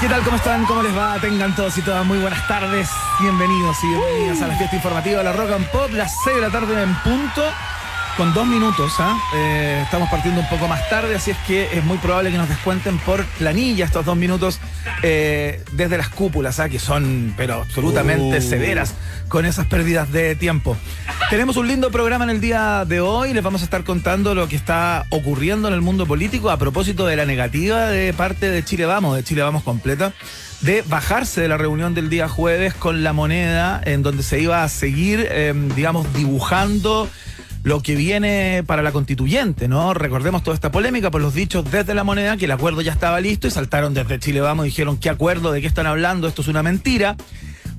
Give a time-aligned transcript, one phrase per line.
[0.00, 0.22] ¿Qué tal?
[0.22, 0.64] ¿Cómo están?
[0.64, 1.18] ¿Cómo les va?
[1.20, 2.88] Tengan todos y todas muy buenas tardes.
[3.20, 6.40] Bienvenidos y bienvenidas a la fiesta informativa de la Rock and Pop, las 6 de
[6.40, 7.44] la tarde en punto,
[8.16, 8.92] con dos minutos.
[8.98, 9.18] ¿ah?
[9.34, 12.48] Eh, estamos partiendo un poco más tarde, así es que es muy probable que nos
[12.48, 14.60] descuenten por planilla estos dos minutos
[15.02, 16.68] eh, desde las cúpulas, ¿ah?
[16.68, 18.42] que son, pero absolutamente Uh.
[18.42, 18.94] severas
[19.28, 20.76] con esas pérdidas de tiempo.
[21.30, 23.32] Tenemos un lindo programa en el día de hoy.
[23.32, 27.06] Les vamos a estar contando lo que está ocurriendo en el mundo político a propósito
[27.06, 30.12] de la negativa de parte de Chile Vamos, de Chile Vamos completa,
[30.62, 34.64] de bajarse de la reunión del día jueves con la moneda, en donde se iba
[34.64, 37.08] a seguir, eh, digamos, dibujando
[37.62, 39.92] lo que viene para la constituyente, ¿no?
[39.94, 43.20] Recordemos toda esta polémica por los dichos desde la moneda, que el acuerdo ya estaba
[43.20, 45.52] listo y saltaron desde Chile Vamos y dijeron, ¿qué acuerdo?
[45.52, 46.26] ¿De qué están hablando?
[46.26, 47.16] Esto es una mentira.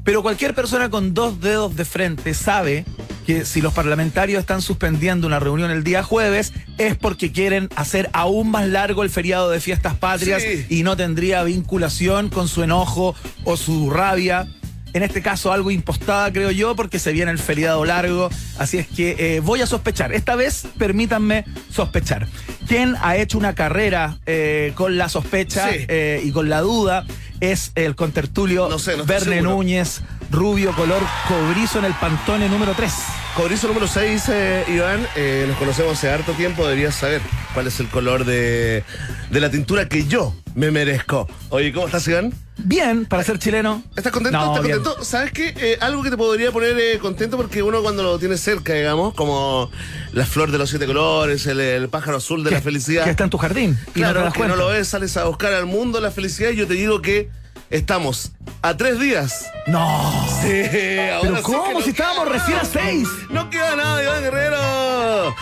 [0.03, 2.85] Pero cualquier persona con dos dedos de frente sabe
[3.27, 8.09] que si los parlamentarios están suspendiendo una reunión el día jueves es porque quieren hacer
[8.13, 10.65] aún más largo el feriado de fiestas patrias Sí.
[10.69, 14.47] y no tendría vinculación con su enojo o su rabia.
[14.93, 18.29] En este caso algo impostada, creo yo, porque se viene el feriado largo.
[18.57, 20.13] Así es que eh, voy a sospechar.
[20.13, 22.27] Esta vez permítanme sospechar.
[22.67, 25.85] Quien ha hecho una carrera eh, con la sospecha Sí.
[25.87, 27.05] eh, y con la duda
[27.39, 29.41] es el contertulio No sé, no estoy Verne.
[29.41, 32.91] Núñez, rubio color cobrizo en el Pantone número 3.
[33.35, 34.23] Cobrizo número 6,
[34.67, 37.21] Iván, eh, nos conocemos hace harto tiempo, deberías saber
[37.53, 38.83] cuál es el color de,
[39.29, 41.27] de la tintura que yo me merezco.
[41.49, 42.33] Oye, ¿cómo estás, Iván?
[42.63, 43.83] Bien, para ser chileno.
[43.95, 44.37] ¿Estás contento?
[44.37, 44.77] No, ¿Estás bien.
[44.81, 45.03] contento?
[45.03, 45.53] ¿Sabes qué?
[45.57, 49.13] Eh, algo que te podría poner eh, contento porque uno cuando lo tiene cerca, digamos,
[49.13, 49.69] como
[50.13, 53.03] la flor de los siete colores, el, el pájaro azul de Que- la felicidad.
[53.03, 53.71] Que está en tu jardín.
[53.95, 56.49] y no te Claro, que no lo ves, sales a buscar al mundo la felicidad
[56.51, 57.29] y yo te digo que
[57.69, 59.45] estamos a tres días.
[59.67, 60.27] No.
[60.41, 61.81] Sí, Pero ¿cómo?
[61.81, 63.07] Si estábamos recién a seis.
[63.29, 65.35] No queda nada, Iván Guerrero.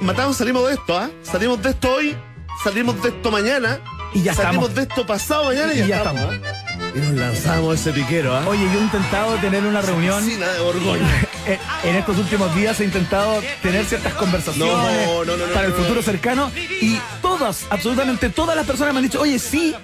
[0.00, 1.10] Matamos, salimos de esto, ¿ah?
[1.22, 2.16] Salimos de esto hoy,
[2.62, 3.80] salimos de esto mañana.
[4.14, 4.74] Y ya salimos estamos.
[4.76, 6.63] de esto pasado mañana y, Y ya ¿ah?
[6.94, 8.44] Y nos lanzamos ese piquero, ¿ah?
[8.46, 10.26] Oye, yo he intentado tener una reunión.
[10.26, 11.08] De Borgoña.
[11.46, 14.66] Eh, En estos últimos días he intentado tener ciertas conversaciones
[15.06, 19.00] No, no, no, no, para el futuro cercano y todas, absolutamente todas las personas me
[19.00, 19.74] han dicho, oye, sí,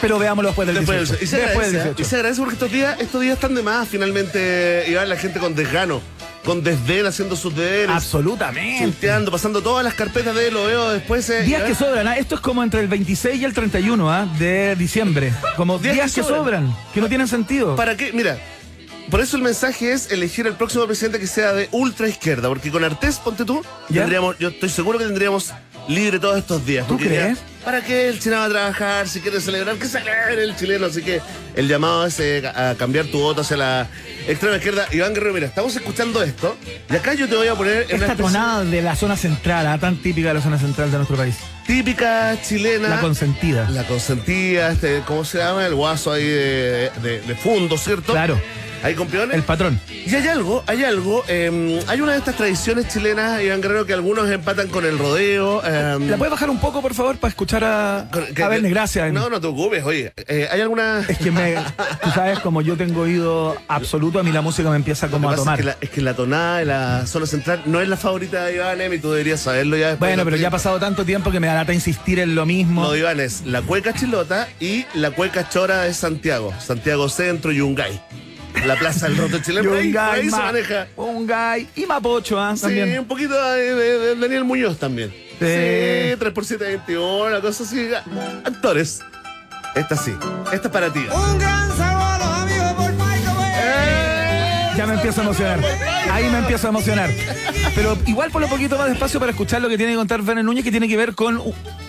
[0.00, 1.12] pero veámoslo después del Después 18.
[1.12, 1.84] del- y se Después agradece, del ¿ah?
[1.94, 2.00] 18.
[2.02, 5.38] y se agradece porque estos días, estos días están de más finalmente, Iván, la gente
[5.40, 6.00] con desgano,
[6.48, 8.82] con desdén haciendo sus deberes, Absolutamente.
[8.86, 11.28] chuteando, pasando todas las carpetas de lo veo después.
[11.28, 12.16] eh, Días que sobran, ¿ah?
[12.16, 14.26] esto es como entre el 26 y el 31 ¿ah?
[14.38, 15.30] de diciembre.
[15.58, 16.68] Como días, Días que, que sobran.
[16.68, 16.76] sobran.
[16.94, 17.76] que no tienen sentido.
[17.76, 18.14] ¿Para qué?
[18.14, 18.38] Mira,
[19.10, 22.70] por eso el mensaje es elegir al próximo presidente que sea de ultra izquierda, porque
[22.70, 24.00] con Artés, ponte tú, ¿Ya?
[24.00, 25.52] tendríamos, yo estoy seguro que tendríamos
[25.88, 26.86] libre todos estos días.
[26.86, 27.38] ¿Tú crees?
[27.38, 29.08] ya, ¿Para qué el chileno va a trabajar?
[29.08, 30.86] Si quiere celebrar, que celebre el chileno.
[30.86, 31.20] Así que
[31.54, 33.88] el llamado es eh, a cambiar tu voto hacia la
[34.26, 34.86] extrema izquierda.
[34.92, 36.56] Iván Guerrero, mira, estamos escuchando esto,
[36.90, 39.78] y acá yo te voy a poner en Esta tonada de la zona central, ¿ah?
[39.78, 41.36] tan típica de la zona central de nuestro país.
[41.66, 42.88] típica chilena.
[42.88, 43.68] La consentida.
[43.70, 45.66] La consentida, este, ¿cómo se llama?
[45.66, 48.12] El guaso ahí de, de, de fondo, ¿cierto?
[48.12, 48.40] Claro.
[48.82, 49.34] Ahí con peones.
[49.36, 49.80] El patrón.
[49.90, 51.24] Y hay algo, hay algo.
[51.28, 55.62] eh, hay una de estas tradiciones chilenas, Iván Guerrero, que algunos empatan con el rodeo.
[55.64, 58.70] eh, ¿La puedes bajar un poco, por favor, para escuchar a, con- que- a Verne?
[58.70, 59.12] Gracias.
[59.12, 60.12] No, no te ocupes, oye.
[60.16, 61.00] eh, hay alguna.
[61.08, 61.54] Es que me,
[62.02, 65.34] tú sabes, como yo tengo oído absoluto, a mí la música me empieza como a
[65.36, 65.58] tomar.
[65.58, 68.44] Es que, la, es que la tonada de la zona central no es la favorita
[68.44, 69.88] de Iván, Emi, tú deberías saberlo ya.
[69.90, 72.46] después Bueno, pero ya ha pasado tanto tiempo que me da lata insistir en lo
[72.46, 72.82] mismo.
[72.82, 76.54] No, Iván, es la cueca chilota y la cueca chora de Santiago.
[76.64, 78.00] Santiago Centro, Yungay.
[78.66, 79.68] La plaza del roto chileno.
[79.70, 80.86] Por ahí, por ahí se Ma- maneja.
[81.76, 82.54] Y Mapocho, ¿ah?
[82.56, 85.10] Sí, un poquito de, de- de Daniel Muñoz también.
[85.10, 86.16] Sí, Sí.
[86.18, 87.88] 3 por 7, 21, una cosa así.
[88.44, 89.00] Actores.
[89.74, 90.12] Esta sí.
[90.52, 91.00] Esta es para ti.
[91.14, 94.68] Un gran saludo a los amigos por Michael ¡Eh!
[94.76, 95.60] Ya me empiezo a emocionar.
[96.10, 97.10] Ahí me empiezo a emocionar.
[97.74, 100.42] Pero igual por un poquito más despacio para escuchar lo que tiene que contar Verne
[100.42, 101.40] Núñez, que tiene que ver con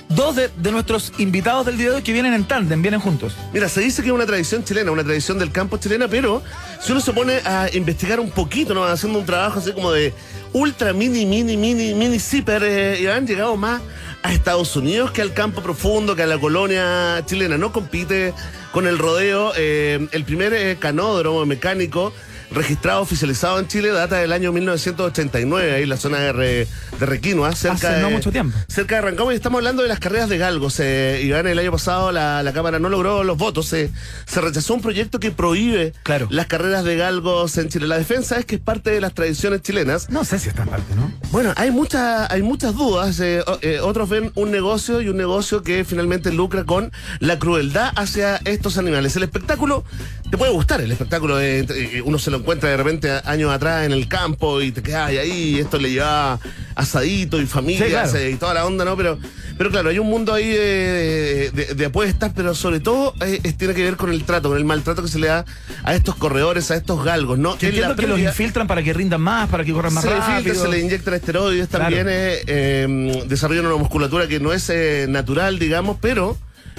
[0.09, 3.35] dos de, nuestros invitados del día de hoy que vienen en tándem, vienen juntos.
[3.53, 6.41] Mira, se dice que es una tradición chilena, una tradición del campo chilena, pero
[6.81, 8.83] si uno se pone a investigar un poquito, ¿no?
[8.83, 10.13] Haciendo un trabajo así como de
[10.51, 13.81] ultra mini, mini, mini, mini zipper, eh, y han llegado más
[14.23, 17.57] a Estados Unidos que al campo profundo, que a la colonia chilena.
[17.57, 18.33] No compite
[18.71, 19.53] con el rodeo.
[19.55, 22.13] eh, el primer eh, canódromo mecánico
[22.51, 26.67] registrado, oficializado en Chile, data del año 1989, ahí en la zona de, Re-
[26.99, 28.57] de Requinoa, cerca Hace de, no mucho tiempo.
[28.67, 30.79] Cerca de Rancagua y estamos hablando de las carreras de galgos.
[30.79, 33.67] Eh, Iván, el año pasado la, la Cámara no logró los votos.
[33.67, 33.91] Se
[34.25, 36.27] se rechazó un proyecto que prohíbe Claro.
[36.31, 37.87] las carreras de galgos en Chile.
[37.87, 40.09] La defensa es que es parte de las tradiciones chilenas.
[40.09, 41.11] No sé si está en parte, ¿no?
[41.31, 43.19] Bueno, hay, muchas hay muchas dudas.
[43.19, 47.91] eh, eh, otros ven un negocio y un negocio que finalmente lucra con la crueldad
[47.95, 49.15] hacia estos animales.
[49.15, 49.83] El espectáculo,
[50.29, 51.39] te puede gustar el espectáculo.
[51.39, 55.09] eh, uno se lo encuentra de repente años atrás en el campo y te quedas
[55.09, 55.55] ahí.
[55.55, 56.39] Y esto le lleva
[56.75, 58.29] asadito y familia Sí, claro.
[58.29, 58.95] y toda la onda, ¿no?
[58.97, 59.19] Pero,
[59.57, 63.83] pero claro, hay un mundo ahí de, de apuestas, pero sobre todo eh, tiene que
[63.83, 65.45] ver con el trato, con el maltrato que se le da
[65.83, 67.53] a estos corredores, a estos galgos, ¿no?
[67.59, 70.55] Entiendo que los infiltran para que rindan más, para que corran más se rápido.
[70.55, 71.85] se le inyectan esteroides Claro.
[71.85, 76.37] también, eh, eh, desarrollan una musculatura que no es eh, natural, digamos, pero,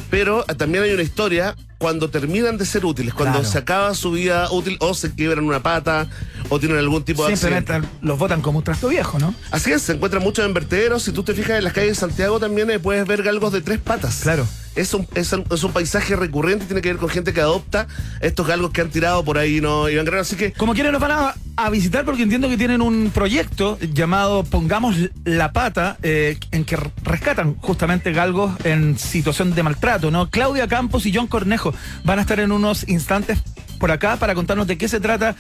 [0.08, 3.50] pero también hay una historia cuando terminan de ser útiles, cuando Claro.
[3.50, 6.08] se acaba su vida útil o se quiebran una pata
[6.50, 7.72] o tienen algún tipo de accidente.
[7.72, 9.34] Simplemente los votan como un trasto viejo, ¿no?
[9.50, 11.02] Así es, se encuentran muchos en vertederos.
[11.02, 13.62] Si tú te fijas en las calles de Santiago también eh, puedes ver galgos de
[13.62, 14.20] tres patas.
[14.22, 14.46] Claro.
[14.76, 17.88] Es un, es, un, es un paisaje recurrente, tiene que ver con gente que adopta
[18.20, 19.88] estos galgos que han tirado por ahí, ¿no?
[19.88, 22.80] Iván Guerrero, así que Como quieren nos van a, a visitar porque entiendo que tienen
[22.80, 24.94] un proyecto llamado Pongamos
[25.24, 30.30] la pata, eh, en que rescatan justamente galgos en situación de maltrato, ¿no?
[30.30, 31.74] Claudia Campos y John Cornejo
[32.04, 33.40] van a estar en unos instantes
[33.80, 35.34] por acá para contarnos de qué se trata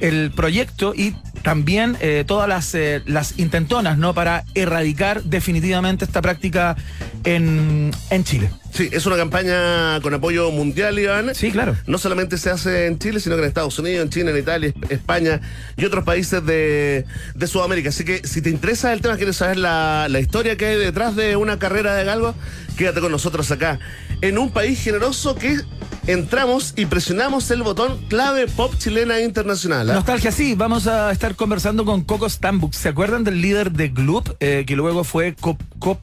[0.00, 4.14] el proyecto y también eh, todas las, eh, las intentonas, ¿no?
[4.14, 6.76] Para erradicar definitivamente esta práctica
[7.24, 8.50] en, en Chile.
[8.72, 11.34] sí, es una campaña con apoyo mundial, Iván.
[11.34, 11.76] Sí, claro.
[11.86, 14.72] No solamente se hace en Chile, sino que en Estados Unidos, en China, en Italia,
[14.72, 15.40] Esp- España
[15.76, 17.04] y otros países de,
[17.34, 17.88] de Sudamérica.
[17.90, 21.16] Así que si te interesa el tema, quieres saber la, la historia que hay detrás
[21.16, 22.34] de una carrera de galgos,
[22.76, 23.78] quédate con nosotros acá.
[24.22, 25.58] En un país generoso que
[26.06, 29.90] entramos y presionamos el botón clave pop chilena internacional.
[29.90, 29.94] ¿ah?
[29.94, 32.72] Nostalgia, sí, vamos a estar conversando con Coco Stambuk.
[32.74, 35.98] ¿Se acuerdan del líder de Gloop, eh, que luego fue co- co-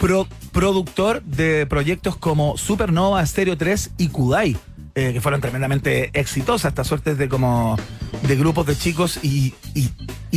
[0.00, 4.56] pro- productor de proyectos como Supernova, Stereo 3 y Kudai?
[4.98, 7.76] Eh, que fueron tremendamente exitosas, estas suertes de como
[8.22, 9.90] de grupos de chicos y, y-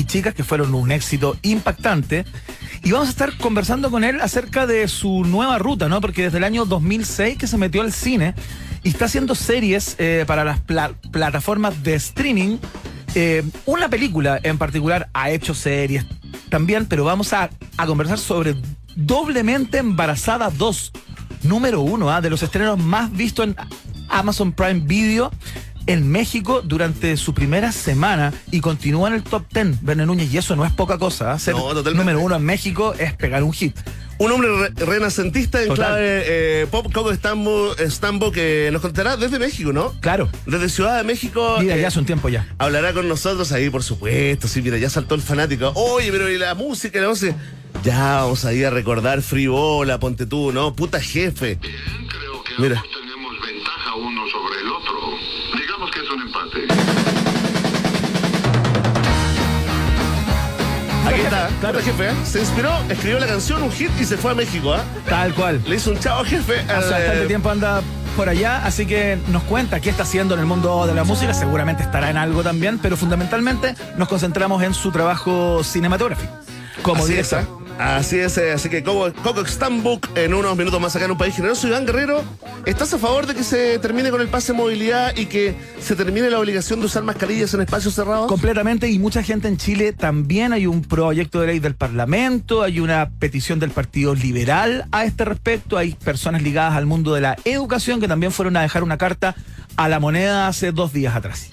[0.06, 2.25] chicas que fueron un éxito impactante.
[2.84, 6.02] Y vamos a estar conversando con él acerca de su nueva ruta, ¿no?
[6.02, 8.34] Porque desde el año 2006 que se metió al cine
[8.84, 12.57] y está haciendo series eh, para las pla- plataformas de streaming.
[13.16, 16.06] Eh, una película en particular ha hecho series
[16.50, 18.56] también, pero vamos a, a conversar sobre
[18.96, 20.92] Doblemente Embarazada 2,
[21.44, 22.19] número uno, ¿ah?
[22.22, 23.56] de los estrenos más vistos en
[24.09, 25.31] Amazon Prime Video
[25.88, 30.38] en México durante su primera semana y continúa en el top 10, Verne Núñez, y
[30.38, 31.31] eso no es poca cosa.
[31.33, 31.39] ¿ah?
[31.39, 31.98] Ser No, totalmente.
[31.98, 33.75] número uno en México es pegar un hit.
[34.19, 35.86] Un hombre re- renacentista en Total.
[35.88, 39.94] clave eh, pop, Coco Stambo, Stambo, que nos contará desde México, ¿no?
[40.00, 41.57] Claro, Desde Ciudad de México.
[41.59, 42.47] y de eh, allá hace un tiempo ya.
[42.59, 44.47] Hablará con nosotros ahí, por supuesto.
[44.47, 45.71] Sí, mira, ya saltó el fanático.
[45.74, 47.01] Oye, pero ¿y la música?
[47.01, 47.36] La música?
[47.83, 50.75] Ya vamos a ir a recordar Fribola, ponte tú, ¿no?
[50.75, 51.56] Puta jefe.
[51.56, 51.74] Bien,
[52.07, 52.83] creo que Mira.
[53.96, 55.00] Uno sobre el otro.
[55.58, 56.68] Digamos que es un empate.
[61.08, 61.80] Aquí está, Claro.
[61.80, 62.14] Puta jefe, ¿eh?
[62.24, 64.84] Se inspiró, escribió la canción, un hit y se fue a México, ¿ah?
[65.10, 65.62] Tal cual.
[65.66, 67.82] Le hizo un chavo jefe al, Hace bastante eh, tiempo anda
[68.16, 71.34] por allá, así que nos cuenta qué está haciendo en el mundo de la música.
[71.34, 76.32] Seguramente estará en algo también, pero fundamentalmente nos concentramos en su trabajo cinematográfico.
[76.82, 77.61] Como director.
[77.79, 81.18] Así es, eh, así que Coco, Coco Stambuk en unos minutos más acá en un
[81.18, 81.68] país generoso.
[81.68, 82.23] Iván Guerrero,
[82.65, 85.95] ¿estás a favor de que se termine con el pase de movilidad y que se
[85.95, 88.27] termine la obligación de usar mascarillas en espacios cerrados?
[88.27, 92.79] Completamente, y mucha gente en Chile también hay un proyecto de ley del Parlamento, hay
[92.79, 97.38] una petición del Partido Liberal a este respecto, hay personas ligadas al mundo de la
[97.45, 99.35] educación que también fueron a dejar una carta
[99.75, 101.50] a la moneda hace dos días atrás.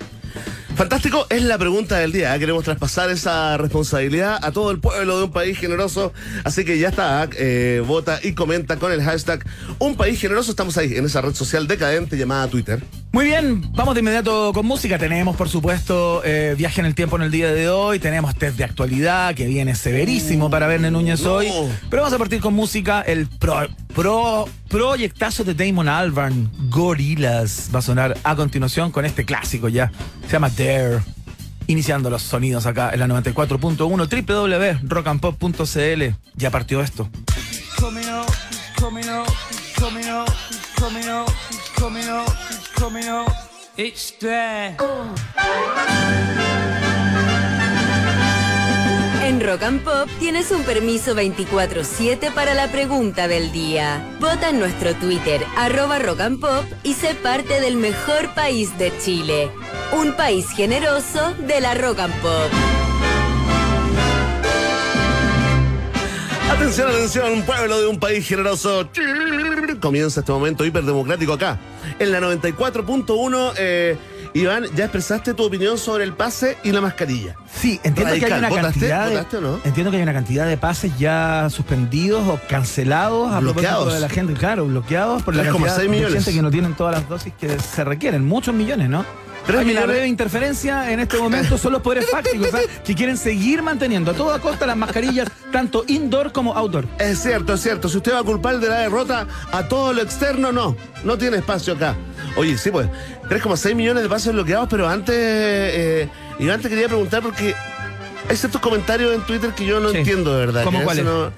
[0.78, 2.32] Fantástico, es la pregunta del día.
[2.36, 2.38] ¿eh?
[2.38, 6.12] Queremos traspasar esa responsabilidad a todo el pueblo de un país generoso.
[6.44, 9.44] Así que ya está, eh, vota y comenta con el hashtag
[9.80, 10.52] Un País Generoso.
[10.52, 12.80] Estamos ahí, en esa red social decadente llamada Twitter.
[13.10, 14.98] Muy bien, vamos de inmediato con música.
[14.98, 17.98] Tenemos, por supuesto, eh, viaje en el tiempo en el día de hoy.
[17.98, 21.32] Tenemos test de actualidad que viene severísimo para Verne Núñez no.
[21.32, 21.48] hoy.
[21.90, 23.00] Pero vamos a partir con música.
[23.02, 23.66] El pro,
[23.96, 29.90] pro- proyectazo de Damon Albarn, Gorillaz, va a sonar a continuación con este clásico ya.
[30.26, 30.50] Se llama
[31.66, 36.14] Iniciando los sonidos acá en la 94.1 www.rockandpop.cl.
[36.34, 37.08] Ya partió esto.
[37.78, 38.38] coming out,
[49.40, 54.04] Rock and Pop tienes un permiso 24-7 para la pregunta del día.
[54.20, 58.92] Vota en nuestro Twitter, arroba Rock and Pop, y sé parte del mejor país de
[58.98, 59.50] Chile.
[59.92, 62.50] Un país generoso de la Rock and Pop.
[66.50, 68.88] Atención, atención, pueblo de un país generoso.
[69.80, 71.58] Comienza este momento hiperdemocrático acá,
[71.98, 73.52] en la 94.1.
[73.58, 73.96] eh,
[74.40, 77.36] Iván, ya expresaste tu opinión sobre el pase y la mascarilla.
[77.52, 78.70] Sí, entiendo que hay una ¿Votaste?
[78.72, 79.60] cantidad de, ¿Votaste o no?
[79.64, 83.76] entiendo que hay una cantidad de pases ya suspendidos o cancelados a Bloqueados.
[83.84, 86.14] propósito de la gente, claro, bloqueados por la 3,6 cantidad de millones.
[86.24, 89.04] gente que no tienen todas las dosis que se requieren, muchos millones, ¿no?
[89.46, 89.88] Tres Hay una millones.
[89.96, 92.68] breve interferencia en este momento son los poderes fácticos ¿sabes?
[92.84, 96.84] que quieren seguir manteniendo a toda costa las mascarillas tanto indoor como outdoor.
[96.98, 97.88] Es cierto, es cierto.
[97.88, 100.76] Si usted va a culpar de la derrota a todo lo externo, no.
[101.02, 101.94] No tiene espacio acá.
[102.38, 102.86] Oye, sí, pues.
[103.28, 105.14] 3,6 millones de pasos bloqueados, pero antes.
[105.16, 107.54] Eh, Iván, te quería preguntar porque.
[108.30, 109.98] Hay ciertos comentarios en Twitter que yo no Sí.
[109.98, 110.64] entiendo, de verdad.
[110.64, 111.04] ¿Cómo cuáles?
[111.04, 111.32] no-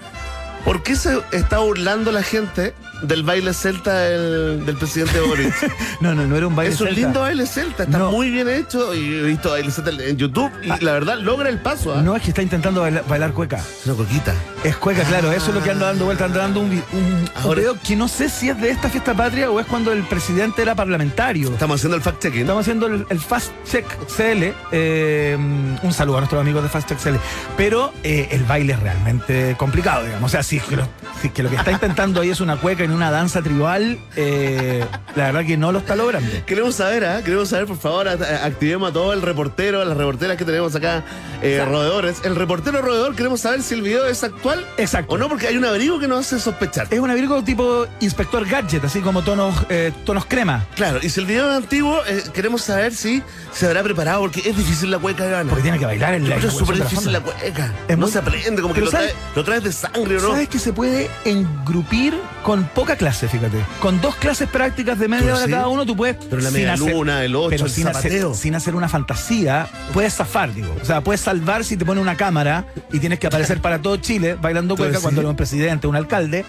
[0.64, 5.54] ¿Por qué se está burlando la gente del baile celta del, del presidente Boric?
[6.00, 7.00] No, no, no era un baile es un celta.
[7.02, 8.10] lindo baile celta, está No.
[8.10, 8.94] muy bien hecho.
[8.94, 11.94] Y he visto baile celta en YouTube y la verdad logra el paso.
[11.94, 12.02] ¿ah?
[12.02, 13.58] No es que está intentando bailar, bailar cueca.
[13.58, 14.34] Es una coquita.
[14.64, 17.62] Es cueca, claro, eso es lo que anda dando vuelta, anda dando un, un, Ahora-
[17.86, 20.74] que no sé si es de esta fiesta patria o es cuando el presidente era
[20.74, 21.50] parlamentario.
[21.50, 22.40] Estamos haciendo el fact-checking.
[22.40, 23.84] Estamos haciendo el, el Fast Check
[24.16, 24.52] CL.
[24.72, 25.36] eh,
[25.82, 27.16] un saludo a nuestros amigos de Fast Check CL.
[27.56, 30.30] Pero eh, el baile es realmente complicado, digamos.
[30.30, 30.88] O sea, si que lo,
[31.20, 34.84] si que, lo que está intentando ahí es una cueca en una danza tribal, eh,
[35.16, 36.28] la verdad que no lo está logrando.
[36.46, 37.22] Queremos saber, ¿ah?
[37.24, 41.04] Queremos saber, por favor, activemos a todo el reportero, a las reporteras que tenemos acá,
[41.42, 42.18] eh, roedores.
[42.24, 45.14] El reportero roedor, queremos saber si el video es actual Exacto.
[45.14, 46.86] o no, porque hay un abrigo que nos hace sospechar.
[46.90, 50.66] Es un abrigo tipo inspector gadget, así como tonos, eh, tonos crema.
[50.74, 54.40] Claro, y si el video es antiguo, eh, queremos saber si se habrá preparado, porque
[54.48, 55.46] es difícil la cueca, Iván.
[55.48, 57.72] Porque tiene que bailar en la Pero es súper de difícil la cueca.
[57.88, 60.30] Es no muy- se aprende, como que lo traes de sangre, ¿o no?
[60.30, 63.58] ¿Sabes que se puede engrupir con poca clase, fíjate?
[63.80, 65.50] Con dos clases prácticas de media hora sí.
[65.50, 66.16] cada uno, tú puedes.
[66.16, 68.34] Pero la sin media hacer- luna, el ocho, pero el sin hacer, zapateo.
[68.34, 70.74] sin hacer una fantasía, puedes zafar, digo.
[70.80, 73.96] O sea, puedes salvar si te pone una cámara y tienes que aparecer para todo
[73.98, 75.02] Chile bailando cueca sí.
[75.02, 76.44] cuando eres un presidente, un alcalde.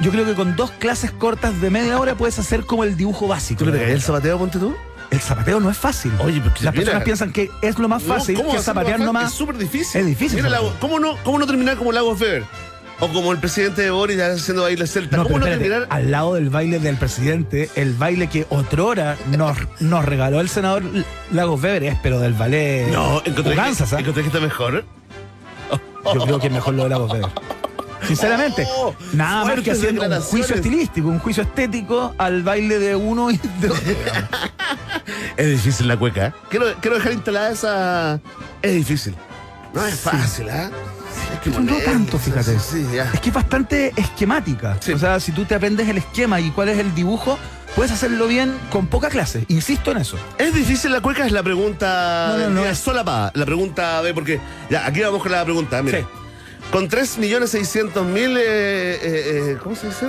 [0.00, 3.26] Yo creo que con dos clases cortas de media hora puedes hacer como el dibujo
[3.28, 3.64] básico.
[3.64, 4.74] ¿Tú le el zapateo, ponte tú?
[5.10, 6.12] El zapateo no es fácil.
[6.20, 8.98] Oye, porque Las mira- personas piensan que es lo más fácil, No, ¿cómo que zapatear
[8.98, 9.32] más nomás.
[9.32, 10.00] Es súper difícil.
[10.02, 12.44] Es difícil, Mira, ¿cómo, no, ¿cómo no terminar como Lago Fever?
[13.02, 15.16] O como el presidente de Boris haciendo baile celta.
[15.16, 15.88] No, ¿Cómo pero no espérate, terminar?
[16.04, 20.82] al lado del baile del presidente, el baile que otrora nos, nos regaló el senador
[21.32, 24.84] Lagos Weber pero del ballet No, encontré, que, encontré que está mejor.
[26.14, 27.30] Yo creo que es mejor lo de Lagos Weber.
[28.06, 32.96] Sinceramente, Oh, nada más que haciendo un juicio estilístico, un juicio estético al baile de
[32.96, 33.80] uno y de otro.
[35.36, 36.26] Es difícil la cueca.
[36.28, 36.32] ¿eh?
[36.50, 38.20] Quiero, quiero dejar instalada esa.
[38.62, 39.14] Es difícil.
[39.74, 40.70] No es fácil, ¿ah?
[41.32, 42.58] Es que no tanto, fíjate.
[42.58, 42.86] Sí.
[43.12, 44.78] Es que es bastante esquemática.
[44.94, 47.38] O sea, si tú te aprendes el esquema y cuál es el dibujo,
[47.76, 49.44] puedes hacerlo bien con poca clase.
[49.48, 50.16] Insisto en eso.
[50.38, 51.26] ¿Es difícil la cueca?
[51.26, 52.34] Es la pregunta.
[52.36, 52.60] No, no, no.
[52.62, 53.30] mira, solapada.
[53.34, 54.40] La pregunta B, porque.
[54.68, 55.82] Ya, aquí vamos con la pregunta.
[55.82, 56.00] Mira.
[56.00, 56.04] Sí.
[56.70, 58.16] Con 3.600.000.
[58.16, 60.06] Eh, eh, eh, ¿Cómo se dice?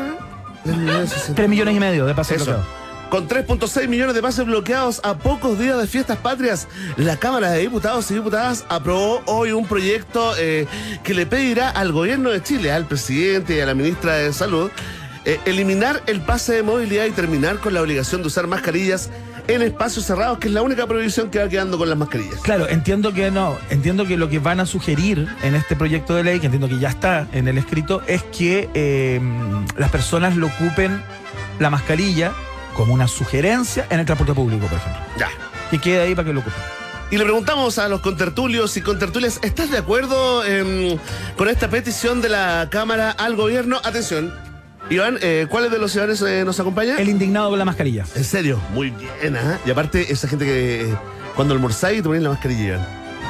[0.65, 1.35] 3.600.000.
[1.35, 2.43] 3 millones y medio de pases.
[3.11, 7.59] Con 3.6 millones de pases bloqueados a pocos días de fiestas patrias, la Cámara de
[7.59, 10.65] Diputados y Diputadas aprobó hoy un proyecto eh,
[11.03, 14.71] que le pedirá al gobierno de Chile, al presidente y a la ministra de Salud,
[15.25, 19.09] eh, eliminar el pase de movilidad y terminar con la obligación de usar mascarillas
[19.49, 22.39] en espacios cerrados, que es la única prohibición que va quedando con las mascarillas.
[22.43, 26.23] Claro, entiendo que no, entiendo que lo que van a sugerir en este proyecto de
[26.23, 29.19] ley, que entiendo que ya está en el escrito, es que eh,
[29.75, 31.03] las personas lo ocupen
[31.59, 32.31] la mascarilla
[32.75, 35.01] como una sugerencia en el transporte público, por ejemplo.
[35.17, 35.29] Ya.
[35.69, 36.59] Que quede ahí para que lo ocupen.
[37.11, 40.97] Y le preguntamos a los contertulios y contertulias, ¿estás de acuerdo em,
[41.37, 43.81] con esta petición de la Cámara al gobierno?
[43.83, 44.33] Atención,
[44.89, 46.97] Iván, eh, ¿cuáles de los ciudadanos eh, nos acompaña?
[46.97, 48.05] El indignado con la mascarilla.
[48.15, 49.59] En serio, muy bien, ¿ah?
[49.65, 50.95] Y aparte, esa gente que eh,
[51.35, 52.87] cuando almorzáis te ponéis la mascarilla, Iván.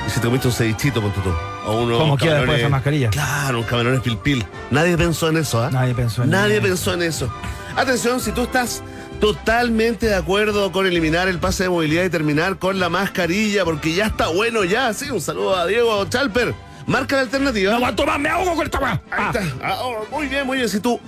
[0.07, 1.29] Y si te comiste un cevichito, ponte tú.
[1.67, 3.09] O uno, ¿Cómo queda después de esa mascarilla?
[3.11, 4.45] Claro, un camarones pil pil.
[4.71, 5.69] Nadie pensó en eso, ¿ah?
[5.71, 6.63] Nadie pensó en Nadie eso.
[6.63, 7.33] pensó en eso.
[7.75, 8.81] Atención, si tú estás
[9.21, 13.93] totalmente de acuerdo con eliminar el pase de movilidad y terminar con la mascarilla, porque
[13.93, 16.55] ya está bueno ya, sí, un saludo a Diego Chalper.
[16.87, 17.75] Marca la alternativa.
[17.75, 19.01] aguanto más, me ahogo con esta weá.
[19.11, 19.43] Ahí está.
[19.63, 20.67] Ah, oh, muy bien, muy bien.
[20.67, 20.99] Si tú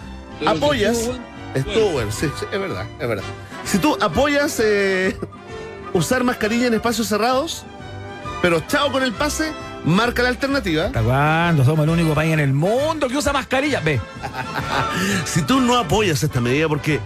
[0.45, 1.09] apoyas.
[1.55, 3.23] Estuvo bueno, sí, sí, es verdad, es verdad.
[3.65, 5.17] Si tú apoyas eh,
[5.93, 7.65] usar mascarilla en espacios cerrados,
[8.43, 9.51] pero chao con el pase,
[9.85, 10.85] marca la alternativa.
[10.85, 11.65] ¿Hasta cuándo?
[11.65, 13.79] Somos el único país en el mundo que usa mascarilla.
[13.79, 13.99] Ve.
[15.25, 16.99] Si tú no apoyas esta medida porque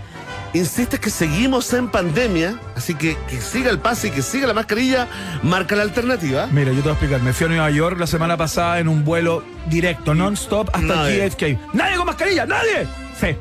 [0.53, 4.53] insistes que seguimos en pandemia, así que que siga el pase y que siga la
[4.53, 5.07] mascarilla,
[5.43, 6.47] marca la alternativa.
[6.51, 7.21] Mira, yo te voy a explicar.
[7.21, 11.09] Me fui a Nueva York la semana pasada en un vuelo directo, non-stop, hasta.
[11.09, 11.73] JFK.
[11.73, 12.45] ¡Nadie con mascarilla!
[12.45, 12.87] ¡Nadie!
[13.19, 13.35] Sí.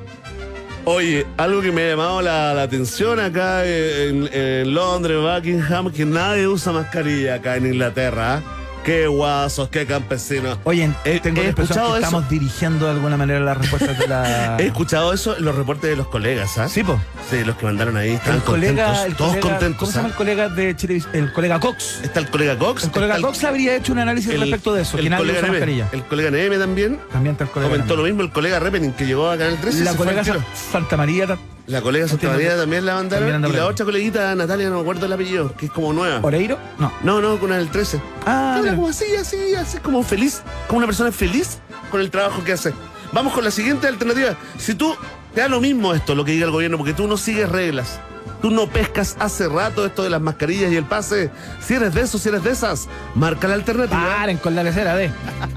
[0.85, 6.05] Oye, algo que me ha llamado la, la atención acá en, en Londres, Buckingham, que
[6.05, 8.37] nadie usa mascarilla acá en Inglaterra.
[8.37, 8.56] ¿ah?
[8.87, 10.59] Qué guasos, qué campesinos.
[10.62, 12.07] Oye, He- tengo he escuchado que eso.
[12.07, 14.57] estamos dirigiendo de alguna manera las respuestas de la...
[14.61, 16.69] He escuchado eso en los reportes de los colegas, ¿ah?
[16.69, 16.97] Sí, po.
[17.28, 18.11] Sí, los que mandaron ahí.
[18.26, 19.07] El colega, contentos.
[19.07, 19.78] el todos colega- contentos.
[19.81, 20.11] ¿Cómo se llama ¿ah?
[20.12, 21.02] el colega de Chile?
[21.12, 22.00] El colega Cox.
[22.05, 22.85] Está el colega Cox.
[22.85, 25.85] El colega Cox habría hecho un análisis el- respecto de eso, el que colega Neme.
[25.93, 27.00] El colega Neme también.
[27.12, 27.71] También está el colega.
[27.73, 28.02] Comentó Neme.
[28.02, 29.78] lo mismo el colega Repening que llegó a Canal 13.
[29.81, 30.23] y La colega
[30.71, 31.26] Santa María,
[31.67, 33.35] La colega Santa María también la también mandaron.
[33.35, 36.21] anda Y la otra coleguita, Natalia, no me acuerdo el apellido, que es como nueva.
[36.23, 36.93] Oreiro, no.
[37.03, 38.01] No, no, con el 13.
[38.25, 38.75] Ah, mira.
[38.77, 41.59] como así, así, así, como feliz, como una persona feliz
[41.91, 42.73] con el trabajo que hace.
[43.13, 44.37] Vamos con la siguiente alternativa.
[44.59, 44.95] Si tú
[45.35, 47.99] te da lo mismo esto, lo que diga el gobierno, porque tú no sigues reglas.
[48.47, 51.33] Tú no pescas hace rato esto de las mascarillas y el pase.
[51.61, 52.87] Si eres de esos, si eres de esas,
[53.17, 54.00] marca la alternativa.
[54.19, 55.11] Paren con la lecera de.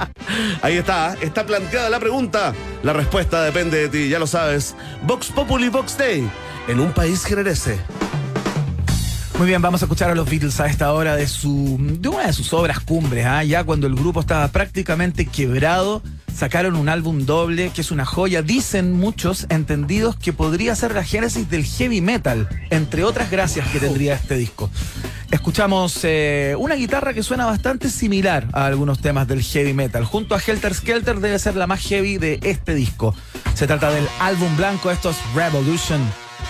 [0.63, 2.51] Ahí está, está planteada la pregunta.
[2.81, 4.75] La respuesta depende de ti, ya lo sabes.
[5.03, 6.27] Vox Populi Vox Day.
[6.67, 7.79] En un país generese.
[9.37, 12.25] Muy bien, vamos a escuchar a los Beatles a esta hora de su de una
[12.25, 13.43] de sus obras cumbres, ¿ah?
[13.43, 18.41] ya cuando el grupo estaba prácticamente quebrado, sacaron un álbum doble que es una joya,
[18.41, 23.79] dicen muchos entendidos que podría ser la génesis del heavy metal, entre otras gracias que
[23.79, 24.69] tendría este disco.
[25.31, 30.03] Escuchamos eh, una guitarra que suena bastante similar a algunos temas del heavy metal.
[30.05, 33.15] Junto a Helter Skelter debe ser la más heavy de este disco.
[33.53, 36.01] Se trata del álbum blanco, esto es Revolution.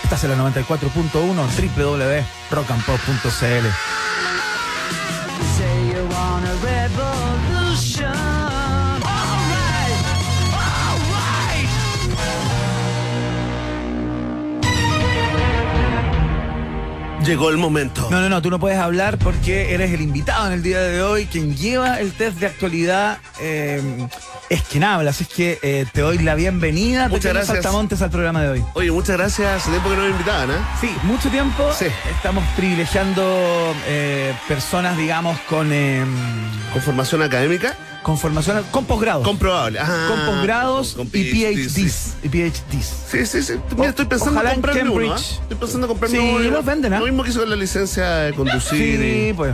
[0.04, 1.04] Estás en la 94.1
[1.76, 3.68] www.rockandpop.cl.
[17.26, 18.08] Llegó el momento.
[18.10, 21.04] No, no, no, tú no puedes hablar porque eres el invitado en el día de
[21.04, 21.26] hoy.
[21.26, 24.08] Quien lleva el test de actualidad eh,
[24.50, 25.12] es quien habla.
[25.12, 27.58] Así es que eh, te doy la bienvenida, Muchas gracias.
[27.58, 28.64] saltamontes, al programa de hoy.
[28.74, 29.62] Oye, muchas gracias.
[29.62, 30.56] Hace tiempo que no me invitaban, ¿eh?
[30.80, 31.86] Sí, mucho tiempo Sí.
[32.16, 36.04] estamos privilegiando eh, personas, digamos, con, eh,
[36.74, 37.76] Con formación académica.
[38.04, 39.24] Con formación, con posgrados.
[39.26, 39.80] Comprobable.
[39.80, 42.16] Ah, con posgrados con y PhDs.
[42.24, 42.94] Y PhDs.
[43.10, 43.54] Sí, sí, sí.
[43.76, 45.14] Mira, estoy pensando en comprarme uno.
[45.14, 45.18] ¿ah?
[45.18, 46.50] Estoy pensando en comprarme Sí, uno.
[46.52, 47.00] los venden, ¿ah?
[47.00, 49.00] Lo mismo que hizo con la licencia de conducir.
[49.00, 49.54] Sí, y- pues.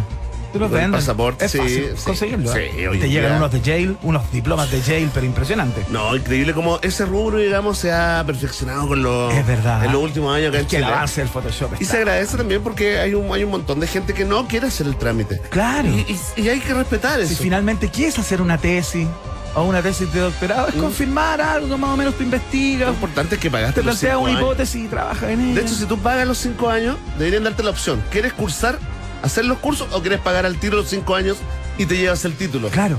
[0.56, 1.02] Tú los vendes.
[1.02, 2.04] pasaporte, es sí, fácil sí.
[2.06, 2.52] conseguirlo.
[2.54, 2.90] Sí, ¿eh?
[3.00, 3.38] Te llegan día.
[3.38, 5.86] unos de Yale, unos diplomas de Yale, pero impresionante.
[5.90, 9.34] No, increíble como ese rubro, digamos, se ha perfeccionado con los.
[9.34, 9.84] Es verdad.
[9.86, 10.86] En los últimos años acá en Que Chile.
[10.86, 11.72] avance del Photoshop.
[11.80, 11.96] Y está.
[11.96, 14.88] se agradece también porque hay un, hay un montón de gente que no quiere hacer
[14.88, 15.40] el trámite.
[15.50, 15.88] Claro.
[15.90, 16.06] Y,
[16.38, 17.44] y- y hay que respetar Si eso.
[17.44, 19.08] finalmente quieres hacer una tesis
[19.56, 20.80] o una tesis de doctorado, es Mm.
[20.82, 22.88] confirmar algo que más o menos tú investigas.
[22.90, 24.42] Lo importante es que pagaste Te planteas una años.
[24.42, 25.56] hipótesis y trabajas en ella.
[25.56, 28.04] De hecho, si tú pagas los cinco años, deberían darte la opción.
[28.12, 28.78] ¿Quieres cursar,
[29.26, 31.38] hacer los cursos o quieres pagar al tiro los cinco años
[31.78, 32.70] y te llevas el título?
[32.70, 32.98] Claro.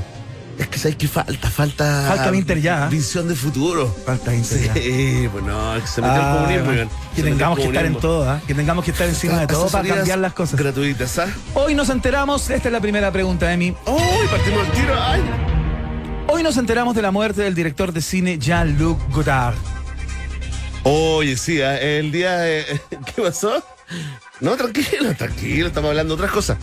[0.59, 2.05] Es que sabes que falta, falta.
[2.09, 2.88] Falta Inter ya, ¿eh?
[2.90, 3.94] Visión de futuro.
[4.07, 4.72] Falta Inter ya.
[4.72, 8.31] Sí, pues no, que se metió Ah, el comunismo, que tengamos que estar en todo,
[8.31, 8.40] ¿ah?
[8.46, 10.59] que tengamos que estar encima de todo para cambiar las cosas.
[10.59, 11.29] Gratuitas, ¿ah?
[11.53, 13.77] Hoy nos enteramos, esta es la primera pregunta de mí.
[13.87, 14.27] ¡Uy!
[14.31, 14.94] Partimos el tiro.
[14.98, 15.20] ¡Ay!
[16.29, 19.57] Hoy nos enteramos de la muerte del director de cine Jean-Luc Godard.
[20.85, 21.79] Oye, sí, ¿ah?
[21.79, 22.81] el día de...
[23.14, 23.62] ¿Qué pasó?
[24.40, 26.59] No, tranquilo, tranquilo, estamos hablando de otras cosas.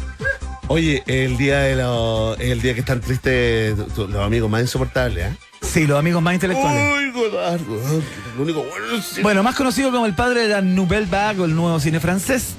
[0.67, 2.39] Oye, el día de los...
[2.39, 5.35] El día que están tristes los amigos más insoportables, ¿ah?
[5.61, 6.93] Sí, los amigos más intelectuales.
[6.97, 8.03] Uy, Godard, weón,
[8.37, 9.03] lo único bueno.
[9.23, 12.55] Bueno, más conocido como el padre de la Nouvelle Vague o el nuevo cine francés.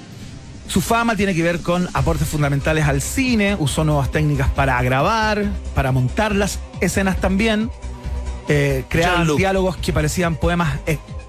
[0.67, 5.45] Su fama tiene que ver con aportes fundamentales al cine, usó nuevas técnicas para grabar,
[5.75, 7.71] para montar las escenas también,
[8.49, 10.79] eh, creaban diálogos que parecían poemas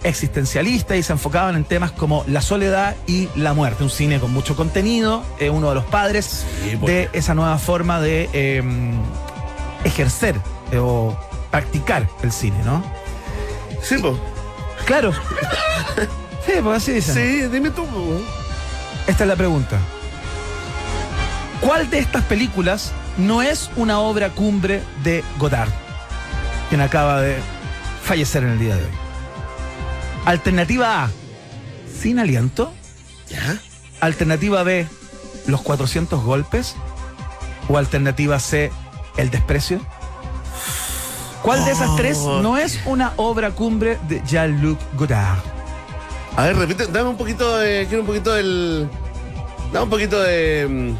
[0.05, 3.83] e- existencialistas y se enfocaban en temas como la soledad y la muerte.
[3.83, 7.99] Un cine con mucho contenido, eh, uno de los padres Sí, de esa nueva forma
[7.99, 8.63] de eh,
[9.83, 10.35] ejercer
[10.71, 11.17] eh, o
[11.51, 12.83] practicar el cine, ¿no?
[13.81, 14.17] Sí, po.
[14.85, 15.13] Claro.
[16.45, 17.15] Sí, pues así dicen.
[17.15, 18.21] Sí, dime tú, po.
[19.07, 19.77] Esta es la pregunta.
[21.61, 25.69] ¿Cuál de estas películas no es una obra cumbre de Godard,
[26.69, 27.37] quien acaba de
[28.03, 29.04] fallecer en el día de hoy?
[30.25, 31.09] Alternativa A,
[32.01, 32.73] Sin aliento.
[33.29, 33.57] ¿Ya?
[34.01, 34.87] Alternativa B,
[35.47, 36.75] Los 400 golpes.
[37.69, 38.71] O alternativa C,
[39.17, 39.81] El desprecio.
[41.41, 42.41] ¿Cuál de esas tres Oh.
[42.41, 45.37] no es una obra cumbre de Jean-Luc Godard?
[46.35, 47.85] A ver, repite, dame un poquito de.
[47.87, 48.89] Quiero un poquito del.
[49.71, 50.93] Dame un poquito de.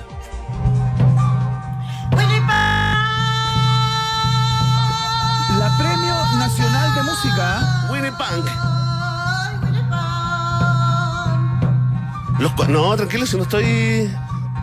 [12.39, 14.13] Los, no, tranquilo, si no estoy.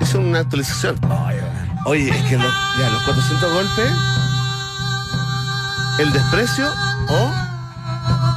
[0.00, 0.98] Hice una actualización.
[1.84, 3.92] Oye, es que los, ya, los 400 golpes.
[5.98, 6.72] El desprecio
[7.08, 7.32] o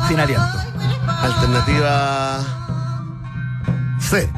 [0.08, 0.45] Sin aliento.
[1.24, 2.39] alternativa
[4.00, 4.32] C.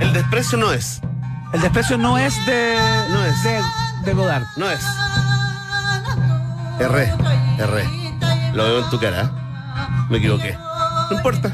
[0.00, 1.00] El desprecio no es.
[1.52, 2.76] El desprecio no es de.
[3.10, 3.42] No es.
[3.42, 3.60] De,
[4.04, 4.44] de Godard.
[4.56, 4.80] No es.
[6.78, 7.12] Erré,
[7.58, 7.88] erré.
[8.52, 9.22] Lo veo en tu cara.
[9.22, 9.30] ¿eh?
[10.10, 10.56] Me equivoqué.
[11.10, 11.50] No importa.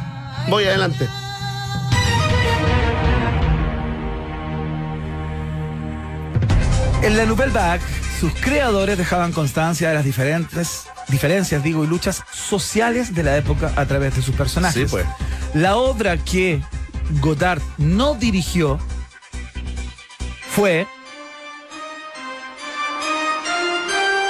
[0.49, 1.09] Voy adelante.
[7.05, 7.83] En la Nouvelle Vague,
[8.19, 13.73] sus creadores dejaban constancia de las diferentes diferencias, digo, y luchas sociales de la época
[13.77, 14.85] a través de sus personajes.
[14.85, 15.05] Sí, pues.
[15.53, 16.63] La obra que
[17.21, 18.79] Godard no dirigió
[20.51, 20.87] fue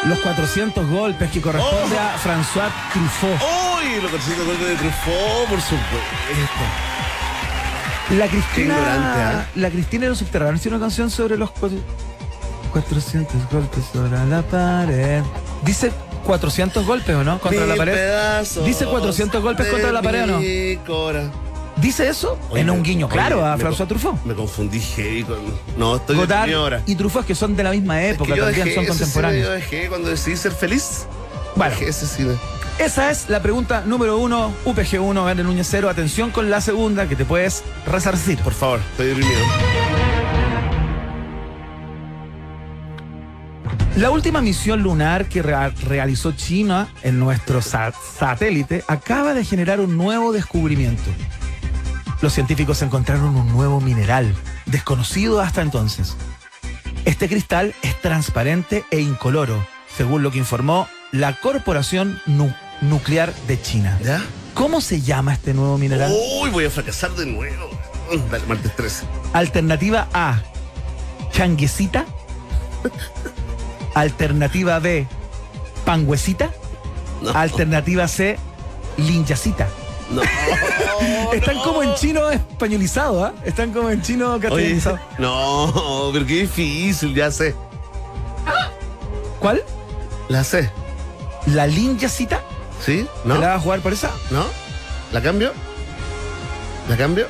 [0.09, 1.99] Los 400 golpes que corresponde Oh.
[1.99, 3.41] a François Truffaut.
[3.41, 4.03] ¡Uy!
[4.03, 6.65] Lo consigo golpe de Truffaut, por supuesto.
[8.11, 8.75] La Cristina.
[8.75, 9.47] ignorante, ¿ah?
[9.55, 11.51] La Cristina y los subterráneos tiene una canción sobre los
[12.75, 15.23] 400 golpes sobre la pared.
[15.65, 15.93] Dice
[16.27, 17.39] 400 golpes, ¿o no?
[17.39, 18.43] Contra la pared.
[18.65, 21.45] Dice 400 golpes contra la pared, ¿o no?
[21.77, 22.39] ¿Dice eso?
[22.51, 24.25] Oye, en un guiño claro a François Truffaut.
[24.25, 25.39] Me confundí heavy con.
[25.77, 26.83] No, estoy Godard ahora.
[26.87, 28.93] y Truffaut que son de la misma Es que época, yo también dejé son ese
[28.95, 29.47] cine, contemporáneos.
[29.47, 31.07] Yo dejé cuando decidí ser feliz.
[31.57, 31.75] Bueno.
[31.75, 32.35] Dejé ese cine.
[32.79, 35.89] Esa es la pregunta número uno, UPG1, Verde Núñez 0.
[35.89, 38.39] Atención con la segunda que te puedes resarcir.
[38.41, 40.04] Por favor, estoy deprimido.
[43.97, 49.79] La última misión lunar que rea- realizó China en nuestro sa- satélite acaba de generar
[49.81, 51.03] un nuevo descubrimiento.
[52.21, 54.35] Los científicos encontraron un nuevo mineral,
[54.67, 56.17] desconocido hasta entonces.
[57.05, 59.65] Este cristal es transparente e incoloro,
[59.97, 63.97] según lo que informó la Corporación Nu- Nuclear de China.
[64.03, 64.21] ¿Ya?
[64.55, 66.13] ¿Cómo se llama este nuevo mineral?
[66.43, 67.71] Uy, voy a fracasar de nuevo.
[68.31, 69.05] Dale, martes 13.
[69.33, 70.41] Alternativa A,
[71.33, 72.05] changuecita.
[73.95, 75.07] Alternativa B,
[75.85, 76.51] pangüecita.
[77.23, 77.31] No.
[77.33, 78.37] Alternativa C,
[78.97, 79.69] linchacita.
[80.11, 80.23] No.
[81.33, 83.33] Están como en chino españolizado, ¿ah?
[83.45, 84.99] Están como en chino Oye, castellanizado.
[85.19, 87.55] no, pero qué difícil, ya sé.
[89.41, 89.63] ¿Cuál?
[90.29, 90.71] La sé.
[91.47, 92.41] ¿La linchacita?
[92.85, 93.07] ¿Sí?
[93.23, 93.37] ¿Te ¿No?
[93.39, 94.11] la vas a jugar por esa?
[94.31, 94.45] ¿No?
[95.13, 95.53] ¿La cambio?
[96.89, 97.27] ¿La cambio?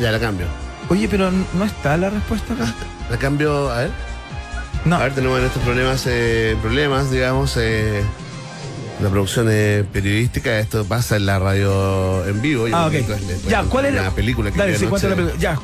[0.00, 0.46] Ya, la cambio.
[0.88, 2.74] Oye, pero no está la respuesta acá.
[3.10, 3.90] La cambio, a ver.
[4.84, 4.96] No.
[4.96, 8.02] A ver, tenemos en estos problemas, eh, problemas, digamos, eh,
[9.00, 12.68] la producción eh, periodística, esto pasa en la radio en vivo.
[12.68, 12.94] Yo Ah, ok.
[13.48, 15.32] Ya, ¿cuál es la película que Dale, sí, la película.
[15.38, 15.58] Ya,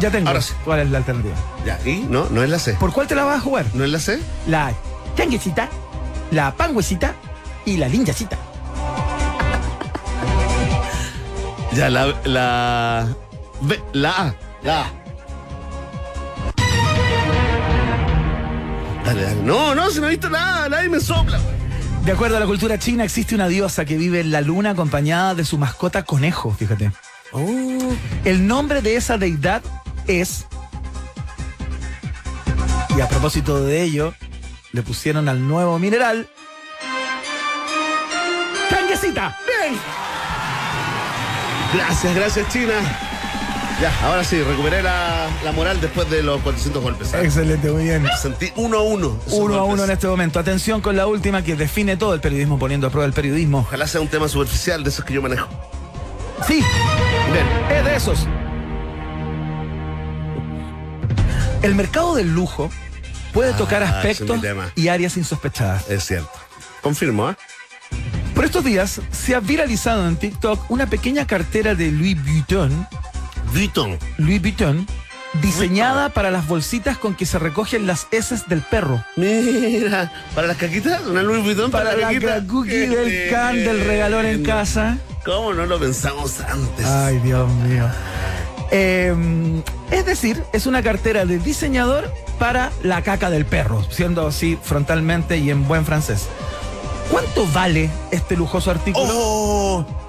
[0.00, 0.28] ya tengo.
[0.28, 0.54] Ahora sí.
[0.64, 1.34] ¿Cuál es la alternativa?
[1.66, 2.06] Ya, ¿y?
[2.08, 2.72] No, no es la C.
[2.74, 3.66] ¿Por cuál te la vas a jugar?
[3.74, 4.18] ¿No es la C?
[4.46, 4.72] La
[5.16, 5.68] changuecita,
[6.30, 7.14] la pangüecita
[7.66, 8.38] y la linchacita.
[11.72, 13.06] Ya, la, la,
[13.92, 14.34] la A.
[14.62, 14.90] La A.
[19.44, 21.38] No, no, si no he visto nada, nadie me sopla.
[22.04, 25.34] De acuerdo a la cultura china, existe una diosa que vive en la luna acompañada
[25.34, 26.92] de su mascota conejo, fíjate.
[27.32, 27.94] Oh.
[28.24, 29.62] El nombre de esa deidad
[30.06, 30.46] es.
[32.96, 34.14] Y a propósito de ello,
[34.72, 36.28] le pusieron al nuevo mineral.
[38.70, 39.36] ¡Changuecita!
[39.46, 39.78] ¡Bien!
[41.74, 42.74] Gracias, gracias, China.
[43.80, 47.08] Ya, ahora sí, recuperé la, la moral después de los 400 golpes.
[47.08, 47.26] ¿sabes?
[47.26, 48.06] Excelente, muy bien.
[48.20, 49.18] Sentí uno a uno.
[49.32, 50.38] Uno a uno en este momento.
[50.38, 53.58] Atención con la última que define todo el periodismo, poniendo a prueba el periodismo.
[53.60, 55.48] Ojalá sea un tema superficial de esos que yo manejo.
[56.46, 56.62] Sí,
[57.32, 57.78] Bien.
[57.78, 58.26] es de esos.
[61.62, 62.70] El mercado del lujo
[63.32, 64.38] puede Ah, tocar aspectos
[64.76, 65.88] y áreas insospechadas.
[65.90, 66.30] Es cierto.
[66.80, 67.36] Confirmo, ¿eh?
[68.34, 72.86] Por estos días se ha viralizado en TikTok una pequeña cartera de Louis Vuitton,
[73.54, 73.96] Vuitton.
[74.18, 74.84] Louis Vuitton,
[75.40, 79.04] diseñada para las bolsitas con que se recogen las heces del perro.
[79.14, 84.26] Mira, para las caquitas, una Louis Vuitton para, Para la Qué del can del regalón
[84.26, 84.98] en casa.
[85.24, 86.84] ¿Cómo no lo pensamos antes?
[86.84, 87.88] Ay, Dios mío.
[88.72, 89.62] Eh,
[89.92, 95.38] es decir, es una cartera de diseñador para la caca del perro, siendo así frontalmente
[95.38, 96.26] y en buen francés.
[97.08, 99.06] ¿Cuánto vale este lujoso artículo?
[99.08, 100.03] ¡Oh!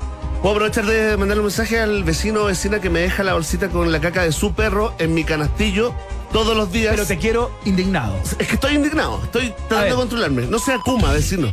[0.46, 3.70] Puedo aprovechar de mandarle un mensaje al vecino o vecina que me deja la bolsita
[3.70, 5.96] con la caca de su perro en mi canastillo
[6.32, 6.92] todos los días.
[6.94, 8.16] Pero te quiero indignado.
[8.38, 10.46] Es que estoy indignado, estoy A tratando de controlarme.
[10.46, 11.52] No sea Kuma, vecino.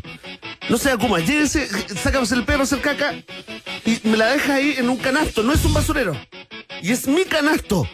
[0.68, 1.20] No sea Kuma.
[1.20, 3.14] Lléguese, sácame el perro a hacer caca
[3.87, 5.42] y me la deja ahí en un canasto.
[5.42, 6.14] No es un basurero.
[6.83, 7.88] Y es mi canasto.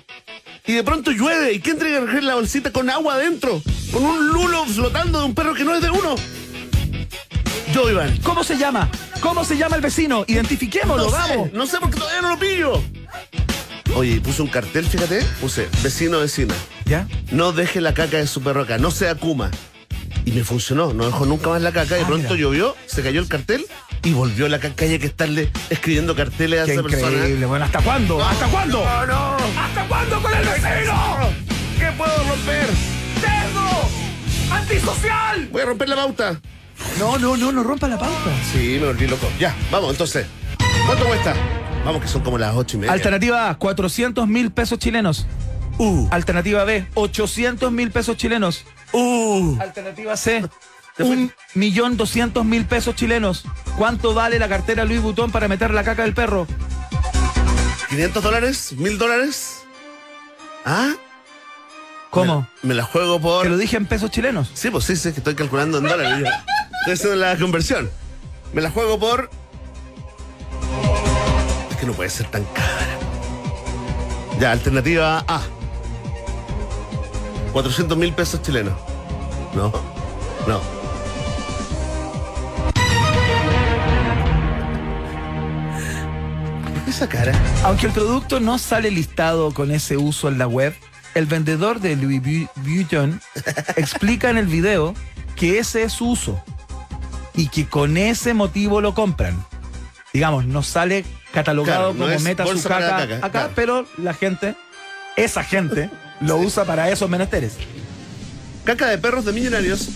[0.66, 1.52] Y de pronto llueve.
[1.52, 3.62] ¿Y quién tiene que recoger la bolsita con agua adentro?
[3.92, 6.16] Con un lulo flotando de un perro que no es de uno.
[7.72, 8.16] Yo, Iván.
[8.22, 8.88] ¿Cómo se llama?
[9.20, 10.24] ¿Cómo se llama el vecino?
[10.26, 11.48] Identifiquémoslo, No vamos.
[11.50, 12.82] sé, no sé porque todavía no lo pillo.
[13.94, 15.22] Oye, puse un cartel, fíjate.
[15.40, 16.54] Puse vecino, vecina.
[16.86, 17.06] ¿Ya?
[17.30, 19.50] no deje la caca de su perro acá, no sea Kuma.
[20.24, 21.94] Y me funcionó, no dejó nunca más la caca.
[21.96, 22.40] De Ah, pronto mira.
[22.40, 23.66] llovió, se cayó el cartel
[24.02, 24.84] y volvió la caca.
[24.84, 27.12] Hay que estarle escribiendo carteles a Qué esa persona.
[27.16, 27.46] increíble.
[27.46, 28.22] Bueno, ¿hasta cuándo?
[28.24, 28.82] ¿Hasta cuándo?
[28.84, 29.36] No, no.
[29.60, 31.18] ¿Hasta cuándo con el vecino?
[31.78, 32.66] ¿Qué puedo romper?
[33.20, 34.54] ¡Cerdo!
[34.54, 35.48] ¡Antisocial!
[35.52, 36.40] Voy a romper la pauta.
[36.98, 38.30] No, no, no, no rompa la pauta.
[38.52, 39.28] Sí, me volví loco.
[39.38, 40.26] Ya, vamos, entonces.
[40.86, 41.34] ¿Cuánto cuesta?
[41.84, 42.92] Vamos, que son como las ocho y media.
[42.92, 45.26] Alternativa A, 400 mil pesos chilenos.
[45.78, 48.64] Uh, Alternativa B, 800 mil pesos chilenos.
[48.92, 49.56] uh.
[49.60, 50.44] Alternativa C,
[50.98, 53.44] un millón doscientos mil pesos chilenos.
[53.76, 56.48] ¿Cuánto vale la cartera Louis Vuitton para meter la caca del perro?
[57.90, 58.74] ¿500 dólares?
[58.76, 59.60] ¿1000 dólares?
[60.64, 60.94] ¿Ah?
[62.10, 62.48] ¿Cómo?
[62.62, 63.44] Me, me la juego por.
[63.44, 64.50] Te lo dije en pesos chilenos.
[64.54, 66.28] Sí, pues sí, sí, que estoy calculando en dólares.
[66.80, 67.90] Estoy haciendo la conversión.
[68.52, 69.30] Me la juego por.
[71.70, 72.98] Es que no puede ser tan cara.
[74.40, 75.40] Ya, alternativa A.
[77.52, 78.74] 400 mil pesos chilenos.
[79.54, 79.72] No,
[80.46, 80.60] no.
[86.64, 87.32] ¿Por qué esa cara?
[87.64, 90.74] Aunque el producto no sale listado con ese uso en la web,
[91.14, 93.20] el vendedor de Louis Vu- Vuitton
[93.76, 94.94] explica en el video
[95.36, 96.42] que ese es su uso
[97.38, 99.42] y que con ese motivo lo compran.
[100.12, 103.52] Digamos, no sale catalogado Claro, no como meta su caca, caca, acá, claro.
[103.54, 104.56] pero la gente,
[105.16, 105.88] esa gente,
[106.20, 107.52] lo usa para esos menesteres.
[108.64, 109.90] Caca de perros de millonarios.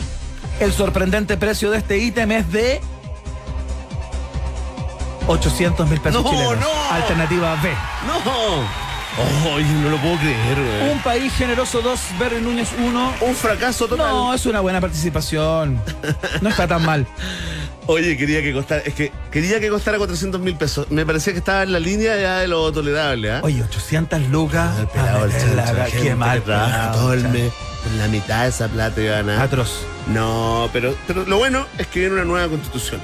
[0.60, 2.80] El sorprendente precio de este ítem es de
[5.26, 6.60] 800 mil pesos No, chilenos.
[6.60, 6.92] no.
[6.94, 7.70] Alternativa B.
[8.06, 8.91] ¡No!
[9.54, 10.90] Oye, no lo puedo creer, güey.
[10.92, 13.12] Un país generoso 2, Berry Núñez 1.
[13.20, 14.08] Un fracaso total.
[14.08, 15.80] No, es una buena participación.
[16.40, 17.06] No está tan mal.
[17.86, 20.86] Oye, quería que costara, es que quería que costara 400 mil pesos.
[20.90, 23.40] Me parecía que estaba en la línea ya de lo tolerable, ¿ah?
[23.42, 24.78] Oye, 800 lucas.
[24.78, 26.40] el pelado, el Ah, chancho, la- gente Qué mal.
[26.42, 27.52] pelado, todo el mes.
[27.98, 29.42] La mitad de esa plata iban a.
[29.42, 29.80] Atroz.
[30.06, 33.00] No, pero, pero lo bueno es que viene una nueva constitución.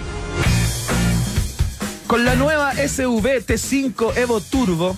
[2.06, 4.96] Con la nueva SV T5 Evo Turbo,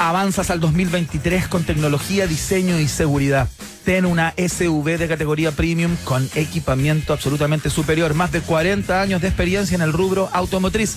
[0.00, 3.48] avanzas al 2023 con tecnología, diseño y seguridad.
[3.84, 8.14] Ten una SUV de categoría premium con equipamiento absolutamente superior.
[8.14, 10.96] Más de 40 años de experiencia en el rubro automotriz.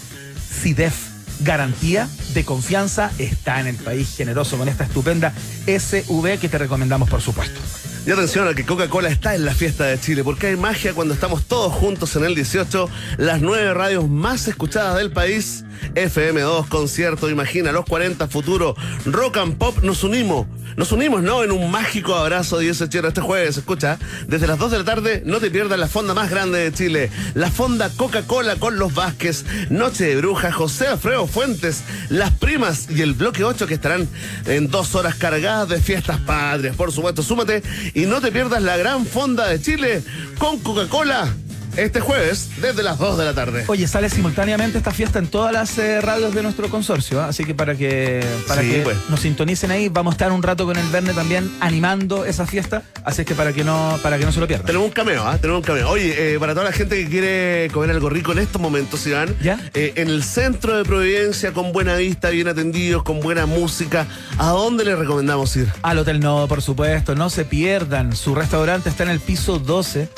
[0.62, 0.96] CIDEF,
[1.42, 5.34] garantía de confianza, está en el país generoso con esta estupenda
[5.66, 7.60] SUV que te recomendamos, por supuesto.
[8.06, 11.14] Y atención a que Coca-Cola está en la fiesta de Chile, porque hay magia cuando
[11.14, 15.64] estamos todos juntos en el 18, las nueve radios más escuchadas del país,
[15.96, 21.46] FM2, concierto, imagina, los 40 futuro, rock and pop, nos unimos, nos unimos, ¿no?
[21.46, 24.84] En un mágico abrazo de ese chero este jueves, escucha, desde las 2 de la
[24.84, 28.94] tarde, no te pierdas la fonda más grande de Chile, la fonda Coca-Cola con los
[28.94, 34.10] Vázquez, Noche de Bruja, José Alfredo Fuentes, las primas y el bloque 8 que estarán
[34.46, 36.76] en dos horas cargadas de fiestas patrias.
[36.76, 37.64] Por supuesto, súmate
[37.94, 40.04] y no te pierdas la gran fonda de Chile
[40.38, 41.34] con Coca-Cola
[41.78, 43.64] este jueves desde las 2 de la tarde.
[43.68, 47.28] Oye, sale simultáneamente esta fiesta en todas las eh, radios de nuestro consorcio, ¿ah?
[47.30, 48.98] así que para que para Sí, que pues.
[49.10, 52.84] nos sintonicen ahí, vamos a estar un rato con el Verne también animando esa fiesta,
[53.04, 54.66] así que para que no para que no se lo pierdan.
[54.66, 55.38] Tenemos un cameo, ¿ah?
[55.40, 55.90] Tenemos un cameo.
[55.90, 59.36] Oye, eh, para toda la gente que quiere comer algo rico en estos momentos, Iván,
[59.42, 59.60] ¿Ya?
[59.74, 64.06] eh, en el centro de Providencia, con buena vista, bien atendidos, con buena música,
[64.38, 65.68] ¿a dónde les recomendamos ir?
[65.82, 68.16] Al Hotel Nodo, por supuesto, no se pierdan.
[68.16, 70.10] Su restaurante está en el piso 12,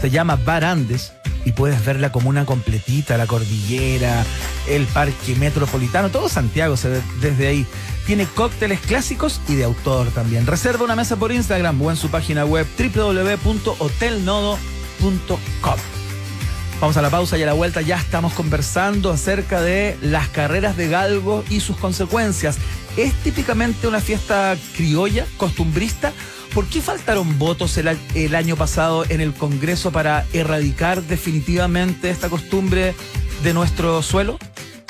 [0.00, 1.12] se llama Bar Andes
[1.44, 4.24] y puedes ver la comuna completita, la cordillera,
[4.68, 7.66] el parque metropolitano, todo Santiago se ve desde ahí.
[8.06, 10.46] Tiene cócteles clásicos y de autor también.
[10.46, 15.78] Reserva una mesa por Instagram o en su página web www.hotelnodo.com.
[16.80, 20.76] Vamos a la pausa y a la vuelta ya estamos conversando acerca de las carreras
[20.76, 22.56] de galgo y sus consecuencias.
[22.96, 26.12] ¿Es típicamente una fiesta criolla, costumbrista?
[26.54, 32.94] ¿Por qué faltaron votos el, año pasado en el Congreso para erradicar definitivamente esta costumbre
[33.42, 34.38] de nuestro suelo?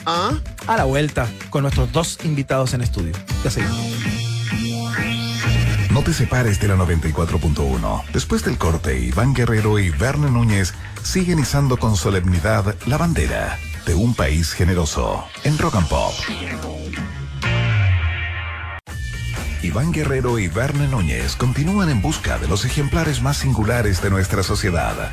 [0.07, 0.33] ¿Ah?
[0.67, 3.13] A la vuelta con nuestros dos invitados en estudio.
[3.45, 3.77] Ya seguimos.
[5.91, 8.05] No te separes de la 94.1.
[8.13, 13.95] Después del corte, Iván Guerrero y Verne Núñez siguen izando con solemnidad la bandera de
[13.95, 16.13] un país generoso en Rock and Pop.
[19.69, 24.43] Iván Guerrero y Verne Núñez continúan en busca de los ejemplares más singulares de nuestra
[24.43, 25.13] sociedad.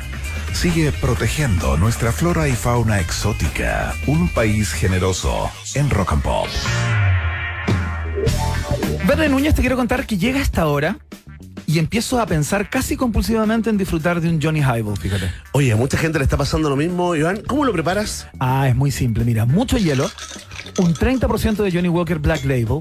[0.54, 3.92] Sigue protegiendo nuestra flora y fauna exótica.
[4.06, 6.46] Un país generoso en Rock and Pop.
[9.06, 10.96] Verne Núñez, te quiero contar que llega esta hora
[11.76, 15.30] y empiezo a pensar casi compulsivamente en disfrutar de un Johnny Highball, fíjate.
[15.52, 17.14] Oye, a mucha gente le está pasando lo mismo.
[17.14, 18.26] Iván, ¿cómo lo preparas?
[18.40, 19.26] Ah, es muy simple.
[19.26, 20.10] Mira, mucho hielo,
[20.78, 22.80] un 30% de Johnny Walker Black Label,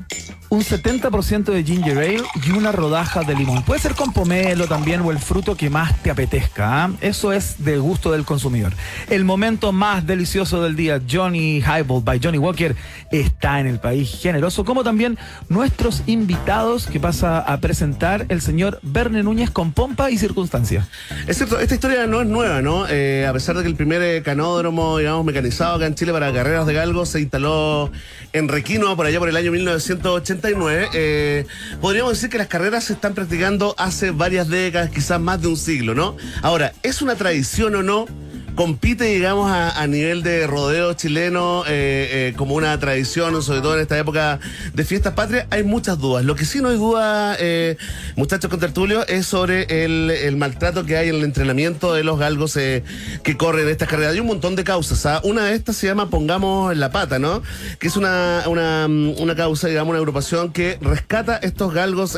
[0.49, 3.63] un 70% de ginger ale y una rodaja de limón.
[3.63, 6.86] Puede ser con pomelo también o el fruto que más te apetezca.
[6.86, 6.91] ¿ah?
[7.01, 8.73] Eso es del gusto del consumidor.
[9.10, 12.75] El momento más delicioso del día, Johnny Highball by Johnny Walker,
[13.12, 15.17] está en el país generoso, como también
[15.49, 20.88] nuestros invitados que pasa a presentar el señor Verne Núñez con pompa y circunstancia.
[21.28, 22.86] Es cierto, esta historia no es nueva, ¿no?
[22.88, 26.32] Eh, a pesar de que el primer eh, canódromo, digamos, mecanizado acá en Chile para
[26.32, 27.91] carreras de galgos se instaló
[28.32, 31.45] en Requino por allá por el año 1989, eh,
[31.82, 35.58] podríamos decir que las carreras se están practicando hace varias décadas, quizás más de un
[35.58, 36.15] siglo, ¿no?
[36.43, 38.06] Ahora, ¿es una tradición o no?
[38.55, 43.75] Compite, digamos, a, a nivel de rodeo chileno eh, eh, como una tradición, sobre todo
[43.75, 44.39] en esta época
[44.73, 46.23] de fiestas patrias, hay muchas dudas.
[46.23, 47.77] Lo que sí no hay duda, eh,
[48.15, 52.55] muchachos con tertulio, es sobre el, maltrato que hay en el entrenamiento de los galgos
[52.57, 52.83] eh,
[53.23, 54.13] que corren estas carreras.
[54.13, 55.05] Hay un montón de causas.
[55.05, 55.21] ¿ah?
[55.23, 57.41] Una de estas se llama Pongamos en la Pata, ¿no?
[57.79, 62.17] Que es una, una, una causa, digamos, una agrupación que rescata estos galgos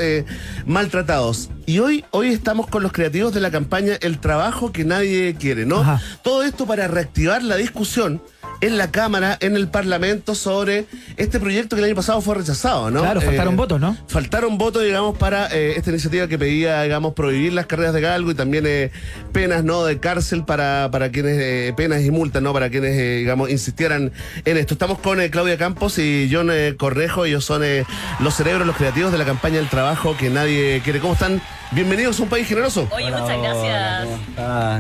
[0.66, 1.50] maltratados.
[1.66, 5.66] Y hoy, hoy estamos con los creativos de la campaña El trabajo que nadie quiere,
[5.66, 5.82] ¿no?
[5.82, 6.02] Ajá.
[6.28, 8.22] Todo esto para reactivar la discusión
[8.62, 10.86] en la Cámara, en el Parlamento, sobre
[11.18, 13.02] este proyecto que el año pasado fue rechazado, ¿no?
[13.02, 13.98] Claro, faltaron Eh, votos, ¿no?
[14.08, 18.32] Faltaron votos, digamos, para eh, esta iniciativa que pedía, digamos, prohibir las carreras de galgo
[18.32, 18.92] y también eh,
[19.32, 19.84] penas, ¿no?
[19.86, 22.54] De cárcel para, para quienes, eh, penas y multas, ¿no?
[22.54, 24.12] Para quienes, eh, digamos, insistieran
[24.46, 24.74] en esto.
[24.74, 27.26] Estamos con eh, Claudia Campos y John eh, Correjo.
[27.26, 27.84] Ellos son eh,
[28.20, 31.00] los cerebros, los creativos de la campaña del trabajo que nadie quiere.
[31.00, 31.42] ¿Cómo están?
[31.72, 32.88] Bienvenidos a un país generoso.
[32.92, 34.08] Oye, muchas gracias.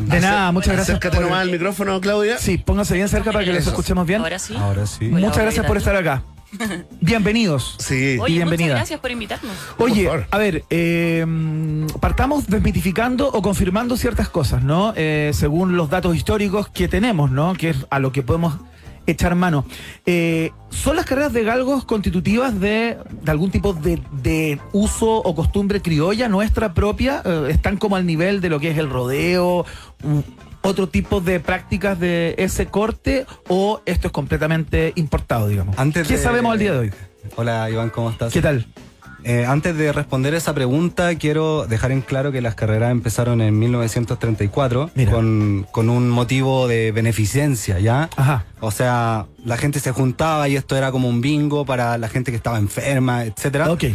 [0.09, 0.95] De nada, muchas gracias.
[0.97, 2.37] Acércate por- nomás al micrófono, Claudia.
[2.37, 3.75] Sí, póngase bien cerca para que les Eso.
[3.75, 4.21] escuchemos bien.
[4.21, 4.55] Ahora sí.
[4.55, 5.05] Ahora sí.
[5.05, 6.23] Muchas gracias por ¿qué estar acá.
[7.01, 7.75] Bienvenidos.
[7.77, 8.17] Sí.
[8.19, 8.67] Oye, bienvenida.
[8.67, 9.53] muchas gracias por invitarnos.
[9.77, 11.25] Oye, a ver, eh,
[11.99, 14.93] partamos desmitificando o confirmando ciertas cosas, ¿no?
[14.95, 17.53] Eh, según los datos históricos que tenemos, ¿no?
[17.53, 18.57] Que es a lo que podemos
[19.07, 19.65] echar mano.
[20.05, 25.35] Eh, ¿Son las carreras de galgos constitutivas de, de algún tipo de, de uso o
[25.35, 27.21] costumbre criolla nuestra propia?
[27.25, 29.65] Eh, ¿Están como al nivel de lo que es el rodeo?
[30.67, 33.25] ¿Otro tipo de prácticas de ese corte?
[33.47, 35.79] ¿O esto es completamente importado, digamos?
[35.79, 36.91] Antes ¿Qué de- sabemos al día de hoy?
[37.37, 38.33] Hola Iván, ¿cómo estás?
[38.33, 38.67] ¿Qué tal?
[39.23, 43.57] Eh, antes de responder esa pregunta, quiero dejar en claro que las carreras empezaron en
[43.57, 45.11] 1934 Mira.
[45.11, 48.09] con, con un motivo de beneficencia, ¿ya?
[48.17, 48.45] Ajá.
[48.59, 52.31] O sea, la gente se juntaba y esto era como un bingo para la gente
[52.31, 53.71] que estaba enferma, etcétera.
[53.71, 53.85] Ok.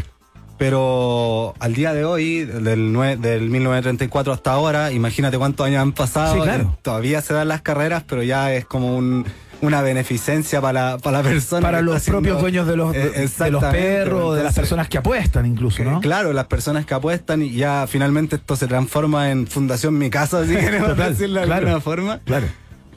[0.62, 6.36] Pero al día de hoy, del, del 1934 hasta ahora, imagínate cuántos años han pasado.
[6.36, 6.62] Sí, claro.
[6.72, 9.26] eh, Todavía se dan las carreras, pero ya es como un-
[9.60, 11.62] una beneficencia para la, para la persona.
[11.62, 14.98] para los haciendo- propios dueños de los, Eh, de los perros, de las personas que
[14.98, 16.00] apuestan incluso, ¿no?
[16.00, 20.46] Claro, las personas que apuestan y ya finalmente esto se transforma en Fundación Mi Casa,
[20.46, 21.66] si queremos decirlo de claro.
[21.66, 22.20] alguna forma.
[22.24, 22.46] Claro.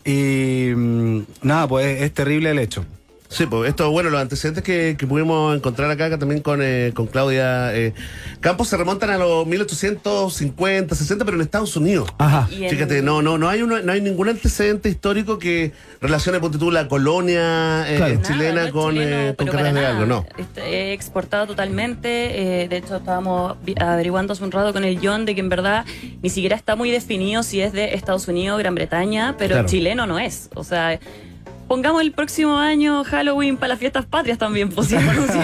[0.06, 2.86] Y mm, nada, pues es terrible el hecho.
[3.36, 6.94] Sí, pues esto, bueno, los antecedentes que, que pudimos encontrar acá, acá también con, eh,
[6.96, 7.94] con Claudia eh,
[8.40, 12.08] Campos se remontan a los 1850, 60, pero en Estados Unidos.
[12.18, 12.48] Ajá.
[12.48, 16.72] Fíjate, no, no, no hay una, no hay ningún antecedente histórico que relacione, ponte tú,
[16.72, 18.14] la colonia eh, Claro.
[18.16, 20.26] Nada, chilena no con, chileno, eh, con carreras de algo, no.
[20.38, 22.64] Este, He exportado totalmente.
[22.64, 25.86] eh, de hecho, estábamos averiguando hace un rato con el John de que en verdad
[26.22, 29.68] ni siquiera está muy definido si es de Estados Unidos o Gran Bretaña, pero Claro.
[29.68, 30.50] chileno no es.
[30.56, 30.98] O sea.
[31.68, 34.96] Pongamos el próximo año Halloween para las fiestas patrias también, pues si,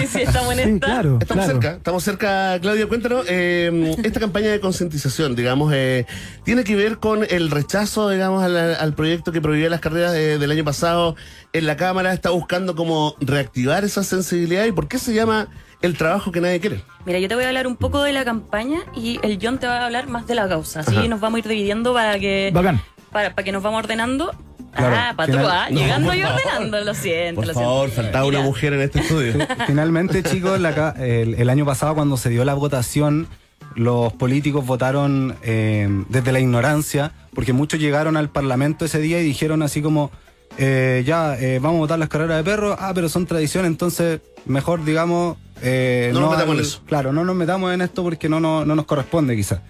[0.06, 0.86] si- estamos en Sí, esta.
[0.86, 1.18] claro.
[1.20, 1.60] Estamos claro.
[1.60, 6.06] cerca, estamos cerca, Claudia, cuéntanos, eh, esta campaña de concientización, digamos, eh,
[6.44, 10.38] tiene que ver con el rechazo, digamos, al, al proyecto que prohibía las carreras de-
[10.38, 11.16] del año pasado
[11.52, 15.48] en la Cámara, está buscando como reactivar esa sensibilidad y por qué se llama
[15.82, 16.84] el trabajo que nadie quiere.
[17.04, 19.66] Mira, yo te voy a hablar un poco de la campaña y el John te
[19.66, 20.80] va a hablar más de la causa.
[20.80, 21.08] Así Ajá.
[21.08, 22.80] nos vamos a ir dividiendo para que Bacán.
[23.10, 24.32] para, para que nos vamos ordenando.
[24.74, 26.40] Claro, ah, patrúa, final- ah, No, llegando y favor.
[26.40, 27.40] ordenando, lo siento.
[27.40, 28.02] Por lo favor, siento.
[28.02, 29.34] faltaba una mujer en este estudio.
[29.66, 33.28] Finalmente, chicos, la el, el año pasado cuando se dio la votación,
[33.74, 39.24] los políticos votaron eh, desde la ignorancia, porque muchos llegaron al Parlamento ese día y
[39.24, 40.10] dijeron así como,
[40.58, 44.20] eh, ya, eh, vamos a votar las carreras de perros, ah, pero son tradición, entonces
[44.46, 45.36] mejor, digamos...
[45.62, 46.82] eh, No nos metamos en eso.
[46.86, 49.60] Claro, no nos metamos en esto porque no, no, no nos corresponde quizás.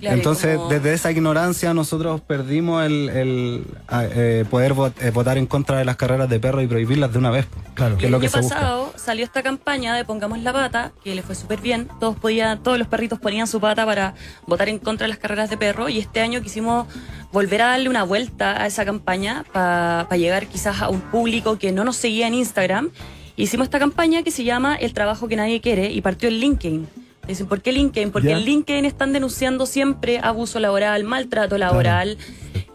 [0.00, 5.36] Claro, Entonces, como- desde esa ignorancia nosotros perdimos el, el, eh, poder vot- eh, votar
[5.36, 7.46] en contra de las carreras de perros y prohibirlas de una vez.
[7.74, 7.96] Claro.
[7.98, 8.54] Que Y es el lo año que busca.
[8.56, 11.86] pasado salió esta campaña de Pongamos la pata, que le fue súper bien.
[12.00, 14.14] Todos podían, todos los perritos ponían su pata para
[14.46, 15.88] votar en contra de las carreras de perro.
[15.90, 16.86] Y este año quisimos
[17.30, 21.72] volver a darle una vuelta a esa campaña para llegar quizás a un público que
[21.72, 22.90] no nos seguía en Instagram.
[23.36, 26.88] Hicimos esta campaña que se llama El trabajo que nadie quiere y partió en LinkedIn.
[27.26, 28.10] Dicen, ¿por qué LinkedIn?
[28.10, 32.18] Porque en LinkedIn están denunciando siempre abuso laboral, maltrato laboral.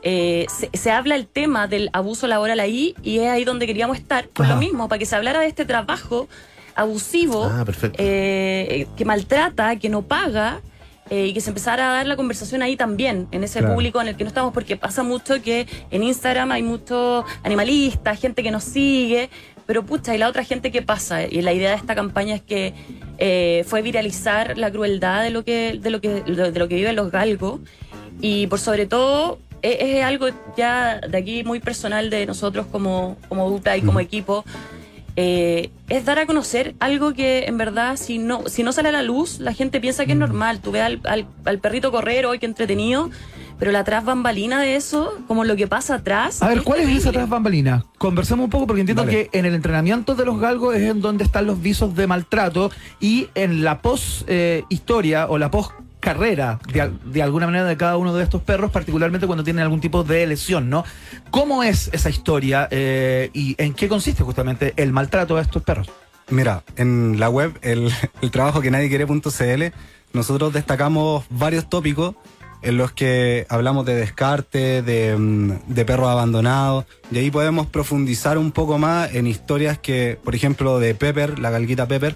[0.02, 3.98] Eh, se, se habla el tema del abuso laboral ahí y es ahí donde queríamos
[3.98, 4.28] estar.
[4.30, 4.54] Por Ajá.
[4.56, 6.28] lo mismo, para que se hablara de este trabajo
[6.76, 7.66] abusivo, Ah,
[7.98, 10.62] eh, que maltrata, que no paga.
[11.12, 13.76] eh, y que se empezara a dar la conversación ahí también, en ese Claro.
[13.76, 18.20] público en el que no estamos, porque pasa mucho que en Instagram hay muchos animalistas,
[18.20, 19.30] gente que nos sigue,
[19.66, 21.24] pero pucha, y la otra gente que pasa.
[21.26, 22.74] Y la idea de esta campaña es que
[23.18, 26.96] eh, fue viralizar la crueldad de lo que, de lo que, de lo que viven
[26.96, 27.62] los galgos.
[28.22, 33.18] Y por sobre todo, es, es algo ya de aquí muy personal de nosotros como,
[33.28, 34.46] como dupla y como equipo.
[35.18, 38.92] eh, es dar a conocer algo que en verdad si no si no sale a
[38.92, 42.26] la luz la gente piensa que es normal tú ves al, al- al perrito correr
[42.26, 43.10] hoy que entretenido
[43.60, 46.90] pero la tras bambalina de eso como lo que pasa atrás A ver, ¿cuál es
[46.90, 47.86] esa tras bambalina?
[47.98, 49.30] Conversemos un poco porque entiendo Dale.
[49.30, 52.72] que en el entrenamiento de los galgos es en donde están los visos de maltrato
[53.00, 55.72] y en la post eh, historia o la post
[56.06, 56.60] carrera
[57.06, 60.28] de alguna manera de cada uno de estos perros, particularmente cuando tienen algún tipo de
[60.28, 60.86] lesión, ¿no?
[61.32, 65.90] ¿Cómo es esa historia eh, y en qué consiste justamente el maltrato a estos perros?
[66.30, 67.92] Mira, en la web, el,
[68.22, 69.64] el trabajo que nadie quiere.cl,
[70.14, 72.16] nosotros destacamos varios tópicos
[72.66, 78.38] en los que hablamos de descarte, de, mm, de perros abandonados, y ahí podemos profundizar
[78.38, 82.16] un poco más en historias que, por ejemplo, de Pepper, la galguita Pepper,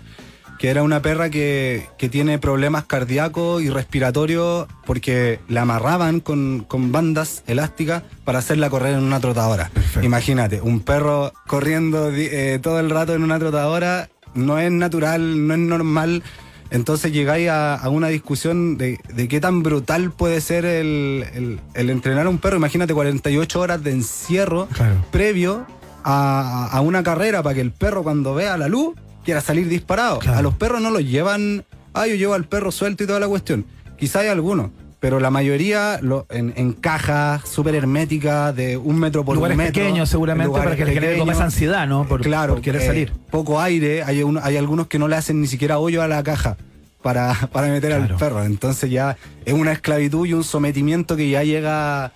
[0.58, 6.66] que era una perra que, que tiene problemas cardíacos y respiratorios porque la amarraban con,
[6.68, 9.72] con bandas elásticas para hacerla correr en una trotadora.
[10.02, 15.54] Imagínate, un perro corriendo eh, todo el rato en una trotadora no es natural, no
[15.54, 16.24] es normal.
[16.72, 21.60] Entonces llegáis a, a una discusión de, de qué tan brutal puede ser el, el-
[21.74, 22.58] el entrenar a un perro.
[22.58, 25.04] Imagínate 48 horas de encierro Claro.
[25.12, 25.66] previo
[26.04, 28.96] a, a una carrera para que el perro cuando vea la luz
[29.26, 30.20] quiera salir disparado.
[30.20, 30.38] Claro.
[30.38, 33.28] A los perros no los llevan, ah, yo llevo al perro suelto y toda la
[33.28, 33.66] cuestión.
[33.98, 39.24] Quizá hay algunos, pero la mayoría lo- en, en cajas súper herméticas de un metro
[39.24, 39.82] por lugares un metro.
[39.82, 42.06] pequeños seguramente para que le como esa ansiedad, ¿no?
[42.08, 43.14] Por, claro, por querer eh, salir.
[43.32, 46.22] Poco aire, hay, un- hay algunos que no le hacen ni siquiera hoyo a la
[46.24, 46.58] caja
[47.02, 48.14] para, para meter Claro.
[48.14, 48.44] al perro.
[48.44, 52.12] Entonces ya es una esclavitud y un sometimiento que ya llega,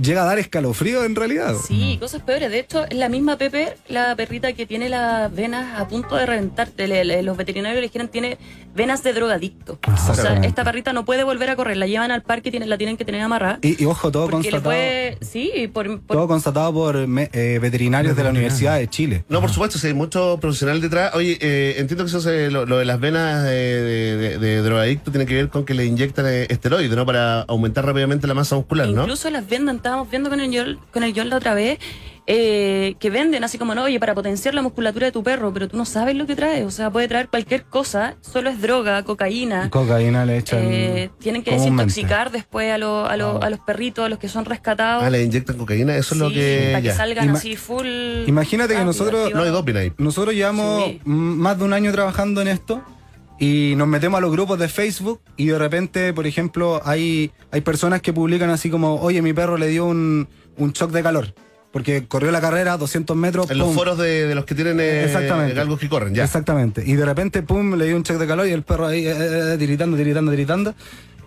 [0.00, 1.54] llega a dar escalofrío en realidad.
[1.66, 2.50] Sí, cosas peores.
[2.50, 6.26] De hecho, es la misma Pepe, la perrita que tiene las venas a punto de
[6.26, 6.68] reventar.
[6.76, 8.38] Le- le- los veterinarios le dijeron tiene
[8.74, 9.78] venas de drogadicto.
[10.08, 11.76] o sea, esta perrita no puede volver a correr.
[11.76, 13.58] La llevan al parque y tienen- la tienen que tener amarrada.
[13.62, 15.18] Y, y ojo, todo constatado, puede.
[15.20, 16.00] Sí, por.
[16.00, 19.24] por- todo constatado por me- eh, veterinarios de la Universidad de Chile.
[19.28, 21.14] No, por supuesto, sí, hay mucho profesional detrás.
[21.14, 24.62] Oye, eh, entiendo que eso se- lo, lo de las venas eh, de, de- de
[24.62, 27.04] drogadicto tiene que ver con que le inyectan eh, esteroides, ¿no?
[27.06, 29.02] Para aumentar rápidamente la masa muscular, ¿no?
[29.02, 29.46] Incluso las
[29.76, 31.78] estábamos viendo con el Yol, con el Yol la otra vez,
[32.30, 35.66] eh, que venden así como, no, oye, para potenciar la musculatura de tu perro, pero
[35.66, 36.62] tú no sabes lo que trae.
[36.64, 39.70] O sea, puede traer cualquier cosa, solo es droga, cocaína.
[39.70, 40.58] Cocaína le echan.
[40.62, 41.84] Eh, tienen que comúnmente.
[41.84, 45.04] desintoxicar después a, lo- a, lo- a los perritos, a los que son rescatados.
[45.04, 46.68] Ah, le inyectan cocaína, eso es lo que.
[46.72, 46.94] para que ya.
[46.94, 47.86] salgan Ima- así full.
[48.26, 49.52] Imagínate que nosotros- No hay activados.
[49.54, 49.92] doping ahí.
[49.96, 51.00] Nosotros llevamos Sí.
[51.06, 52.82] más de un año trabajando en esto
[53.38, 57.60] y nos metemos a los grupos de Facebook y de repente, por ejemplo, hay, hay
[57.60, 61.34] personas que publican así como, oye, mi perro le dio un, un shock de calor.
[61.70, 63.50] Porque corrió la carrera 200 metros.
[63.50, 65.52] En los foros de, de los que tienen eh, Exactamente.
[65.54, 66.24] galgos que corren, ya.
[66.24, 66.82] Exactamente.
[66.84, 69.10] Y de repente, pum, le dio un check de calor y el perro ahí eh,
[69.10, 70.74] eh, eh, tiritando, tiritando, tiritando.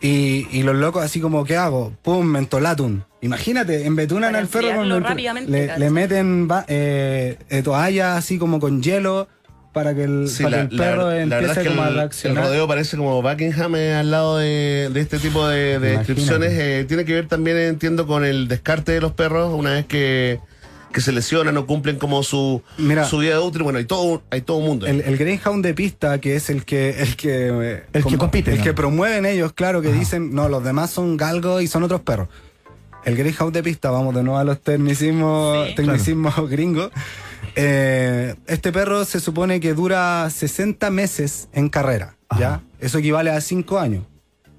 [0.01, 1.93] Y, y los locos así como, ¿qué hago?
[2.01, 3.01] Pum, mentolatum.
[3.21, 8.17] Imagínate, embetunan Para al perro con enfriarlo mentol- rápidamente, le, le meten eh, eh, toalla
[8.17, 9.27] así como con hielo
[9.73, 11.69] para que el, Sí, para la, que el la- perro la verdad empiece es que
[11.69, 12.43] como a el, el reaccionar.
[12.43, 16.51] rodeo parece como Buckingham eh, al lado de, de este tipo de, de descripciones.
[16.53, 20.39] eh, tiene que ver también, entiendo, con el descarte de los perros una vez que,
[20.93, 23.05] que se lesionan o cumplen como su, Mira.
[23.05, 23.63] su vida útil.
[23.63, 24.87] Bueno, hay todo, hay todo un mundo.
[24.87, 28.51] El, el Greyhound de pista, que es el que el que eh, El que compite,
[28.51, 28.63] el ¿no?
[28.65, 32.27] que promueven ellos, claro, que dicen, no, los demás son galgos y son otros perros.
[33.05, 35.75] El Greyhound de pista, vamos de nuevo a los tecnicismos, Sí.
[35.75, 36.91] tecnicismos gringos.
[37.55, 42.61] Eh, este perro se supone que dura 60 meses en carrera, ¿ya?
[42.79, 44.05] Eso equivale a 5 años.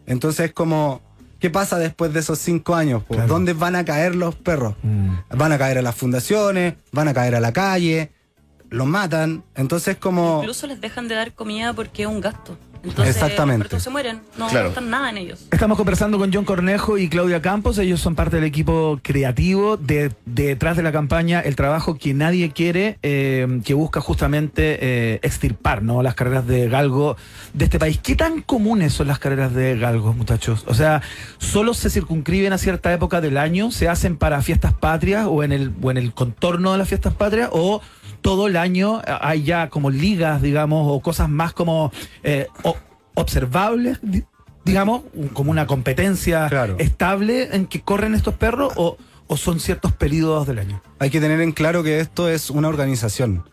[0.06, 1.00] Entonces es como,
[1.38, 3.04] ¿qué pasa después de esos 5 años?
[3.08, 3.28] Claro.
[3.28, 4.74] ¿Dónde van a caer los perros?
[4.82, 5.14] Mm.
[5.36, 8.10] Van a caer a las fundaciones, van a caer a la calle,
[8.70, 9.44] los matan.
[9.54, 10.40] Entonces como...
[10.40, 12.58] Incluso les dejan de dar comida porque es un gasto.
[12.84, 13.78] Entonces, Exactamente.
[13.78, 14.20] se mueren.
[14.36, 14.66] No Claro.
[14.66, 15.46] gastan nada en ellos.
[15.50, 17.78] Estamos conversando con John Cornejo y Claudia Campos.
[17.78, 22.50] Ellos son parte del equipo creativo de, detrás de la campaña El trabajo que nadie
[22.50, 26.02] quiere, eh, que busca justamente eh, extirpar ¿no?
[26.02, 27.16] las carreras de galgo
[27.54, 27.98] de este país.
[28.02, 30.64] ¿Qué tan comunes son las carreras de galgos, muchachos?
[30.66, 31.02] O sea,
[31.38, 33.70] ¿solo se circunscriben a cierta época del año?
[33.70, 37.14] ¿Se hacen para fiestas patrias o en el, o en el contorno de las fiestas
[37.14, 37.48] patrias?
[37.52, 37.80] ¿O
[38.22, 41.90] todo el año hay ya como ligas, digamos, o cosas más como
[42.22, 42.71] eh, o-
[43.14, 44.24] observables, di-
[44.64, 45.02] digamos,
[45.32, 46.76] como una competencia Claro.
[46.78, 48.96] estable en que corren estos perros o,
[49.26, 50.82] o son ciertos periodos del año?
[50.98, 53.44] Hay que tener en claro que esto es una organización.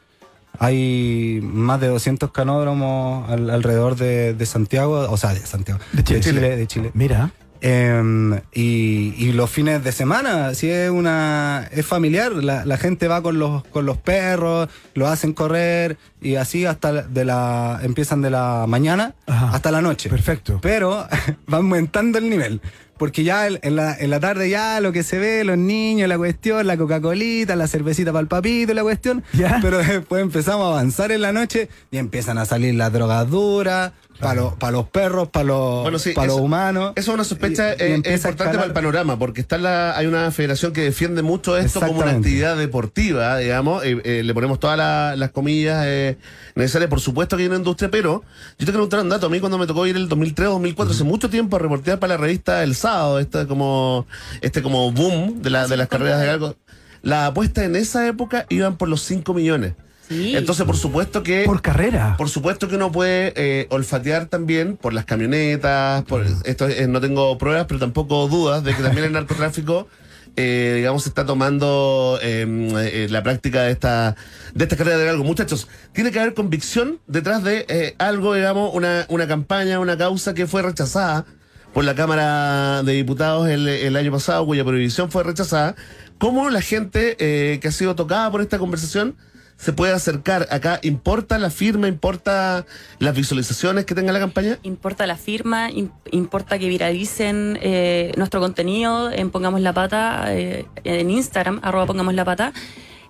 [0.57, 6.03] Hay más de 200 canódromos al- alrededor de, de Santiago, o sea, de Santiago, De
[6.03, 6.55] Chile.
[6.57, 6.91] de Chile.
[6.93, 7.31] Mira.
[7.61, 13.07] Em, y, y los fines de semana, si es una es familiar, la, la gente
[13.09, 18.21] va con los con los perros, lo hacen correr y así hasta de la empiezan
[18.21, 19.49] de la mañana Ajá.
[19.53, 20.09] hasta la noche.
[20.09, 20.59] Perfecto.
[20.61, 21.05] Pero
[21.53, 22.61] va aumentando el nivel.
[22.97, 26.09] Porque ya el- en la, en la tarde ya lo que se ve, los niños,
[26.09, 29.23] la cuestión, la Coca-Colita, la cervecita para el papito, la cuestión.
[29.33, 29.59] Ya.
[29.61, 33.93] Pero después empezamos a avanzar en la noche y empiezan a salir las drogas duras,
[34.19, 36.93] para los, para los perros, para los, Bueno, sí, para los humanos.
[36.95, 40.07] Eso es una sospecha Y- y eh, importante para el panorama, porque está la, hay
[40.07, 43.83] una federación que defiende mucho esto como una actividad deportiva, digamos.
[43.85, 46.17] eh, eh, le ponemos todas la- las comillas eh,
[46.55, 46.89] necesarias.
[46.89, 49.27] Por supuesto que hay una industria, pero yo te quiero preguntar un dato.
[49.27, 52.15] A mí cuando me tocó ir el 2003 2004, hace mucho tiempo, a reportear para
[52.15, 54.05] la revista El Sábado, este como,
[54.41, 56.55] este como boom de, la, de las carreras de galgo,
[57.01, 59.73] las apuestas en esa época iban por los 5 millones.
[60.09, 60.35] Sí.
[60.35, 61.43] Entonces, por supuesto que...
[61.45, 62.15] Por carrera.
[62.17, 66.99] Por supuesto que uno puede eh, olfatear también por las camionetas, por esto eh, no
[66.99, 69.87] tengo pruebas, pero tampoco dudas de que también el narcotráfico,
[70.35, 72.45] eh, digamos, se está tomando eh,
[72.91, 74.15] eh, la práctica de esta
[74.53, 75.23] de esta carrera de algo.
[75.23, 80.33] Muchachos, tiene que haber convicción detrás de eh, algo, digamos, una, una campaña, una causa
[80.33, 81.25] que fue rechazada
[81.73, 85.75] por la Cámara de Diputados el, el año pasado, cuya prohibición fue rechazada.
[86.17, 89.15] ¿Cómo la gente eh, que ha sido tocada por esta conversación
[89.59, 90.47] se puede acercar?
[90.51, 92.65] Acá importa la firma, importa
[92.97, 94.57] las visualizaciones que tenga la campaña.
[94.63, 100.65] Importa la firma, im- importa que viralicen eh, nuestro contenido en Pongamos la Pata, eh,
[100.85, 102.53] en Instagram, arroba Pongamos la Pata.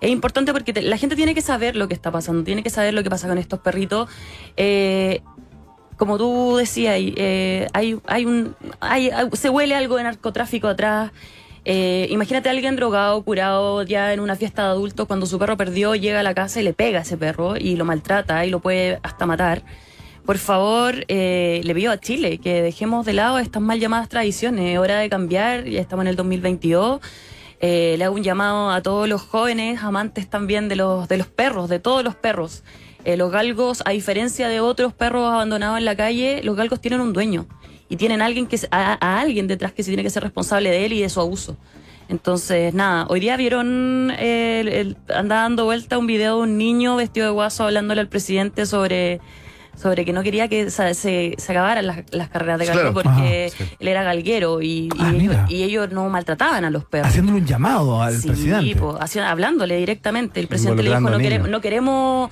[0.00, 2.70] Es importante porque te- la gente tiene que saber lo que está pasando, tiene que
[2.70, 4.08] saber lo que pasa con estos perritos.
[4.56, 5.20] Eh,
[5.98, 11.12] como tú decías, eh, hay, hay un, hay- se huele algo de narcotráfico atrás.
[11.64, 15.56] Eh, imagínate a alguien drogado, curado ya en una fiesta de adultos, cuando su perro
[15.56, 18.50] perdió, llega a la casa y le pega a ese perro y lo maltrata y
[18.50, 19.62] lo puede hasta matar.
[20.24, 24.72] Por favor, eh, le pido a Chile que dejemos de lado estas mal llamadas tradiciones.
[24.72, 27.00] Es hora de cambiar, ya estamos en el 2022.
[27.60, 31.26] Eh, le hago un llamado a todos los jóvenes, amantes también de los, de los
[31.26, 32.62] perros, de todos los perros.
[33.04, 37.00] Eh, los galgos, a diferencia de otros perros abandonados en la calle, los galgos tienen
[37.00, 37.46] un dueño
[37.90, 40.70] y tienen a alguien, que, a, a alguien detrás que se tiene que ser responsable
[40.70, 41.58] de él y de su abuso.
[42.08, 46.56] Entonces, nada, hoy día vieron, eh, el- el- andaba dando vuelta un video de un
[46.58, 49.20] niño vestido de guaso hablándole al presidente sobre,
[49.76, 52.94] sobre que no quería que se, se, se acabaran las, las carreras de galgo Claro.
[52.94, 57.08] porque él era galguero y, y Ah, ellos, y ellos no maltrataban a los perros.
[57.08, 58.74] Haciéndole un llamado al Sí, presidente.
[58.76, 60.40] po, hablándole directamente.
[60.40, 62.30] El presidente le dijo, no queremos, no queremos,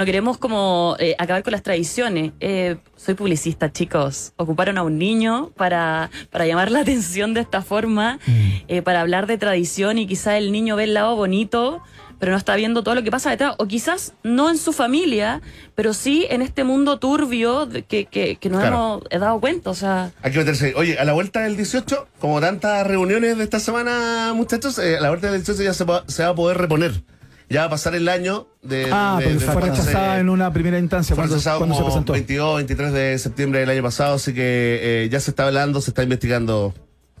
[0.00, 2.32] no queremos como eh, acabar con las tradiciones.
[2.40, 4.32] Eh, soy publicista, chicos.
[4.36, 8.18] Ocuparon a un niño para, para llamar la atención de esta forma,
[8.66, 11.82] eh, para hablar de tradición y quizá el niño ve el lado bonito,
[12.18, 13.54] pero no está viendo todo lo que pasa detrás.
[13.58, 15.42] O quizás no en su familia,
[15.74, 19.02] pero sí en este mundo turbio que, que, que nos Claro.
[19.10, 19.68] hemos dado cuenta.
[19.68, 20.72] O sea, Hay que meterse.
[20.76, 25.10] Oye, a la vuelta del 18, como tantas reuniones de esta semana, muchachos, a la
[25.10, 27.02] vuelta del 18 ya se, va- se va a poder reponer.
[27.50, 28.88] Ya va a pasar el año de.
[28.92, 31.74] Ah, de- porque de fue se- rechazada en una primera instancia Fue cuando, rechazado cuando
[31.74, 32.12] se como presentó.
[32.12, 35.90] 22, 23 de septiembre del año pasado, así que eh, ya se está hablando, se
[35.90, 36.72] está investigando.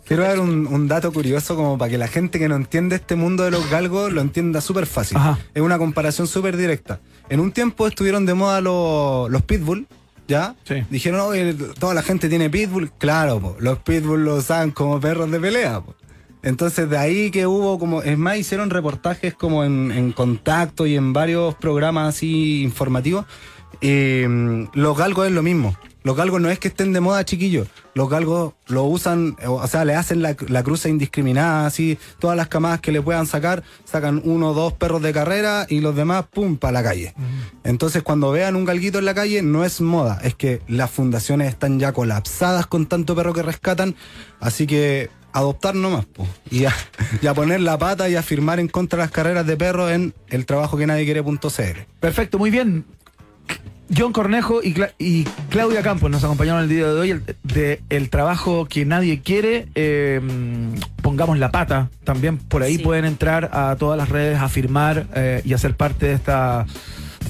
[0.06, 3.14] Quiero dar un, un dato curioso como para que la gente que no entiende este
[3.16, 5.16] mundo de los galgos lo entienda súper fácil.
[5.18, 5.38] Ajá.
[5.54, 7.00] Es una comparación súper directa.
[7.28, 9.86] En un tiempo estuvieron de moda los, los pitbull,
[10.26, 10.56] ¿ya?
[10.64, 10.82] Sí.
[10.90, 12.90] Dijeron, oye, toda la gente tiene pitbull.
[12.98, 15.80] Claro, po, los pitbull los usan como perros de pelea.
[15.80, 15.94] po.
[16.42, 20.96] Entonces de ahí que hubo como, es más, hicieron reportajes como en, en contacto y
[20.96, 23.26] en varios programas así informativos.
[23.80, 25.76] Eh, los galgos es lo mismo.
[26.02, 27.68] Los galgos no es que estén de moda, chiquillos.
[27.92, 32.38] Los galgos lo usan, o o sea, le hacen la, la cruza indiscriminada, así, todas
[32.38, 35.94] las camadas que le puedan sacar, sacan uno o dos perros de carrera y los
[35.94, 37.14] demás, pum, para la calle.
[37.64, 41.48] Entonces, cuando vean un galguito en la calle, no es moda, es que las fundaciones
[41.48, 43.94] están ya colapsadas con tanto perro que rescatan,
[44.40, 46.72] así que adoptar nomás, po, y, a,
[47.22, 49.90] y a poner la pata y a firmar en contra de las carreras de perros
[49.92, 51.80] en el trabajo que nadie quiere.cl.
[52.00, 52.84] Perfecto, muy bien.
[53.96, 57.82] John Cornejo y, Cla- y Claudia Campos nos acompañaron el día de hoy el, de
[57.88, 59.66] el trabajo que nadie quiere.
[59.74, 60.20] eh,
[61.02, 61.90] pongamos la pata.
[62.04, 62.82] También por ahí Sí.
[62.84, 66.66] pueden entrar a todas las redes a firmar eh, y a ser parte de esta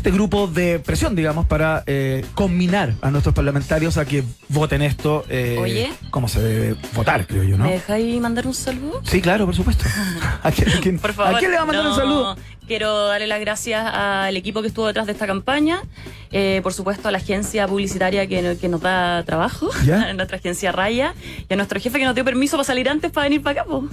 [0.01, 5.26] este grupo de presión, digamos, para eh, combinar a nuestros parlamentarios a que voten esto
[5.28, 5.92] eh, Oye.
[6.09, 7.64] como se debe votar, creo yo, ¿no?
[7.64, 9.03] ¿me dejáis mandar un saludo?
[9.05, 9.84] Sí, claro, por supuesto.
[10.42, 11.34] ¿A quién, a quién- Por favor.
[11.34, 12.36] ¿a quién le va a mandar no, un saludo?
[12.71, 15.83] Quiero darle las gracias al equipo que estuvo detrás de esta campaña,
[16.31, 20.03] eh, por supuesto a la agencia publicitaria que, no- que nos da trabajo, ¿Ya?
[20.03, 21.14] a nuestra agencia Raya,
[21.49, 23.68] y a nuestro jefe que nos dio permiso para salir antes para venir para acá.
[23.68, 23.89] po.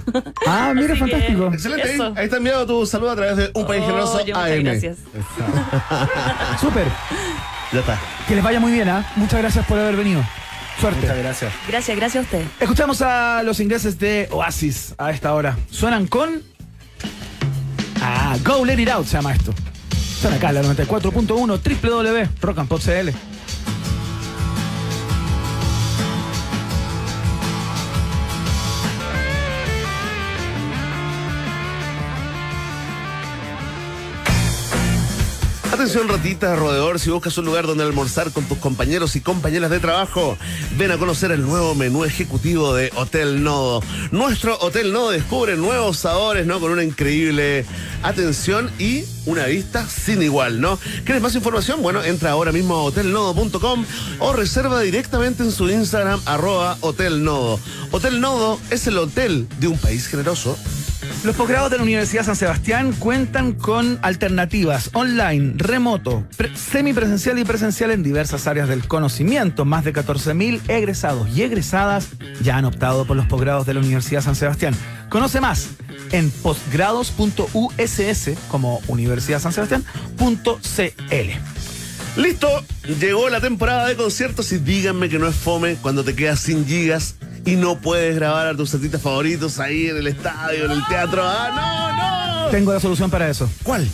[0.46, 1.50] Ah, mira, Así que- fantástico.
[1.52, 1.88] Excelente.
[1.88, 2.12] Ahí, Eso.
[2.16, 4.62] ahí está enviado tu saludo a través de Un País Generoso Oye, muchas AM.
[4.62, 4.96] gracias.
[6.60, 6.86] Súper.
[7.72, 7.98] Ya está.
[8.28, 9.04] Que les vaya muy bien, ¿ah?
[9.16, 10.22] Muchas gracias por haber venido.
[10.80, 11.00] Suerte.
[11.00, 11.52] Muchas gracias.
[11.66, 12.46] Gracias, gracias a ustedes.
[12.60, 15.56] Escuchamos a los ingleses de Oasis a esta hora.
[15.68, 16.47] Suenan con.
[18.02, 19.52] Ah, Go Let It Out se llama esto.
[20.20, 23.37] Suena acá, la 94.1 www
[35.78, 39.78] Atención ratita, roedor, si buscas un lugar donde almorzar con tus compañeros y compañeras de
[39.78, 40.36] trabajo,
[40.76, 43.80] ven a conocer el nuevo menú ejecutivo de Hotel Nodo.
[44.10, 46.58] Nuestro Hotel Nodo descubre nuevos sabores, ¿no?
[46.58, 47.64] Con una increíble
[48.02, 50.80] atención y una vista sin igual, ¿no?
[51.04, 51.80] ¿Quieres más información?
[51.80, 53.84] Bueno, entra ahora mismo a hotelnodo.com
[54.18, 57.60] o reserva directamente en su Instagram, arroba Hotel Nodo.
[57.92, 60.58] Hotel Nodo es el hotel de un país generoso.
[61.24, 67.44] Los posgrados de la Universidad San Sebastián cuentan con alternativas online, remoto, pre- semipresencial y
[67.44, 69.64] presencial en diversas áreas del conocimiento.
[69.64, 72.06] Más de 14.000 egresados y egresadas
[72.40, 74.74] ya han optado por los posgrados de la Universidad San Sebastián.
[75.08, 75.70] Conoce más
[76.12, 79.52] en posgrados.uss como Universidad San.
[82.16, 82.48] Listo,
[83.00, 86.64] llegó la temporada de conciertos y díganme que no es fome cuando te quedas sin
[86.64, 87.16] gigas
[87.48, 91.22] y no puedes grabar a tus artistas favoritos ahí en el estadio, en el teatro.
[91.24, 91.50] ¡Ah,
[92.36, 92.50] no, no!
[92.50, 93.48] Tengo la solución para eso.
[93.62, 93.88] ¿Cuál?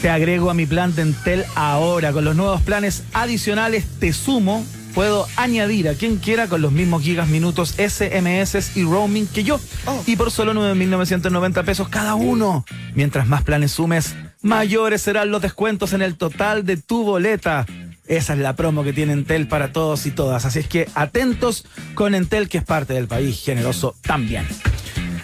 [0.00, 2.12] Te agrego a mi plan de Entel ahora.
[2.12, 4.64] Con los nuevos planes adicionales te sumo.
[4.94, 9.58] Puedo añadir a quien quiera con los mismos gigas, minutos, SMS y roaming que yo.
[10.06, 12.64] Y por solo 9.990 pesos cada uno.
[12.94, 17.66] Mientras más planes sumes, mayores serán los descuentos en el total de tu boleta.
[18.10, 20.44] Esa es la promo que tiene Entel para todos y todas.
[20.44, 24.48] Así es que atentos con Entel, que es parte del país generoso también.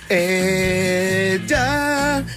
[0.08, 1.56] Ella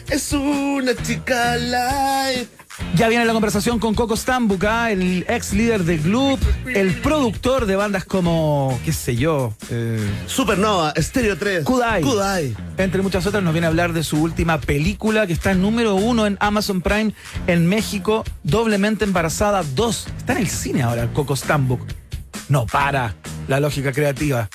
[0.09, 2.47] es una chica live.
[2.95, 4.91] Ya viene la conversación con Coco Stambuk, ¿ah?
[4.91, 10.93] el ex líder de Gloop, el productor de bandas como, qué sé yo, eh, Supernova,
[10.97, 11.63] Stereo 3.
[11.63, 12.01] Kudai.
[12.01, 12.55] Kudai.
[12.77, 15.95] entre muchas otras, nos viene a hablar de su última película que está en número
[15.95, 17.13] uno en Amazon Prime
[17.47, 20.07] en México, Doblemente Embarazada 2.
[20.17, 21.81] Está en el cine ahora, Coco Stambuk.
[22.47, 23.15] No para
[23.47, 24.49] la lógica creativa.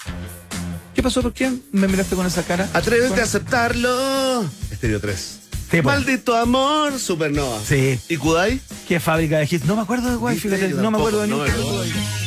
[0.94, 1.22] ¿Qué pasó?
[1.22, 2.68] ¿Por qué me miraste con esa cara?
[2.72, 4.44] Atrévete a aceptarlo.
[4.72, 5.40] Stereo 3.
[5.70, 5.84] Sí, pues.
[5.84, 7.58] Maldito amor, Supernova.
[7.66, 7.98] Sí.
[8.08, 8.60] ¿Y Kudai?
[8.86, 9.64] ¿Qué fábrica de hits?
[9.64, 10.74] No me acuerdo de Viste, fíjate.
[10.74, 12.24] No me acuerdo de ningún no.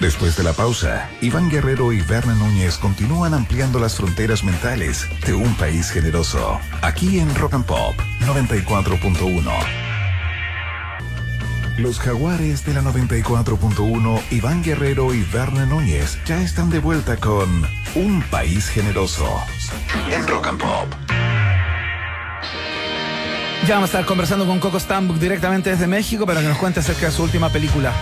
[0.00, 5.34] Después de la pausa, Iván Guerrero y Berna Núñez continúan ampliando las fronteras mentales de
[5.34, 6.58] un país generoso.
[6.80, 9.89] Aquí en Rock and Pop 94.1.
[11.78, 17.64] Los jaguares de la 94.1, Iván Guerrero y Berna Núñez ya están de vuelta con
[17.94, 19.26] Un País Generoso
[20.10, 20.94] en Rock and Pop.
[23.66, 26.80] Ya vamos a estar conversando con Coco Stambuk directamente desde México para que nos cuente
[26.80, 27.92] acerca de su última película.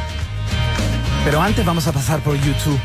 [1.24, 2.78] Pero antes vamos a pasar por YouTube.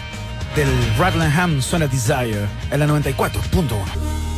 [0.56, 4.33] Del Rutland suena Desire en la 94.1.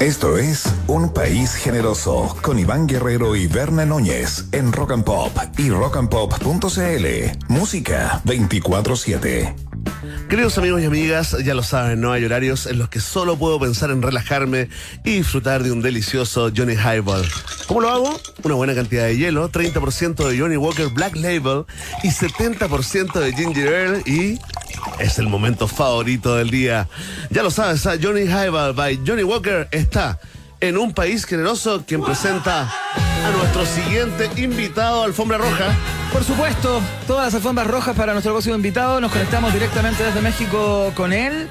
[0.00, 5.36] Esto es Un País Generoso con Iván Guerrero y Berna Núñez en Rock and Pop
[5.56, 7.06] y rockandpop.cl.
[7.48, 9.56] Música 24-7.
[10.28, 12.12] Queridos amigos y amigas, ya lo saben, ¿no?
[12.12, 14.68] Hay horarios en los que solo puedo pensar en relajarme
[15.04, 17.26] y disfrutar de un delicioso Johnny Highball.
[17.66, 18.20] ¿Cómo lo hago?
[18.44, 21.64] Una buena cantidad de hielo, 30% de Johnny Walker Black Label
[22.04, 24.38] y 70% de Ginger Ale y
[24.98, 26.88] es el momento favorito del día.
[27.30, 27.94] Ya lo sabes, ¿ah?
[28.00, 30.18] Johnny Highball by Johnny Walker está
[30.60, 35.74] en un país generoso quien presenta a nuestro siguiente invitado Alfombra Roja.
[36.12, 39.00] Por supuesto, todas las alfombras rojas para nuestro próximo invitado.
[39.00, 41.48] Nos conectamos directamente desde México con él.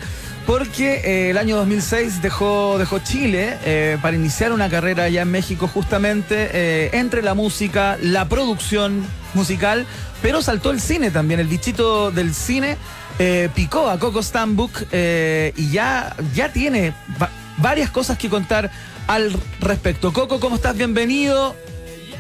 [0.48, 5.30] Porque eh, el año 2006 dejó, dejó Chile eh, para iniciar una carrera allá en
[5.30, 9.86] México justamente eh, entre la música, la producción musical,
[10.22, 12.78] pero saltó el cine también, el bichito del cine
[13.20, 18.70] eh, picó a Coco Stambuk eh, y ya, ya tiene va- varias cosas que contar
[19.08, 20.14] al respecto.
[20.14, 20.76] Coco, ¿cómo estás?
[20.78, 21.56] Bienvenido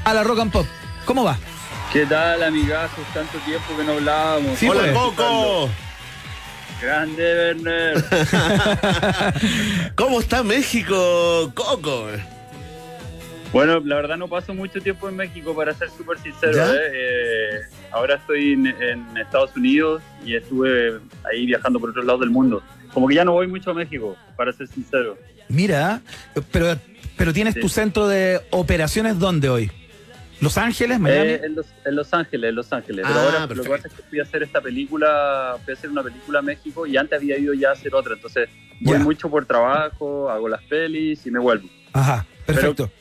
[0.03, 0.65] a la Rock and Pop.
[1.05, 1.37] ¿Cómo va?
[1.93, 2.99] ¿Qué tal, amigazos?
[3.13, 4.57] Tanto tiempo que no hablábamos.
[4.59, 4.93] Sí, Hola pues.
[4.93, 5.69] Coco.
[6.81, 8.05] Grande, Werner.
[9.95, 12.07] ¿Cómo está México, Coco?
[13.51, 16.57] Bueno, la verdad no paso mucho tiempo en México, para ser súper sincero.
[16.73, 16.77] ¿eh?
[16.93, 17.59] Eh,
[17.91, 20.99] ahora estoy en, en Estados Unidos y estuve
[21.31, 22.61] ahí viajando por otros lados del mundo.
[22.93, 25.17] Como que ya no voy mucho a México, para ser sincero.
[25.49, 26.01] Mira,
[26.51, 26.77] pero,
[27.15, 27.61] pero tienes Sí.
[27.61, 29.71] tu centro de operaciones ¿dónde hoy?
[30.39, 31.29] ¿Los Ángeles, Miami?
[31.31, 33.05] Eh, en, los, en Los Ángeles, en Los Ángeles.
[33.07, 33.63] Ah, Pero ahora lo perfecto.
[33.71, 36.41] que pasa es que fui a hacer esta película, fui a hacer una película a
[36.43, 38.13] México y antes había ido ya a hacer otra.
[38.13, 38.47] Entonces
[38.81, 39.03] voy Ya.
[39.03, 41.67] mucho por trabajo, hago las pelis y me vuelvo.
[41.93, 42.85] Ajá, perfecto.
[42.85, 42.91] Sí,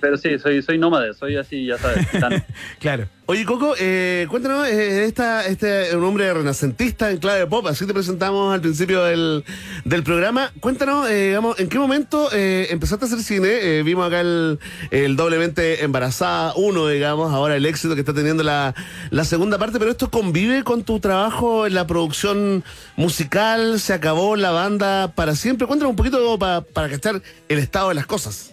[0.00, 2.06] Pero sí, soy, soy nómade, soy así, ya sabes.
[2.80, 3.08] Claro.
[3.28, 7.84] Oye, Coco, eh, cuéntanos, eh, esta, este es un hombre renacentista en clave pop, así
[7.84, 9.44] te presentamos al principio del,
[9.84, 10.52] del programa.
[10.60, 13.48] Cuéntanos, eh, digamos, ¿en qué momento eh, empezaste a hacer cine?
[13.50, 14.60] Eh, vimos acá el,
[14.92, 18.76] el doblemente embarazada uno, digamos, ahora el éxito que está teniendo la,
[19.10, 22.62] la segunda parte, pero esto convive con tu trabajo en la producción
[22.96, 25.66] musical, se acabó la banda para siempre.
[25.66, 28.52] Cuéntanos un poquito pa- para cachar el estado de las cosas.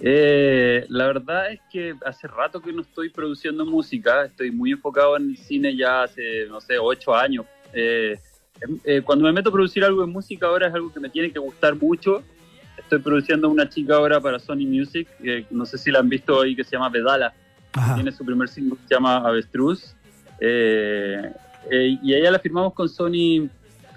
[0.00, 5.16] Eh, la verdad es que hace rato que no estoy produciendo música, estoy muy enfocado
[5.16, 7.46] en el cine ya hace, no sé, ocho años.
[7.72, 8.18] Eh,
[8.60, 11.08] em- eh, cuando me meto a producir algo de música ahora es algo que me
[11.08, 12.22] tiene que gustar mucho.
[12.76, 15.08] Estoy produciendo una chica ahora para Sony Music,
[15.50, 17.32] no sé si la han visto ahí, que se llama Vedala.
[17.72, 17.94] Ajá.
[17.94, 19.94] Tiene su primer single que se llama Avestruz.
[20.40, 21.32] Eh,
[21.70, 23.48] y a ella la firmamos con Sony.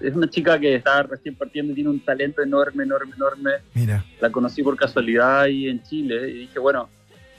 [0.01, 4.03] Es una chica que está recién partiendo y tiene un talento enorme, enorme, enorme Mira.
[4.21, 6.89] la conocí por casualidad ahí en Chile y dije, bueno,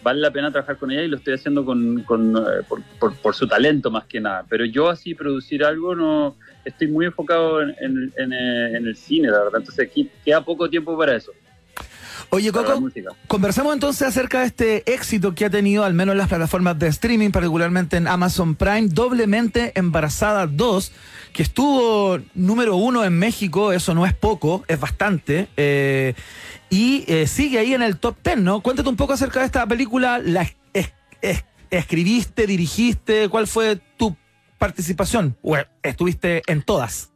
[0.03, 3.15] vale la pena trabajar con ella y lo estoy haciendo con, con, eh, por, por-
[3.17, 4.45] por su talento más que nada.
[4.49, 8.97] Pero yo así producir algo no estoy muy enfocado en, en- en, eh, en el
[8.97, 9.61] cine, la verdad.
[9.61, 11.33] Entonces aquí queda poco tiempo para eso,
[12.33, 12.75] Oye, Coco,
[13.27, 16.87] conversamos entonces acerca de este éxito que ha tenido, al menos en las plataformas de
[16.87, 20.93] streaming, particularmente en Amazon Prime, Doblemente Embarazada 2,
[21.33, 26.15] que estuvo número uno en México, eso no es poco, es bastante, eh,
[26.71, 28.61] y eh, sigue ahí en el top 10, ¿no?
[28.61, 33.29] Cuéntate un poco acerca de esta película, ¿la es- es- escribiste, dirigiste?
[33.29, 34.17] ¿Cuál fue tu
[34.57, 35.37] participación?
[35.43, 37.11] ¿O estuviste en todas?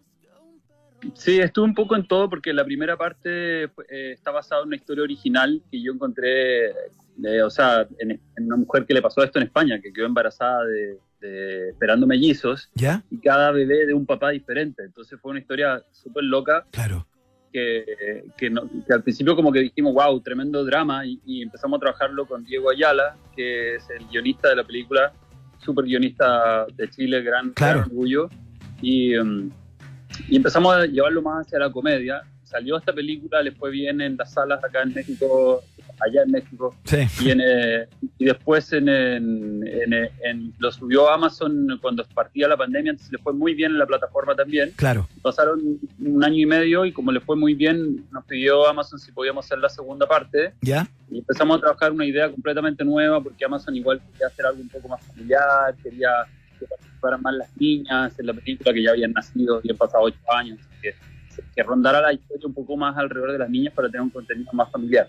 [1.14, 4.68] Sí, estuve un poco en todo porque la primera parte fue- eh, está basada en
[4.68, 9.02] una historia original que yo encontré, eh, o sea, en, en una mujer que le
[9.02, 13.02] pasó esto en España, que quedó embarazada de, de- esperando mellizos ¿Ya?
[13.10, 14.82] y cada bebé de un papá diferente.
[14.84, 17.06] Entonces fue una historia súper loca Claro.
[17.52, 21.76] que, que, no- que al principio como que dijimos, wow, tremendo drama y, y empezamos
[21.78, 25.12] a trabajarlo con Diego Ayala, que es el guionista de la película,
[25.58, 27.78] súper guionista de Chile, gran, Claro.
[27.80, 28.28] gran orgullo.
[28.82, 29.50] Y, um,
[30.28, 32.22] y empezamos a llevarlo más hacia la comedia.
[32.44, 35.62] Salió esta película, le fue bien en las salas acá en México,
[36.06, 36.98] allá en México, Sí.
[37.24, 37.88] y, en, eh,
[38.18, 43.32] y después en, en- lo subió a Amazon cuando partía la pandemia, entonces le fue
[43.32, 44.72] muy bien en la plataforma también.
[44.76, 45.08] Claro.
[45.22, 45.60] Pasaron
[45.98, 49.44] un año y medio y como le fue muy bien, nos pidió Amazon si podíamos
[49.46, 50.86] hacer la segunda parte ¿Ya?
[51.10, 54.68] y empezamos a trabajar una idea completamente nueva porque Amazon igual quería hacer algo un
[54.68, 56.10] poco más familiar, quería
[56.58, 60.18] que participaran más las niñas en la película que ya habían nacido, habían pasado ocho
[60.36, 60.94] años, que,
[61.54, 64.50] que rondara la historia un poco más alrededor de las niñas para tener un contenido
[64.52, 65.08] más familiar.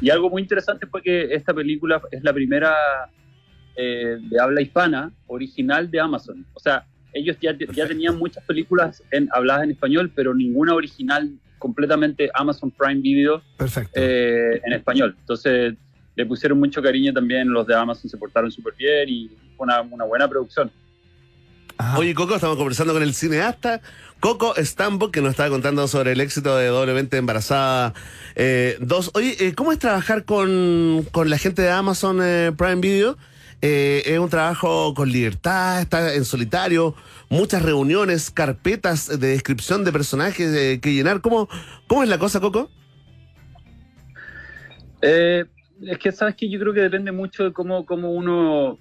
[0.00, 2.74] Y algo muy interesante fue que esta película es la primera
[3.76, 6.44] eh, de habla hispana original de Amazon.
[6.54, 11.32] O sea, ellos ya, ya tenían muchas películas en, habladas en español, pero ninguna original
[11.58, 13.92] completamente Amazon Prime Video Perfecto.
[13.94, 15.14] eh, en español.
[15.20, 15.74] Entonces
[16.16, 19.30] le pusieron mucho cariño también, los de Amazon se portaron súper bien y
[19.60, 20.70] fue una, una buena producción.
[21.76, 21.98] Ajá.
[21.98, 23.80] Oye, Coco, estamos conversando con el cineasta
[24.20, 27.94] Coco Stambo, que nos estaba contando sobre el éxito de Doblemente Embarazada
[28.36, 29.10] 2.
[29.14, 33.16] Oye, eh, ¿cómo es trabajar con, con la gente de Amazon eh, Prime Video?
[33.62, 36.94] Eh, es un trabajo con libertad, está en solitario,
[37.28, 41.20] muchas reuniones, carpetas de descripción de personajes eh, que llenar.
[41.20, 41.48] ¿Cómo,
[41.86, 42.70] ¿Cómo es la cosa, Coco?
[45.02, 45.44] Eh,
[45.82, 48.78] es que sabes que yo creo que depende mucho de cómo, cómo uno,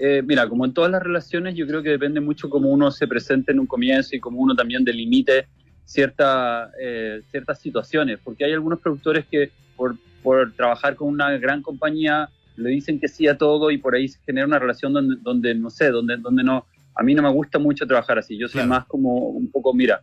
[0.00, 3.06] eh, mira, como en todas las relaciones, yo creo que depende mucho cómo uno se
[3.06, 5.46] presente en un comienzo y cómo uno también delimite
[5.84, 11.62] cierta, eh, ciertas situaciones, porque hay algunos productores que por, por trabajar con una gran
[11.62, 15.16] compañía le dicen que sí a todo y por ahí se genera una relación donde,
[15.22, 18.48] donde no sé, donde, donde no, a mí no me gusta mucho trabajar así, yo
[18.48, 18.68] soy Claro.
[18.70, 20.02] más como un poco, mira,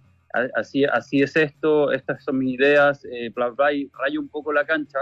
[0.55, 4.53] así, así es esto, estas son mis ideas, eh, bla, bla, y rayo un poco
[4.53, 4.99] la cancha.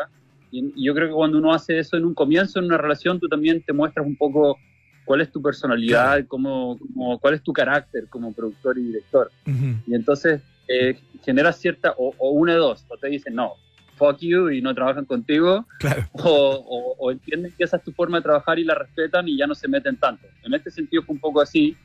[0.52, 3.20] Y, y yo creo que cuando uno hace eso en un comienzo, en una relación,
[3.20, 4.58] tú también te muestras un poco
[5.08, 9.32] cuál es tu personalidad, cómo, cómo- cuál es tu carácter como productor y director.
[9.48, 9.76] Ujú.
[9.88, 13.54] Y entonces eh, genera cierta, o, o una de dos, o te dicen, no,
[13.96, 16.04] fuck you y no trabajan contigo, Claro.
[16.12, 19.38] o, o- o entienden que esa es tu forma de trabajar y la respetan y
[19.38, 20.28] ya no se meten tanto.
[20.44, 21.76] En este sentido fue un poco así.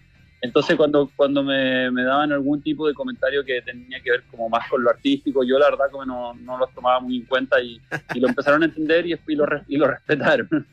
[0.45, 4.49] Entonces cuando, cuando me, me daban algún tipo de comentario que tenía que ver como
[4.49, 7.61] más con lo artístico, yo la verdad como no, no los tomaba muy en cuenta
[7.63, 7.81] y,
[8.13, 10.49] y lo empezaron a entender y, y, lo, y lo respetaron.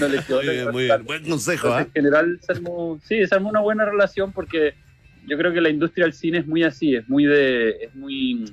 [0.00, 0.98] No les quedó Muy otra bien, que muy respetar.
[0.98, 1.06] bien.
[1.06, 1.88] Buen consejo, Entonces, ¿ah?
[1.88, 4.74] en general, se armó, sí, se armó una buena relación porque
[5.26, 8.44] yo creo que la industria del cine es muy así, es muy de, es muy,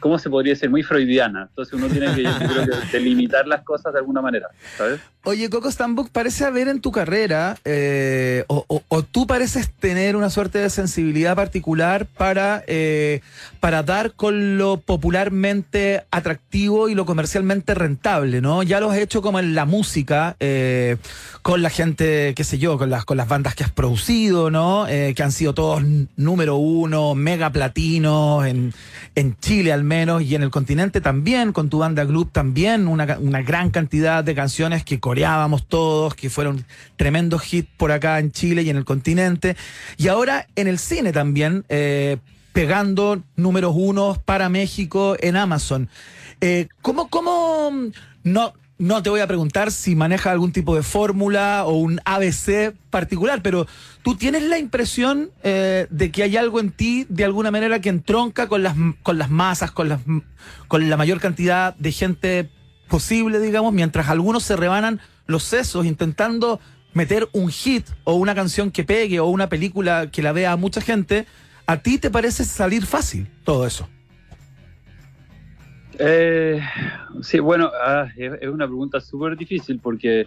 [0.00, 0.70] ¿cómo se podría decir?
[0.70, 1.46] Muy freudiana.
[1.48, 5.00] Entonces uno tiene que, creo que delimitar las cosas de alguna manera, ¿sabes?
[5.24, 10.14] Oye, Coco Stambuk, parece haber en tu carrera, eh, o, o- o tú pareces tener
[10.14, 13.22] una suerte de sensibilidad particular para, eh,
[13.58, 18.62] para dar con lo popularmente atractivo y lo comercialmente rentable, ¿no?
[18.62, 20.96] Ya lo has hecho como en la música, eh,
[21.42, 24.86] con la gente, qué sé yo, con las, con las bandas que has producido, ¿no?
[24.88, 25.82] Eh, que han sido todos
[26.16, 28.72] número uno, mega platinos, en,
[29.16, 33.06] en Chile al menos, y en el continente también, con tu banda Club también, una,
[33.06, 36.66] gran cantidad de canciones que coreábamos todos, que fueron
[36.96, 39.56] tremendos hits por acá en Chile y en el continente.
[39.96, 42.18] Y ahora en el cine también, eh,
[42.52, 45.88] pegando números unos para México en Amazon.
[46.40, 47.70] Eh, ¿Cómo, cómo,
[48.24, 52.74] no, no te voy a preguntar si maneja algún tipo de fórmula o un ABC
[52.90, 53.66] particular, pero
[54.02, 57.88] tú tienes la impresión eh, de que hay algo en ti de alguna manera que
[57.88, 60.00] entronca con las, con las masas, con, las,
[60.68, 62.50] con la mayor cantidad de gente
[62.88, 66.60] posible, digamos, mientras algunos se rebanan los sesos intentando
[66.92, 70.80] meter un hit o una canción que pegue o una película que la vea mucha
[70.80, 71.26] gente,
[71.66, 73.88] ¿a ti te parece salir fácil todo eso?
[75.98, 76.60] Eh,
[77.22, 80.26] sí, bueno, ah, es, una pregunta súper difícil porque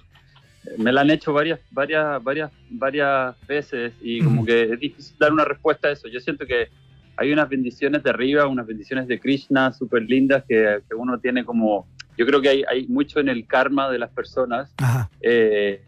[0.77, 5.31] me la han hecho varias, varias, varias, varias veces y como que es difícil dar
[5.31, 6.07] una respuesta a eso.
[6.07, 6.69] Yo siento que
[7.17, 11.43] hay unas bendiciones de arriba, unas bendiciones de Krishna súper lindas que, que uno tiene
[11.43, 14.73] como, yo creo que hay, hay mucho en el karma de las personas.
[14.77, 15.09] Ajá.
[15.21, 15.81] eh,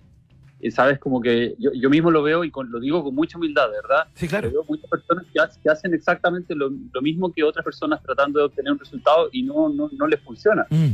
[0.70, 3.70] sabes, como que yo, yo mismo lo veo y con- lo digo con mucha humildad,
[3.72, 4.06] ¿verdad?
[4.14, 4.48] Sí, claro.
[4.50, 8.04] Yo veo muchas personas que, ha- que hacen exactamente lo, lo mismo que otras personas
[8.04, 10.68] tratando de obtener un resultado y no, no, no les funciona.
[10.70, 10.90] Mm,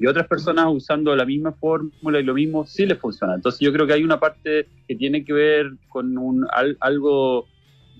[0.00, 3.34] Y otras personas usando la misma fórmula y lo mismo sí les funciona.
[3.34, 7.46] Entonces yo creo que hay una parte que tiene que ver con un, al- algo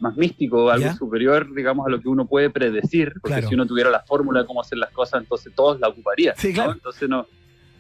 [0.00, 0.94] más místico, algo ¿Ya?
[0.94, 3.48] superior, digamos, a lo que uno puede predecir, porque Claro.
[3.48, 6.34] si uno tuviera la fórmula de cómo hacer las cosas, entonces todos la ocuparían.
[6.36, 6.54] Sí, ¿no?
[6.54, 6.72] claro.
[6.72, 7.24] Entonces no,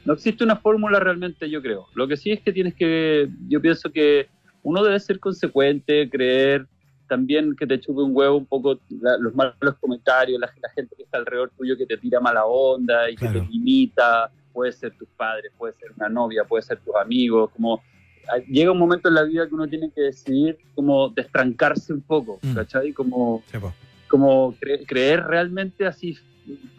[0.04, 1.86] no existe una fórmula realmente, yo creo.
[1.94, 4.28] Lo que sí es que tienes que, yo pienso que
[4.62, 6.66] uno debe ser consecuente, creer
[7.08, 10.94] también que te chupe un huevo un poco la- los malos comentarios, la, la gente
[10.96, 14.92] que está alrededor tuyo que te tira mala onda y que te limita, puede ser
[14.96, 17.82] tus padres, puede ser una novia, puede ser tus amigos, como
[18.28, 22.00] ah, llega un momento en la vida que uno tiene que decidir como destrancarse un
[22.02, 22.54] poco, Mm.
[22.54, 22.92] ¿cachai?
[22.92, 23.58] Como, sí,
[24.08, 26.16] como cre- creer realmente así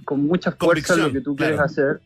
[0.05, 1.65] con mucha fuerza Convicción, lo que tú quieres claro.
[1.71, 2.01] hacer,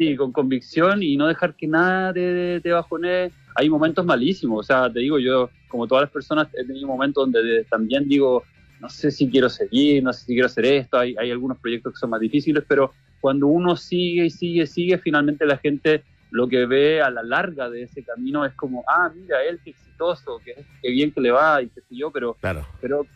[0.00, 3.30] sí, con convicción y no dejar que nada te, te bajonee.
[3.54, 7.22] Hay momentos malísimos, o sea, te digo, yo, como todas las personas, he tenido momentos
[7.24, 8.46] donde de- también digo,
[8.78, 11.92] no sé si quiero seguir, no sé si quiero hacer esto, hay, hay algunos proyectos
[11.92, 16.48] que son más difíciles, pero cuando uno sigue y sigue, sigue, finalmente la gente lo
[16.48, 20.40] que ve a la larga de ese camino es como, ah, mira, él qué exitoso,
[20.42, 22.66] qué, qué bien que le va y qué sé yo, pero Claro.
[22.80, 23.06] pero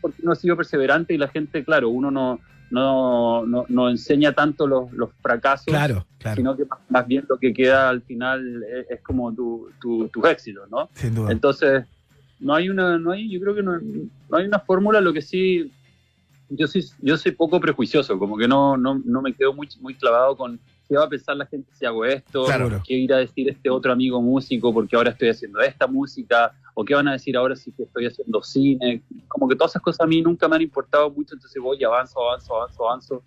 [0.00, 2.40] porque uno ha sido perseverante y la gente, claro, uno no,
[2.70, 7.24] no, no, no enseña tanto los, los fracasos, Claro, claro, sino que más, más bien
[7.28, 10.88] lo que queda al final es, es como tu, tu, tus éxitos, ¿no?
[10.94, 11.32] sin duda.
[11.32, 11.84] Entonces,
[12.38, 15.22] no hay una, no hay, yo creo que no, no hay una fórmula, lo que
[15.22, 15.72] sí,
[16.48, 19.94] yo soy, yo soy poco prejuicioso, como que no, no, no me quedo muy, muy
[19.94, 20.58] clavado con
[20.90, 22.82] qué va a pensar la gente si hago esto, Claro.
[22.84, 26.84] qué irá a decir este otro amigo músico porque ahora estoy haciendo esta música, o
[26.84, 30.06] qué van a decir ahora si estoy haciendo cine, como que todas esas cosas a
[30.08, 33.22] mí nunca me han importado mucho, entonces voy y avanzo, avanzo, avanzo, avanzo,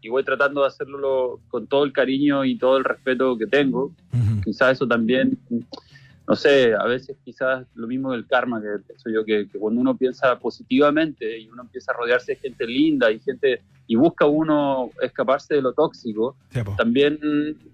[0.00, 3.46] y voy tratando de hacerlo lo- con todo el cariño y todo el respeto que
[3.46, 4.40] tengo, Ujú.
[4.46, 5.38] quizás eso también,
[6.28, 9.80] no sé, a veces quizás lo mismo del karma, que pienso yo, que, que cuando
[9.80, 14.26] uno piensa positivamente y uno empieza a rodearse de gente linda y gente y busca
[14.26, 17.18] uno escaparse de lo tóxico, Sí, también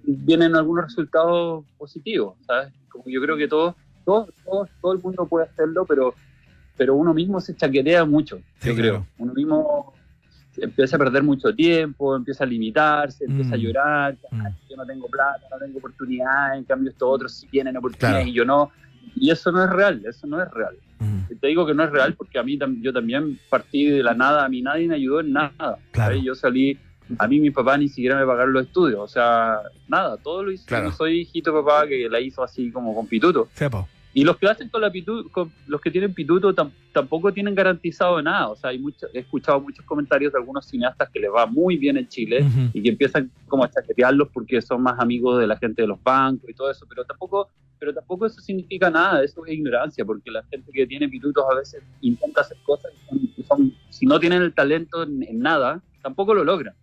[0.02, 2.72] vienen algunos resultados positivos, ¿sabes?
[2.88, 6.14] Como yo creo que todo, todo, todo, todo el mundo puede hacerlo, pero,
[6.76, 8.76] pero uno mismo se chaquetea mucho, Sí, yo claro.
[8.76, 9.06] creo.
[9.18, 9.92] Uno mismo
[10.60, 13.60] empieza a perder mucho tiempo, empieza a limitarse, empieza a Mm.
[13.60, 14.40] llorar, Mm.
[14.46, 18.24] "Ay, yo no tengo plata, no tengo oportunidad, en cambio estos otros sí tienen oportunidades
[18.24, 18.28] Claro.
[18.30, 18.70] y yo no.
[19.16, 20.76] Y eso no es real, eso no es real.
[21.30, 24.14] Y Te digo que no es real porque a mí yo también partí de la
[24.14, 25.78] nada, a mí nadie me ayudó en nada.
[25.92, 26.16] Claro.
[26.16, 26.76] Yo salí,
[27.18, 30.50] a mí mi papá ni siquiera me pagaron los estudios, o sea, nada, todo lo
[30.50, 30.66] hice.
[30.66, 30.90] Claro.
[30.90, 33.48] Yo soy hijito papá que la hizo así como con pituto.
[34.20, 37.54] Y los que hacen con la pituto, con los que tienen pituto tam- tampoco tienen
[37.54, 38.48] garantizado nada.
[38.48, 41.76] O sea, hay mucho, he escuchado muchos comentarios de algunos cineastas que les va muy
[41.76, 42.40] bien en Chile
[42.74, 46.02] y que empiezan como a chaquetearlos porque son más amigos de la gente de los
[46.02, 47.48] bancos y todo eso, pero tampoco,
[47.78, 51.54] pero tampoco eso significa nada, eso es ignorancia, porque la gente que tiene pitutos a
[51.54, 55.80] veces intenta hacer cosas y son, son- si no tienen el talento en, en nada,
[56.02, 56.74] tampoco lo logran.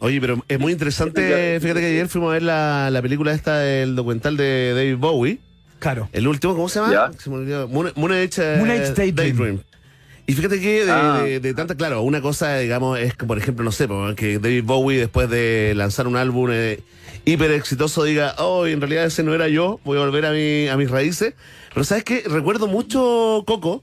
[0.00, 1.20] Oye, pero es muy interesante.
[1.60, 5.38] Fíjate que ayer fuimos a ver la, la película esta del documental de David Bowie.
[5.78, 6.08] Claro.
[6.12, 7.12] El último, ¿cómo se llama?
[7.18, 7.68] Se me olvidó.
[7.68, 9.62] Moon, eh, Age Daydream.
[10.26, 11.22] Y fíjate que de, Ah.
[11.24, 14.38] de- de tanta, claro, una cosa, digamos, es que, por ejemplo, no sé, po, que
[14.38, 16.80] David Bowie después de lanzar un álbum eh,
[17.24, 20.68] hiper exitoso diga, oh, en realidad ese no era yo, voy a volver a, mi,
[20.68, 21.32] a mis raíces.
[21.72, 23.82] Pero sabes qué, recuerdo mucho, Coco,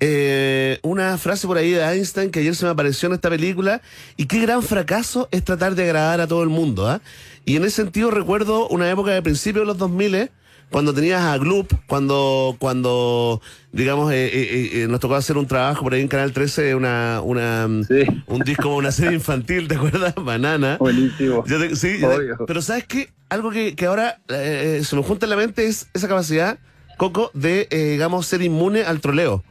[0.00, 3.80] eh, una frase por ahí de Einstein que ayer se me apareció en esta película
[4.16, 6.88] y qué gran fracaso es tratar de agradar a todo el mundo.
[6.88, 7.00] ¿ah?
[7.44, 10.30] Y en ese sentido recuerdo una época de principios de los 2000
[10.70, 13.40] cuando tenías a Gloop, cuando, cuando
[13.72, 17.20] digamos, eh, eh, eh, nos tocó hacer un trabajo por ahí en Canal 13, una,
[17.22, 18.02] una, Sí.
[18.26, 20.14] un disco, una serie infantil, ¿te acuerdas?
[20.22, 20.76] Banana.
[20.78, 21.44] Buenísimo.
[21.46, 22.38] Yo te- sí, te- Obvio.
[22.46, 23.10] pero ¿sabes qué?
[23.28, 26.58] Algo que, que ahora eh, se me junta en la mente es esa capacidad,
[26.98, 29.42] Coco, de, eh, digamos, ser inmune al troleo.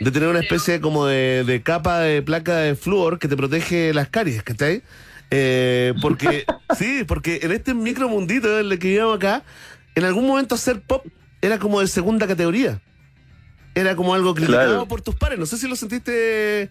[0.00, 3.94] De tener una especie como de, de capa de placa de flúor que te protege
[3.94, 4.82] las caries, ¿cachai?
[5.30, 6.44] Eh, porque,
[6.78, 9.42] sí, porque en este micromundito en el que vivimos acá,
[9.94, 11.04] en algún momento hacer pop
[11.40, 12.80] era como de segunda categoría.
[13.74, 14.88] Era como algo criticado Claro.
[14.88, 15.38] por tus pares.
[15.38, 16.70] No sé si lo sentiste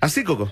[0.00, 0.50] así, Coco.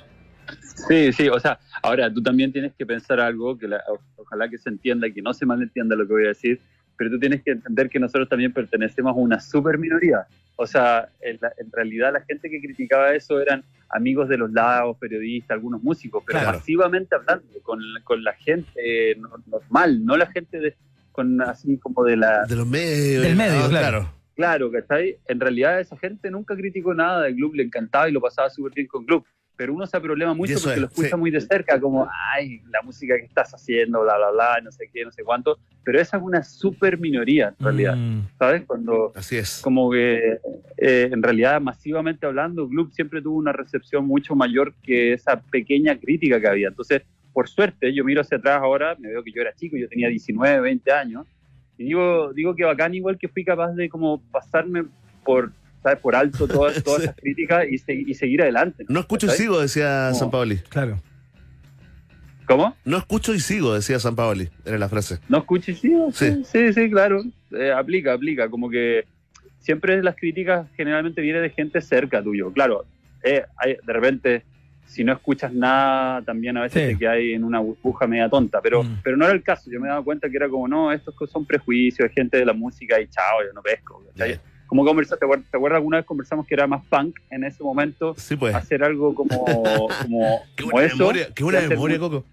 [0.88, 3.82] Sí, sí, o sea, ahora tú también tienes que pensar algo, que la-
[4.16, 6.60] ojalá que se entienda, que no se malentienda lo que voy a decir,
[6.96, 10.26] pero tú tienes que entender que nosotros también pertenecemos a una super minoría.
[10.56, 14.52] O sea, en, la- en realidad la gente que criticaba eso eran amigos de los
[14.52, 16.58] lados, periodistas, algunos músicos, pero Claro.
[16.58, 20.76] masivamente hablando, con, con la gente eh, no- normal, no la gente de,
[21.14, 22.44] con así como de la...
[22.44, 23.22] De los medios.
[23.22, 24.12] Del medio, ah, claro.
[24.34, 25.16] Claro, ¿cachai?
[25.28, 28.72] En realidad esa gente nunca criticó nada del club, le encantaba y lo pasaba súper
[28.72, 29.24] bien con club.
[29.56, 31.16] Pero uno se problema mucho porque es, lo escucha sí.
[31.16, 34.90] muy de cerca, como, ay, la música que estás haciendo, bla, bla, bla, no sé
[34.92, 35.60] qué, no sé cuánto.
[35.84, 38.26] Pero esa es una súper minoría, en realidad, Mm.
[38.36, 38.64] ¿sabes?
[38.66, 39.60] Cuando, Así es.
[39.62, 40.38] como que,
[40.76, 45.96] eh, en realidad, masivamente hablando, Club siempre tuvo una recepción mucho mayor que esa pequeña
[45.96, 46.66] crítica que había.
[46.66, 47.02] Entonces,
[47.34, 50.08] por suerte, yo miro hacia atrás ahora, me veo que yo era chico, yo tenía
[50.08, 51.26] 19, 20 años,
[51.76, 54.84] y digo, digo que bacán igual que fui capaz de como pasarme
[55.24, 55.98] por, ¿sabes?
[55.98, 57.04] Por alto todas, todas Sí.
[57.04, 58.84] esas críticas y, se- y seguir adelante.
[58.88, 60.14] No escucho y sigo, decía No.
[60.14, 60.58] San Paoli.
[60.68, 61.02] Claro.
[62.46, 62.76] ¿Cómo?
[62.84, 64.50] No escucho y sigo, decía San Paoli.
[64.66, 65.18] Era la frase.
[65.28, 66.12] ¿No escucho y sigo?
[66.12, 66.30] Sí.
[66.30, 67.22] Sí, sí, sí, claro.
[67.52, 68.50] Eh, aplica, aplica.
[68.50, 69.06] Como que
[69.60, 72.52] siempre las críticas generalmente vienen de gente cerca tuyo.
[72.52, 72.84] Claro,
[73.22, 74.44] eh, hay- de repente,
[74.86, 76.92] si no escuchas nada, también a veces Sí.
[76.92, 78.60] te quedas en una burbuja media tonta.
[78.62, 78.98] Pero, Mm.
[79.02, 79.70] pero no era el caso.
[79.70, 83.00] Yo me daba cuenta que era como, no, estos son prejuicios, gente de la música
[83.00, 84.02] y chao, yo no pesco.
[84.66, 87.62] Como conversa, ¿te acuerdas, ¿te acuerdas alguna vez conversamos que era más punk en ese
[87.62, 88.14] momento?
[88.16, 88.54] Sí, pues.
[88.54, 89.44] Hacer algo como,
[90.08, 90.96] como, Qué como buena eso.
[90.98, 92.24] memoria, qué buena hacer memoria, Coco.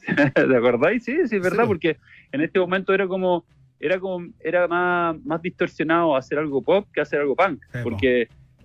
[0.34, 1.04] ¿Te acordáis?
[1.04, 1.96] Sí, sí, es verdad, porque
[2.32, 3.44] en este momento era como,
[3.78, 7.90] era como, era más, más distorsionado hacer algo pop que hacer algo punk, Sí, po.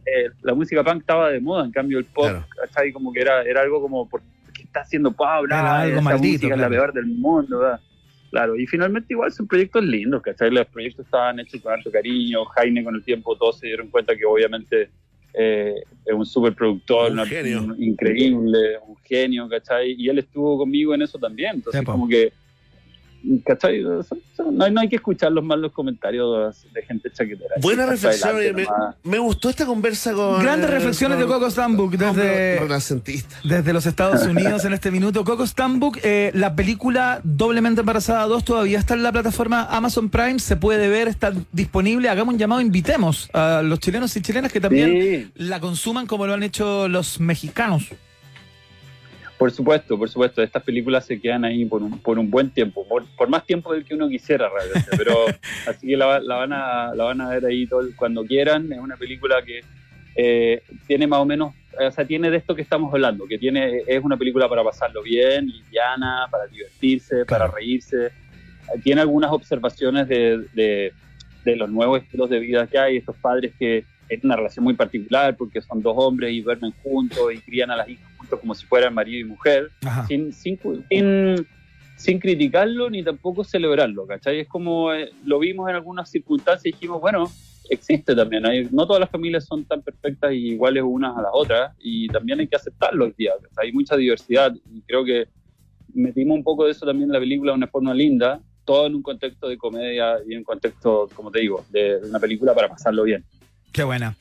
[0.05, 2.45] Eh, la música punk estaba de moda, en cambio el pop, Claro.
[2.61, 2.91] ¿cachai?
[2.91, 4.21] Como que era, era algo como, ¿por
[4.53, 5.09] qué está haciendo?
[5.19, 6.71] Era Bla, algo maldito, música es la claro.
[6.71, 7.79] peor del mundo, ¿verdad?
[8.31, 10.51] Claro, y finalmente igual son proyectos lindos, ¿cachai?
[10.51, 14.15] Los proyectos estaban hechos con harto cariño, Jaime con el tiempo todos se dieron cuenta
[14.15, 14.89] que obviamente
[15.33, 15.73] eh,
[16.05, 17.63] es un súper productor, Un genio.
[17.63, 19.93] un- increíble, un genio, ¿cachai?
[19.97, 22.31] Y él estuvo conmigo en eso también, entonces como que,
[23.45, 23.81] ¿cachai?
[23.83, 27.55] Son- son- no, hay- no hay que escuchar los malos comentarios de gente chaquetera.
[27.61, 28.35] Buena reflexión.
[28.35, 28.67] adelante
[29.03, 30.41] Me, gustó esta conversa con.
[30.41, 32.59] Grandes reflexiones de Coco Stambuk desde,
[33.43, 35.23] desde los Estados Unidos en este minuto.
[35.23, 40.39] Coco Stambuk, eh, la película Doblemente Embarazada 2 todavía está en la plataforma Amazon Prime,
[40.39, 42.09] se puede ver, está disponible.
[42.09, 45.31] Hagamos un llamado, invitemos a los chilenos y chilenas que también Sí.
[45.35, 47.89] la consuman como lo han hecho los mexicanos.
[49.37, 52.87] Por supuesto, por supuesto, estas películas se quedan ahí por un, por un buen tiempo,
[52.87, 55.25] por, por más tiempo del que uno quisiera realmente, pero
[55.67, 58.71] así que la, la van a, la van a ver ahí todo, el- cuando quieran,
[58.71, 59.59] es una película que
[60.15, 63.81] eh, tiene más o menos, o sea, tiene de esto que estamos hablando, que tiene,
[63.85, 68.11] es una película para pasarlo bien, liviana, para divertirse, para reírse,
[68.83, 70.93] tiene algunas observaciones de, de,
[71.43, 74.75] de los nuevos estilos de vida que hay, estos padres que es una relación muy
[74.75, 78.55] particular porque son dos hombres y duermen juntos y crían a las hijas juntos como
[78.55, 80.05] si fueran marido y mujer, Ajá.
[80.07, 80.59] sin, sin,
[80.89, 81.47] sin,
[81.95, 84.41] sin criticarlo ni tampoco celebrarlo, ¿cachai?
[84.41, 87.31] Es como eh, lo vimos en algunas circunstancias y dijimos, bueno,
[87.69, 91.31] existe también, hay, no todas las familias son tan perfectas y iguales unas a las
[91.33, 93.67] otras y también hay que aceptarlo hoy día, ¿cachai?
[93.67, 95.27] hay mucha diversidad y creo que
[95.93, 98.95] metimos un poco de eso también en la película de una forma linda, todo en
[98.95, 102.67] un contexto de comedia y en un contexto, como te digo, de una película para
[102.67, 103.23] pasarlo bien.
[103.71, 104.15] Qué buena.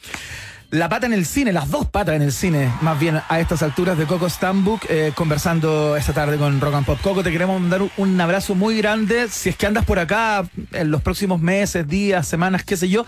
[0.71, 3.63] La pata en el cine, las dos patas en el cine, más bien a estas
[3.63, 6.99] alturas de Coco Stambuk, eh, conversando esta tarde con Rock and Pop.
[7.01, 9.29] Coco, te queremos mandar un- abrazo muy grande.
[9.29, 13.07] Si es que andas por acá en los próximos meses, días, semanas, qué sé yo,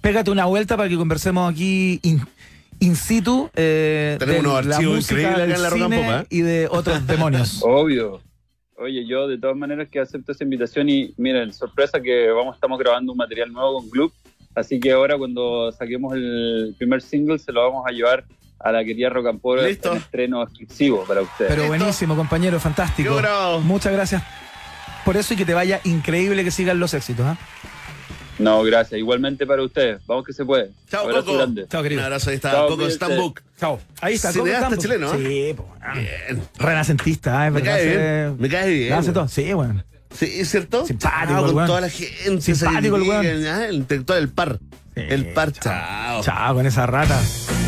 [0.00, 2.20] pégate una vuelta para que conversemos aquí in,
[2.78, 5.94] in situ eh, Tenemos de unos la archivos música, increíbles del en la Rock and
[5.94, 6.26] cine Pop, ¿eh?
[6.30, 7.60] y de otros demonios.
[7.64, 8.20] Obvio.
[8.76, 12.78] Oye, yo de todas maneras que acepto esa invitación y miren, sorpresa que vamos, estamos
[12.78, 14.12] grabando un material nuevo con Gloop
[14.54, 18.24] Así que ahora cuando saquemos el primer single se lo vamos a llevar
[18.58, 19.92] a la querida Rock and Pop Listo.
[19.92, 21.52] en estreno exclusivo para ustedes.
[21.54, 23.14] Pero buenísimo, compañero, fantástico.
[23.16, 23.60] Bravo.
[23.60, 24.22] Muchas gracias
[25.04, 27.24] por eso y que te vaya increíble que sigan los éxitos.
[27.24, 27.38] ¿ah?
[28.40, 28.98] No, gracias.
[28.98, 30.00] Igualmente para ustedes.
[30.06, 30.70] Vamos que se puede.
[30.90, 31.38] Chao, Abrazo Coco.
[31.38, 31.66] grande.
[31.68, 32.02] Chao, Un querido.
[32.04, 32.88] abrazo, ahí está Chao, Coco.
[32.90, 33.40] Stambuk.
[33.58, 33.80] Chao.
[34.00, 34.32] Ahí está.
[34.32, 34.78] Coco Campos.
[34.78, 35.18] chileno, ¿eh?
[35.18, 35.94] Sí, po, ah.
[35.94, 36.42] Bien.
[36.58, 37.50] Renacentista, ¿eh?
[37.50, 38.36] Me cae hace- bien.
[38.38, 38.92] Me cae bien.
[38.92, 39.26] Hace todo.
[39.28, 39.82] Sí, bueno.
[40.16, 40.86] Sí, ¿cierto?
[40.86, 42.40] Simpático Ah, el con toda la gente.
[42.54, 43.24] Simpático el weón.
[43.26, 44.58] el, el intelectual, el par.
[44.94, 46.22] Sí, el par, chao.
[46.22, 47.20] Chao, con esa rata.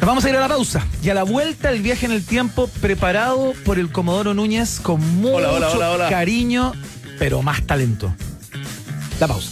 [0.00, 2.24] Nos vamos a ir a la pausa y a la vuelta el viaje en el
[2.24, 6.08] tiempo preparado por el Comodoro Núñez con mucho Hola, hola, hola, hola.
[6.08, 6.72] cariño,
[7.18, 8.10] pero más talento.
[9.20, 9.50] La pausa.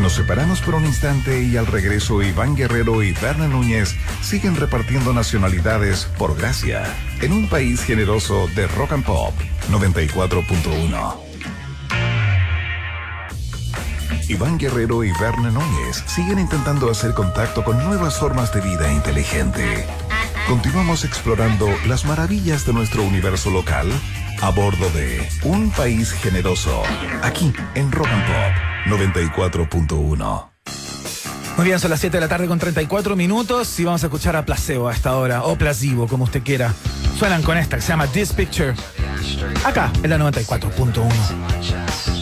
[0.00, 5.12] Nos separamos por un instante y al regreso Iván Guerrero y Berna Núñez siguen repartiendo
[5.12, 6.82] nacionalidades por gracia
[7.20, 9.34] en un país generoso de rock and pop
[9.70, 11.27] 94.1.
[14.28, 19.86] Iván Guerrero y Berna Núñez siguen intentando hacer contacto con nuevas formas de vida inteligente.
[20.46, 23.90] Continuamos explorando las maravillas de nuestro universo local
[24.42, 26.82] a bordo de Un País Generoso,
[27.22, 28.52] aquí en Rock and Pop
[29.00, 30.50] 94.1.
[31.56, 34.36] Muy bien, son las 7 de la tarde con 34 minutos y vamos a escuchar
[34.36, 36.74] a Placebo a esta hora, o Placebo, como usted quiera.
[37.18, 38.74] Suenan con esta que se llama This Picture.
[39.64, 42.17] Acá, en la 94.1.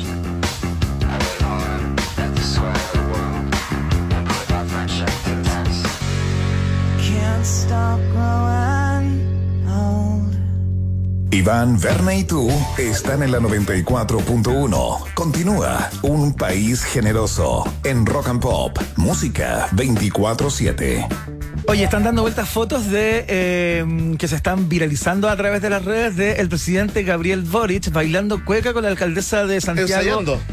[11.30, 12.48] Iván, Berna y tú
[12.78, 15.14] están en la 94.1.
[15.14, 21.35] Continúa Un País Generoso en Rock and Pop, música 24-7.
[21.68, 23.84] Oye, están dando vueltas fotos de eh,
[24.18, 28.72] que se están viralizando a través de las redes del presidente Gabriel Boric bailando cueca
[28.72, 30.00] con la alcaldesa de Santiago.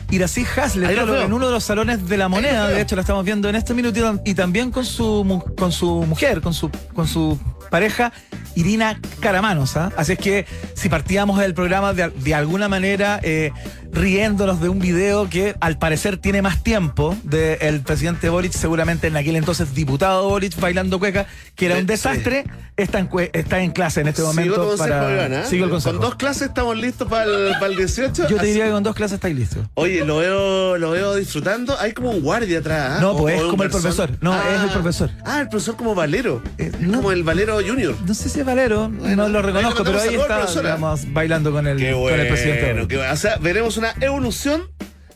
[0.09, 2.67] Irací Hasler, claro, en uno de los salones de la moneda.
[2.67, 5.71] De hecho, la estamos viendo en este minuto y tam- y también con su con
[5.71, 7.39] su mujer, con su con su
[7.69, 8.11] pareja
[8.55, 9.77] Irina Caramanos.
[9.77, 9.91] ¿ah?
[9.95, 13.51] Así es que si partíamos del programa de, de alguna manera eh,
[13.91, 19.17] riéndonos de un video que al parecer tiene más tiempo del presidente Boric, seguramente en
[19.17, 22.45] aquel entonces diputado Boric bailando cueca, que era un desastre,
[22.77, 24.75] está, en, está en clase en este momento.
[24.77, 25.45] para, Iván, ¿ah?
[25.45, 25.97] Sigo el consejo.
[25.97, 28.27] Con dos clases estamos listos para el, para el 18.
[28.29, 29.67] Yo te diría que con dos clases estáis listos.
[29.73, 31.77] Oye, lo veo, lo veo disfrutando.
[31.79, 32.93] Hay como un guardia atrás.
[32.97, 33.01] ¿ah?
[33.01, 34.11] No, pues, o es como el profesor.
[34.21, 35.09] No, es el profesor.
[35.25, 36.41] Ah, el profesor como Valero.
[36.57, 36.97] Eh, Es no.
[36.97, 37.95] Como el Valero Junior.
[38.05, 41.77] No sé si es Valero, no lo reconozco, pero ahí está, digamos, bailando con el,
[41.77, 42.73] con el presidente.
[42.73, 42.87] Boric.
[42.87, 43.13] qué bueno.
[43.13, 44.69] O sea, veremos una evolución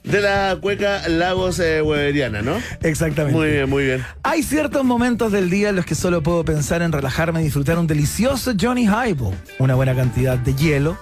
[0.09, 2.61] de la cueca Lagos eh, Weberiana, ¿no?
[2.81, 3.37] Exactamente.
[3.37, 4.05] Muy bien, muy bien.
[4.23, 7.77] Hay ciertos momentos del día en los que solo puedo pensar en relajarme y disfrutar
[7.77, 10.97] un delicioso Johnny Highball, una buena cantidad de hielo,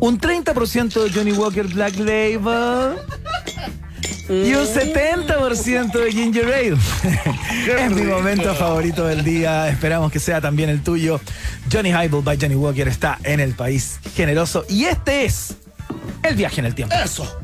[0.00, 2.96] un 30% de Johnny Walker Black Label
[4.28, 6.76] y un 70% de Ginger Ale.
[7.84, 11.20] es mi momento favorito del día, esperamos que sea también el tuyo.
[11.72, 15.54] Johnny Highball by Johnny Walker está en el país generoso y este es
[16.22, 16.94] el viaje en el tiempo.
[16.96, 17.43] Eso.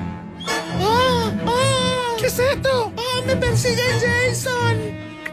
[2.21, 2.93] ¿Qué es esto?
[2.95, 4.77] ¡Oh, me persigue Jason!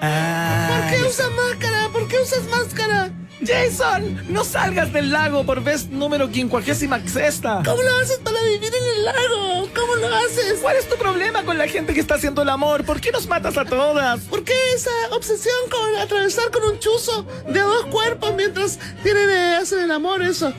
[0.01, 1.89] ¿Por qué usas máscara?
[1.93, 3.11] ¿Por qué usas máscara?
[3.47, 7.61] Jason, no salgas del lago por vez número quincuagésima sexta.
[7.63, 9.69] ¿Cómo lo haces para vivir en el lago?
[9.77, 10.61] ¿Cómo lo haces?
[10.63, 12.83] ¿Cuál es tu problema con la gente que está haciendo el amor?
[12.87, 14.21] ¿Por qué nos matas a todas?
[14.21, 19.59] ¿Por qué esa obsesión con atravesar con un chuzo de dos cuerpos mientras tienen, eh,
[19.61, 20.23] hacen el amor?
[20.23, 20.55] Eso.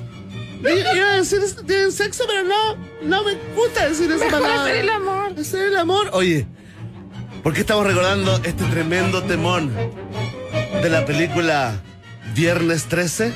[0.62, 4.64] Iba a decir, tienen sexo, pero no, no me gusta decir esa palabra.
[4.64, 5.34] hacer el amor.
[5.40, 6.10] Hacer el amor.
[6.14, 6.46] Oye,
[7.44, 9.72] ¿por qué estamos recordando este tremendo temón
[10.82, 11.82] de la película
[12.36, 13.32] Viernes 13?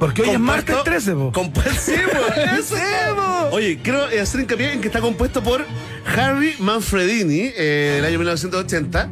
[0.00, 1.32] Porque hoy es martes Compuesto- 13, po.
[1.32, 1.92] Compuesto, sí,
[2.58, 2.76] eso.
[3.52, 5.64] Oye, quiero hacer hincapié en que está compuesto por
[6.16, 9.08] Harry Manfredini, eh, del año 1980,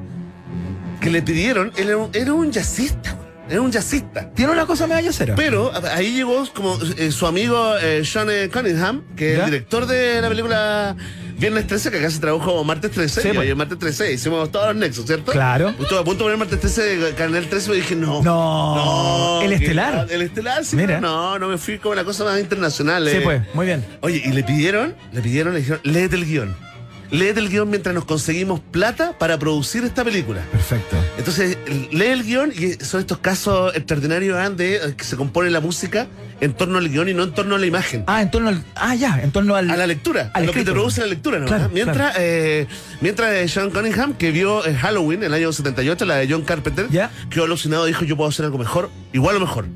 [1.01, 3.17] que le pidieron, él era un, era un jazzista,
[3.49, 4.31] era un jazzista.
[4.31, 5.35] Tiene una cosa media yacera.
[5.35, 9.87] Pero ahí llegó como eh, su amigo eh, Sean eh, Cunningham, que es el director
[9.87, 10.97] de la película
[11.43, 13.21] Viernes 13, que acá se tradujo martes 13.
[13.21, 13.57] Sí, y pues.
[13.57, 15.33] martes 13, hicimos todos los nexos, ¿cierto?
[15.33, 15.71] Claro.
[15.71, 18.23] Estuve a punto de poner martes 13 de Canal 13, pero dije no.
[18.23, 19.41] No.
[19.43, 20.07] El que- estelar.
[20.09, 20.77] El estelar, sí.
[20.77, 21.01] Mira.
[21.01, 23.09] No, no me fui con la cosa más internacional.
[23.09, 23.21] Sí, eh.
[23.23, 23.85] pues, muy bien.
[24.03, 26.72] Oye, y le pidieron, le pidieron, le dijeron, léete el guion.
[27.13, 30.41] Léete el guion mientras nos conseguimos plata para producir esta película.
[30.51, 30.97] Perfecto.
[31.19, 31.59] Entonces,
[31.91, 36.07] lee el guion y son estos casos extraordinarios de eh, que se compone la música
[36.41, 38.05] en torno al guion y no en torno a la imagen.
[38.07, 38.65] Ah, en torno al.
[38.75, 39.71] Ah, ya, en torno al.
[39.71, 41.45] A la lectura, a lo que te produce la lectura, ¿no?
[41.47, 41.69] Claro.
[41.71, 42.15] Mientras, claro.
[42.19, 42.67] eh,
[43.03, 47.11] mientras eh, Sean Cunningham, que vio Halloween el año 78, la de John Carpenter, Ya.
[47.29, 49.67] quedó alucinado, dijo yo puedo hacer algo mejor, igual o mejor.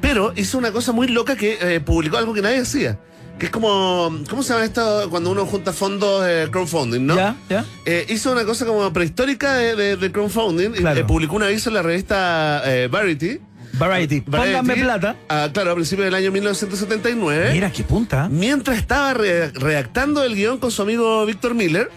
[0.00, 3.00] Pero hizo una cosa muy loca que eh, publicó algo que nadie hacía.
[3.38, 7.16] Que es como, ¿cómo se llama esto cuando uno junta fondos eh, crowdfunding, no?
[7.16, 7.64] Ya, ya.
[7.84, 10.70] Eh, hizo una cosa como prehistórica de, de- de crowdfunding.
[10.80, 13.40] y, eh, publicó un aviso en la revista eh, Variety.
[13.76, 14.20] Variety.
[14.20, 15.16] Pónganme Variety, plata.
[15.28, 17.50] ah, claro, a principios del año 1979.
[17.52, 18.28] Mira, qué punta.
[18.28, 21.90] Mientras estaba re- redactando el guion con su amigo Víctor Miller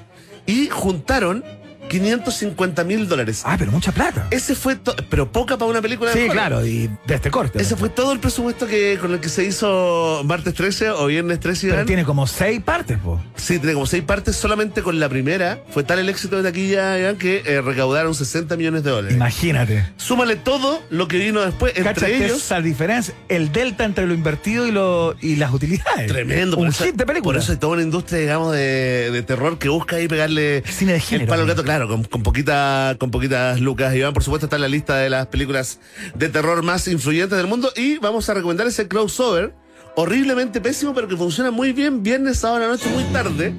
[0.47, 1.43] y juntaron
[1.87, 3.41] 550 mil dólares.
[3.45, 4.27] Ah, pero mucha plata.
[4.31, 4.77] Ese fue,
[5.09, 6.33] pero poca para una película de Sí, Hollywood.
[6.35, 7.61] claro, y de este corte.
[7.61, 11.39] Ese fue todo el presupuesto que con el que se hizo martes 13 o viernes
[11.39, 11.69] 13.
[11.69, 13.21] Pero tiene como seis partes, po.
[13.35, 14.35] Sí, tiene como seis partes.
[14.35, 18.55] Solamente con la primera fue tal el éxito de taquilla Iván, que eh, recaudaron 60
[18.57, 19.15] millones de dólares.
[19.15, 19.85] Imagínate.
[19.97, 22.37] Súmale todo lo que vino después, entre Cáchate ellos.
[22.37, 26.07] esa diferencia, el delta entre lo invertido y lo y las utilidades.
[26.07, 26.57] Tremendo.
[26.57, 27.33] Un hit de película.
[27.33, 30.91] Por eso hay toda una industria, digamos, de, de terror que busca ahí pegarle Cine
[30.93, 31.29] de el género.
[31.29, 33.93] palo al gato, claro, con, con, poquita, con poquitas lucas.
[33.93, 35.79] Iván, por supuesto, está en la lista de las películas
[36.15, 37.71] de terror más influyentes del mundo.
[37.75, 39.53] Y vamos a recomendar ese crossover,
[39.95, 43.53] horriblemente pésimo, pero que funciona muy bien viernes, sábado la noche, muy tarde.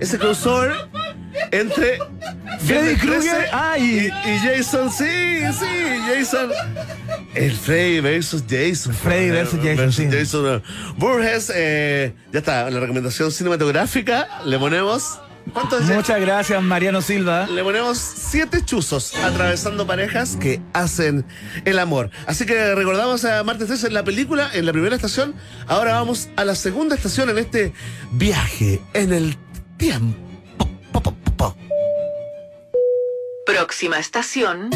[0.00, 0.72] Ese crossover
[1.52, 1.98] entre
[2.58, 5.04] Freddy Viernes 13 Krueger, ah, y- y Jason, sí,
[5.58, 5.66] sí,
[6.08, 6.50] Jason.
[7.34, 8.92] El Freddy versus Jason.
[8.94, 10.08] Freddy versus Jason, sí.
[10.10, 10.62] Jason.
[10.98, 15.20] Burgess, eh, ya está, la recomendación cinematográfica, le ponemos.
[15.46, 17.46] Muchas gracias, Mariano Silva.
[17.46, 21.24] Le ponemos siete chuzos atravesando parejas que hacen
[21.64, 22.10] el amor.
[22.26, 25.34] Así que recordamos a Martes 13 en la película, en la primera estación.
[25.66, 27.72] Ahora vamos a la segunda estación en este
[28.12, 29.36] viaje en el
[29.76, 30.18] tiempo.
[30.92, 31.56] Po, po, po, po.
[33.46, 34.70] Próxima estación.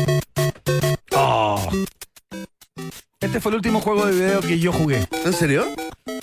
[3.20, 5.06] Este fue el último juego de video que yo jugué.
[5.24, 5.66] ¿En serio?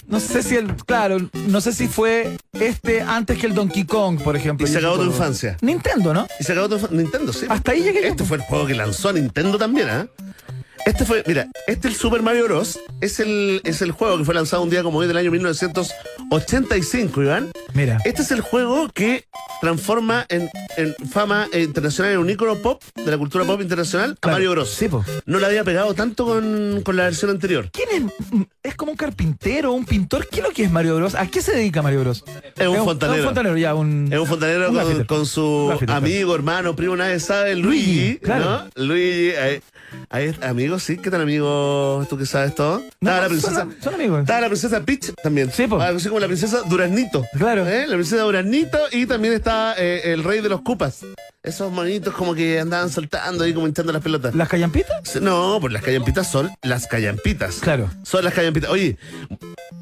[0.08, 1.18] No sé si el, claro,
[1.48, 4.68] no sé si fue este antes que el Donkey Kong, por ejemplo.
[4.68, 5.58] Y se acabó tu infancia.
[5.62, 6.28] Nintendo, ¿no?
[6.40, 7.46] Y se acabó tu Nintendo, sí.
[7.50, 8.08] Hasta ahí llegué yo.
[8.10, 10.08] Este fue el juego que lanzó Nintendo también, ¿ah?
[10.86, 12.78] Este fue, mira, este el Super Mario Bros.
[13.00, 17.22] Es el, es el juego que fue lanzado un día como hoy del año 1985,
[17.24, 17.52] Iván.
[17.74, 18.00] Mira.
[18.04, 19.24] Este es el juego que
[19.62, 24.18] transforma en, en fama eh, internacional, en un ícono pop de la cultura pop internacional
[24.22, 24.28] a.
[24.28, 24.72] Mario Bros.
[24.72, 25.06] Sí, po.
[25.26, 27.70] No le había pegado tanto con, con la versión anterior.
[27.72, 28.04] ¿Quién es?
[28.62, 30.28] ¿Es como un carpintero, un pintor?
[30.28, 31.16] ¿Qué es lo que es Mario Bros?
[31.16, 32.26] ¿A qué se dedica Mario Bros?
[32.58, 33.20] Es un fontanero.
[33.20, 34.10] Es un fontanero, ya, un...
[34.12, 37.96] Es un fontanero Un con, su amigo, hermano, primo, nadie sabe, Luigi.
[37.96, 38.70] Luigi, claro.
[38.76, 39.62] Luigi, ahí,
[40.10, 42.06] ahí está, amigo, sí, ¿qué tal amigo?
[42.10, 42.80] ¿Tú que sabes todo?
[43.02, 43.68] No, Estaba la princesa.
[43.82, 44.20] son amigos.
[44.22, 45.52] Estaba la princesa Peach también.
[45.52, 45.66] Sí.
[45.72, 47.26] Ah, Así como la princesa Duraznito.
[47.38, 47.68] Claro.
[47.68, 47.86] ¿Eh?
[47.88, 51.02] La princesa Duraznito y también está eh, el rey de los cupas.
[51.42, 54.34] Esos monitos como que andaban saltando ahí como hinchando las pelotas.
[54.34, 55.22] ¿Las callampitas?
[55.22, 57.56] No, pues las callampitas son las callampitas.
[57.58, 57.90] Claro.
[58.04, 58.70] Son las callampitas.
[58.70, 58.98] Oye,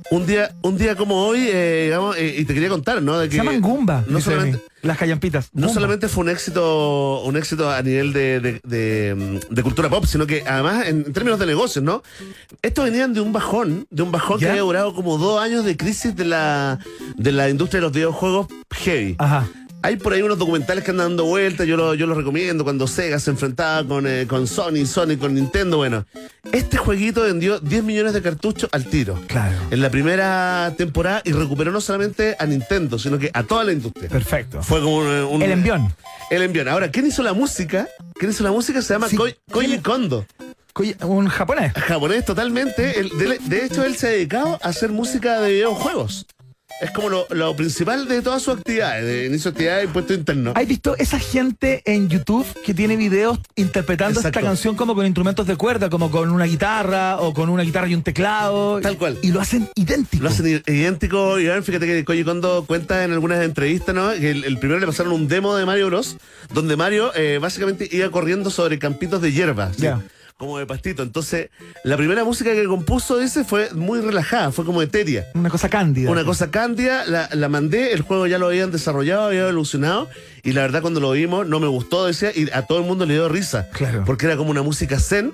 [0.09, 3.19] un día, un día como hoy, eh, digamos, eh, y te quería contar, ¿no?
[3.19, 4.03] De que Se llaman Goomba.
[4.07, 4.59] No solamente.
[4.83, 5.49] Las callampitas.
[5.53, 9.15] no solamente fue un éxito, un éxito a nivel de, de- de,
[9.49, 12.01] mm, de cultura pop, sino que además en, términos de negocios, ¿no?
[12.61, 15.77] Estos venían de un bajón, de un bajón que había durado como dos años de
[15.77, 16.79] crisis de la,
[17.15, 19.15] de la industria de los videojuegos heavy.
[19.19, 19.47] Ajá.
[19.83, 22.85] Hay por ahí unos documentales que andan dando vueltas, yo, lo- yo los recomiendo, cuando
[22.87, 26.05] Sega se enfrentaba con, eh, con Sony, Sony con Nintendo, bueno.
[26.51, 29.19] Este jueguito vendió 10 millones de cartuchos al tiro.
[29.27, 29.57] Claro.
[29.71, 33.71] En la primera temporada y recuperó no solamente a Nintendo, sino que a toda la
[33.71, 34.07] industria.
[34.09, 34.61] Perfecto.
[34.61, 35.93] Fue como un, un- El envión.
[36.29, 36.67] El envión.
[36.67, 37.87] Ahora, ¿quién hizo la música?
[38.15, 38.81] ¿Quién hizo la música?
[38.83, 39.81] Se llama Sí, Koi- Koji ¿quién?
[39.81, 40.25] Kondo.
[41.01, 41.73] Un japonés.
[41.73, 42.93] Japonés totalmente.
[43.47, 46.27] De hecho, él se ha dedicado a hacer música de videojuegos.
[46.81, 50.17] Es como lo, lo principal de todas sus actividades, de inicio de actividades de impuestos
[50.17, 50.55] internos.
[50.57, 54.39] ¿Has visto esa gente en YouTube que tiene videos interpretando Exacto.
[54.39, 57.87] esta canción como con instrumentos de cuerda, como con una guitarra o con una guitarra
[57.87, 58.81] y un teclado?
[58.81, 59.19] Tal cual.
[59.21, 60.23] Y lo hacen idéntico.
[60.23, 61.63] Lo hacen idéntico, Iván.
[61.63, 64.11] Fíjate que Koji Kondo cuenta en algunas entrevistas, ¿no?
[64.13, 66.17] Que el, el primero le pasaron un demo de Mario Bros.
[66.51, 69.71] Donde Mario eh, básicamente iba corriendo sobre campitos de hierba.
[69.73, 69.83] ¿sí?
[69.83, 70.01] Ya.
[70.41, 71.03] Como de pastito.
[71.03, 71.51] Entonces,
[71.83, 75.27] la primera música que compuso, dice, fue muy relajada, fue como etérea.
[75.35, 76.09] Una cosa cándida.
[76.09, 80.09] Una cosa cándida, la, la mandé, el juego ya lo habían desarrollado, había evolucionado,
[80.41, 83.05] y la verdad cuando lo vimos no me gustó, decía, y a todo el mundo
[83.05, 83.69] le dio risa.
[83.69, 84.01] Claro.
[84.03, 85.31] Porque era como una música zen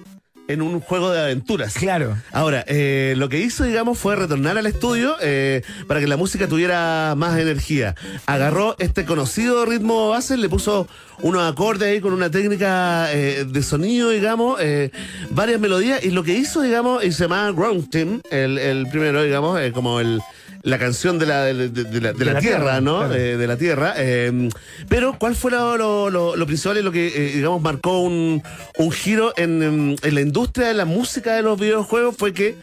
[0.47, 1.73] en un juego de aventuras.
[1.73, 2.17] Claro.
[2.31, 6.47] Ahora, eh, lo que hizo, digamos, fue retornar al estudio eh, para que la música
[6.47, 7.95] tuviera más energía.
[8.25, 10.87] Agarró este conocido ritmo base, le puso
[11.21, 14.91] unos acordes ahí con una técnica eh, de sonido, digamos, eh,
[15.31, 19.23] varias melodías, y lo que hizo, digamos, y se llama Ground Team, el, el primero,
[19.23, 20.21] digamos, eh, como el
[20.67, 22.99] la canción de la, de, de- de la, de De la la tierra, tierra, ¿no?
[22.99, 23.15] claro.
[23.15, 23.93] Eh, de la tierra.
[23.97, 24.49] eh,
[24.89, 28.43] pero, ¿cuál fue lo, lo- lo- lo principal y lo que, eh, digamos, marcó un,
[28.77, 32.15] un giro en, em, en la industria de la música de los videojuegos?
[32.17, 32.57] Fue que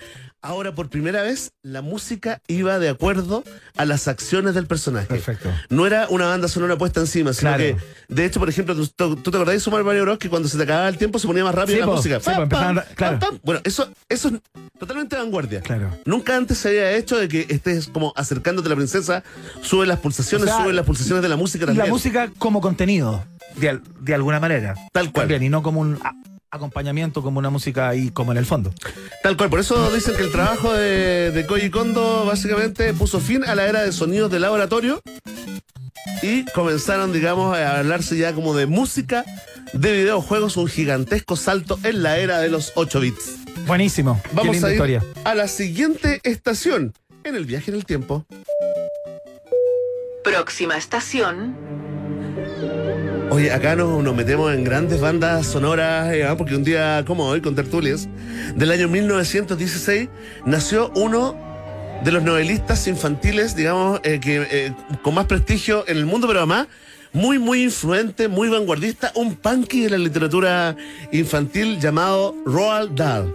[0.45, 3.43] ahora, por primera vez, la música iba de acuerdo
[3.77, 5.07] a las acciones del personaje.
[5.09, 5.51] Perfecto.
[5.71, 7.65] No era una banda sonora puesta encima, sino Claro.
[7.65, 7.77] que,
[8.15, 10.19] de hecho, por ejemplo, ¿tú, tú- tú te acordás de Super Mario Bros.
[10.19, 12.21] que cuando se te acababa el tiempo se ponía más rápido Sí, la po, música?
[12.21, 13.19] sí, a- claro.
[13.43, 14.35] Bueno, eso, eso es
[14.79, 15.61] totalmente vanguardia.
[15.63, 15.91] Claro.
[16.05, 19.25] Nunca antes se había hecho de que estés como acercándote a la princesa,
[19.63, 21.87] sube las pulsaciones, O sea, sube las pulsaciones de la música Y también.
[21.87, 23.25] la música como contenido,
[23.57, 24.75] de, de alguna manera.
[24.93, 25.23] Tal cual.
[25.25, 25.99] También, y no como un
[26.55, 28.73] acompañamiento, como una música ahí, como en el fondo.
[29.23, 33.45] Tal cual, por eso dicen que el trabajo de, de Koji Kondo básicamente puso fin
[33.45, 35.03] a la era de sonidos de laboratorio
[36.23, 39.25] y comenzaron, digamos, a hablarse ya como de música
[39.73, 43.37] de videojuegos, un gigantesco salto en la era de los 8 bits.
[43.67, 44.21] Buenísimo.
[44.23, 45.03] Qué Vamos linda a ir historia.
[45.25, 46.93] a la siguiente estación
[47.25, 48.25] en el viaje en el tiempo.
[50.23, 51.57] Próxima estación,
[53.35, 57.41] Oye, acá nos, metemos en grandes bandas sonoras, eh, ah, porque un día como hoy,
[57.41, 58.09] con tertulias,
[58.55, 60.09] del año 1916,
[60.47, 61.35] nació uno
[62.05, 66.39] de los novelistas infantiles, digamos, eh, que eh, con más prestigio en el mundo, pero
[66.39, 66.69] además
[67.13, 70.77] muy, muy influente, muy vanguardista, un punky de la literatura
[71.11, 73.35] infantil llamado Roald Dahl.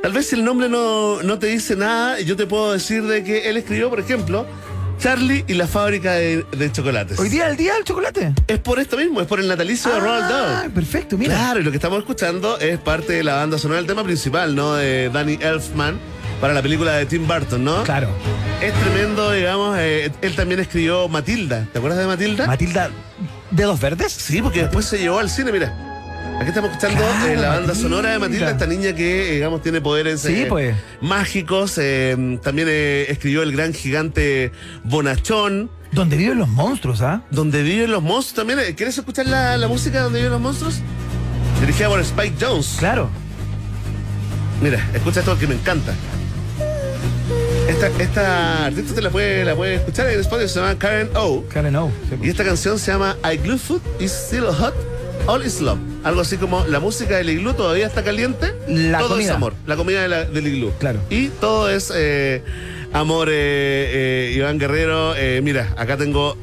[0.00, 3.50] Tal vez el nombre no, no te dice nada, yo te puedo decir de que
[3.50, 4.46] él escribió, por ejemplo,
[4.98, 7.18] Charlie y la fábrica de, de chocolates.
[7.18, 8.32] ¿Hoy día el día del chocolate?
[8.46, 10.28] Es por esto mismo, es por el natalicio de Roald Ah,
[10.62, 10.70] Dahl.
[10.70, 11.34] perfecto, mira.
[11.34, 14.54] Claro, y lo que estamos escuchando es parte de la banda sonora del tema principal,
[14.54, 14.74] ¿no?
[14.74, 15.98] De Danny Elfman
[16.40, 17.82] para la película de Tim Burton, ¿no?
[17.84, 18.08] Claro.
[18.62, 19.76] Es tremendo, digamos.
[19.78, 21.66] eh, él también escribió Matilda.
[21.72, 22.46] ¿Te acuerdas de Matilda?
[22.46, 22.90] Matilda,
[23.50, 24.12] ¿dedos verdes?
[24.12, 25.93] sí, porque después se llevó al cine, mira.
[26.40, 27.74] Aquí estamos escuchando Claro, eh, la banda Matilda.
[27.74, 30.76] sonora de Matilda, esta niña que, eh, digamos, tiene poderes Sí, eh, pues.
[31.00, 31.78] mágicos.
[31.78, 34.52] eh, también escribió el gran gigante
[34.82, 37.22] Bonachón, Donde viven los monstruos, ¿ah?
[37.30, 38.74] donde viven los monstruos también.
[38.74, 40.80] ¿Quieres escuchar la, la música donde viven los monstruos?
[41.60, 42.76] Dirigida por Spike Jones.
[42.78, 43.08] Claro.
[44.60, 45.94] Mira, escucha esto que me encanta.
[47.68, 51.44] Esta, esta artista te la puede, la puede escuchar en Spotify, se llama Karen O.
[51.48, 51.90] Karen O.
[52.10, 54.74] Sí, Y esta canción se llama I Glue Food is Still Hot,
[55.26, 55.78] All is Love.
[56.04, 59.30] Algo así como la música del iglú todavía está caliente, La todo comida.
[59.30, 59.54] es amor.
[59.66, 60.72] La comida de la- del iglú.
[60.78, 61.00] Claro.
[61.08, 62.42] Y todo es eh,
[62.92, 65.14] amor, eh, eh, Iván Guerrero.
[65.42, 66.36] mira, acá tengo.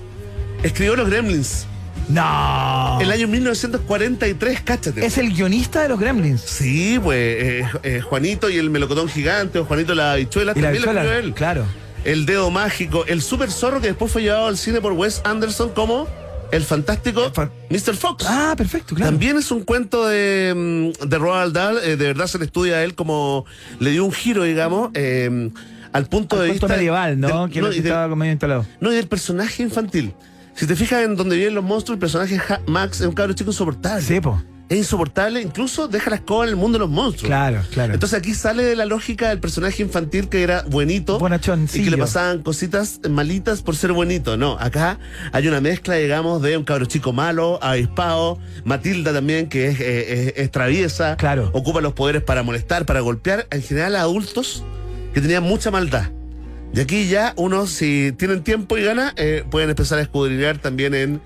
[0.64, 1.66] Escribió Los Gremlins.
[2.10, 2.98] No.
[3.00, 5.06] El año 1943, cáchate.
[5.06, 6.42] Es el guionista de los Gremlins.
[6.42, 7.66] Sí, pues
[8.10, 11.34] Juanito y el melocotón gigante, o Juanito la habichuela, también lo escribió él.
[11.34, 11.66] Claro.
[12.04, 15.70] El dedo mágico, el super zorro que después fue llevado al cine por Wes Anderson
[15.70, 16.08] como
[16.52, 17.32] el fantástico
[17.70, 17.96] El Mr.
[17.96, 18.26] Fox.
[18.28, 19.12] Ah, perfecto, claro.
[19.12, 22.76] También es un cuento de, mm, de Roald Dahl, eh, de verdad se le estudia
[22.78, 23.46] a él como
[23.80, 25.50] le dio un giro, digamos, eh,
[25.94, 27.48] al punto Al de vista medieval, ¿no?
[27.48, 28.66] del- que y del- estaba medio instalado.
[28.80, 30.14] no, y del personaje infantil.
[30.56, 33.52] Si te fijas en donde viven los monstruos, el personaje Max es un cabro chico
[33.52, 34.02] insoportable.
[34.02, 34.42] Sí, po.
[34.72, 37.28] Es insoportable, incluso deja la escoba en el mundo de los monstruos.
[37.28, 37.94] Claro, claro.
[37.94, 41.20] Entonces aquí sale de la lógica del personaje infantil que era buenito
[41.74, 44.38] y que le pasaban cositas malitas por ser buenito.
[44.38, 44.98] No, acá
[45.34, 50.28] hay una mezcla, digamos, de un cabro chico malo, avispado, Matilda también, que es, eh,
[50.30, 51.50] es- es traviesa, Claro.
[51.52, 54.64] ocupa los poderes para molestar, para golpear, en general a adultos
[55.14, 56.06] que tenían mucha maldad.
[56.74, 60.94] Y aquí ya uno, si tienen tiempo y ganas, eh, pueden empezar a escudriñar también
[60.94, 61.22] en,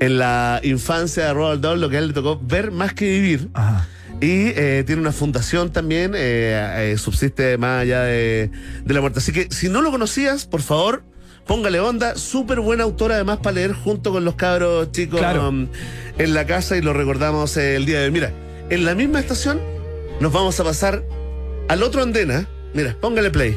[0.00, 3.04] en la infancia de Roald Dahl, lo que a él le tocó ver más que
[3.08, 3.48] vivir.
[3.54, 3.86] Ajá.
[4.20, 8.50] Y eh, tiene una fundación también, eh, subsiste más allá de,
[8.84, 9.20] de la muerte.
[9.20, 11.04] Así que si no lo conocías, por favor,
[11.46, 12.16] póngale onda.
[12.16, 15.48] Súper buena autora además para leer junto con los cabros chicos Claro.
[15.48, 15.68] um,
[16.18, 18.10] en la casa y lo recordamos el día de hoy.
[18.10, 18.32] Mira,
[18.70, 19.60] en la misma estación
[20.20, 21.04] nos vamos a pasar
[21.68, 22.48] al otro andena.
[22.74, 23.56] Mira, póngale play.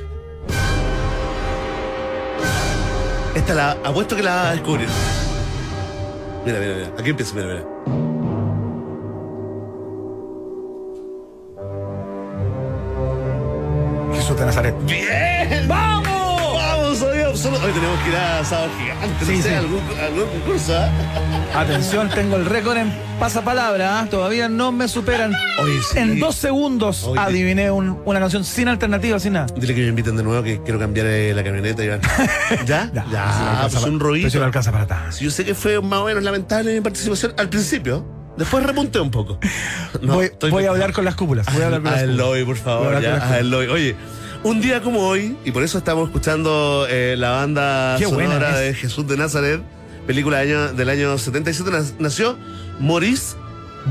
[3.35, 4.89] Esta la apuesto que la descubrir.
[6.45, 6.91] Mira, mira, mira.
[6.99, 7.70] Aquí empieza, mira, mira.
[18.03, 19.25] Que ir a Sábado Gigante.
[19.25, 19.55] Sí, no sé, sí.
[19.55, 21.59] algún, algún concurso, ¿ah?
[21.61, 23.99] Atención, tengo el récord en pasapalabra.
[23.99, 24.07] ¿ah?
[24.09, 25.33] Todavía no me superan.
[25.59, 25.97] Oye, sí.
[25.99, 27.19] En dos segundos Oye.
[27.19, 29.47] adiviné un- una canción sin alternativa, sin nada.
[29.55, 32.01] Dile que me inviten de nuevo, que quiero cambiar eh, la camioneta, Iván.
[32.65, 32.89] ¿Ya?
[32.93, 33.01] Ya,
[33.51, 35.17] alcanza pues un pero si no alcanza para tanto.
[35.19, 38.05] Yo sé que fue más o menos lamentable mi participación al principio.
[38.37, 39.37] Después repunté un poco.
[40.01, 40.19] No,
[40.49, 41.45] voy a hablar con las cúpulas.
[41.53, 42.27] Voy a hablar con a las el cúpulas.
[42.29, 43.01] lobby, por favor.
[43.01, 43.67] Ya, el lobby.
[43.67, 43.95] Oye,
[44.43, 48.73] un día como hoy, y por eso estamos escuchando eh, la banda Qué sonora de
[48.73, 49.61] Jesús de Nazaret,
[50.07, 52.37] película del año, del año 77, nas- nació
[52.79, 53.35] Maurice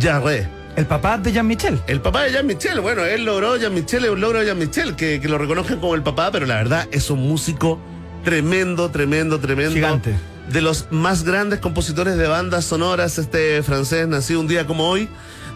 [0.01, 0.49] Jarre.
[0.77, 1.81] El papá de Jean-Michel.
[1.87, 5.29] El papá de Jean-Michel, bueno, él logró, Jean-Michel es un logro de Jean-Michel, que, que
[5.29, 7.79] lo reconozcan como el papá, pero la verdad es un músico
[8.25, 9.73] tremendo, tremendo, tremendo.
[9.75, 10.15] Gigante.
[10.51, 15.09] De los más grandes compositores de bandas sonoras, este francés, nacido un día como hoy,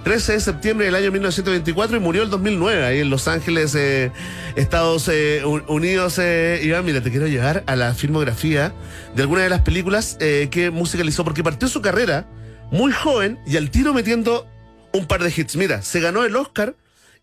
[0.04, 4.12] 13 de septiembre del año 1924 y murió el 2009, ahí en Los Ángeles, eh,
[4.54, 6.18] Estados eh, Un- Unidos.
[6.18, 8.74] Eh, Iván, mira, te quiero llevar a la filmografía
[9.16, 12.26] de algunas de las películas eh, que musicalizó, porque partió su carrera
[12.70, 14.46] muy joven y al tiro metiendo
[14.92, 15.56] un par de hits.
[15.56, 16.74] Mira, se ganó el Oscar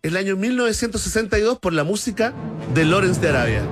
[0.02, 2.32] el año 1962 por la música
[2.74, 3.62] de Lawrence de Arabia.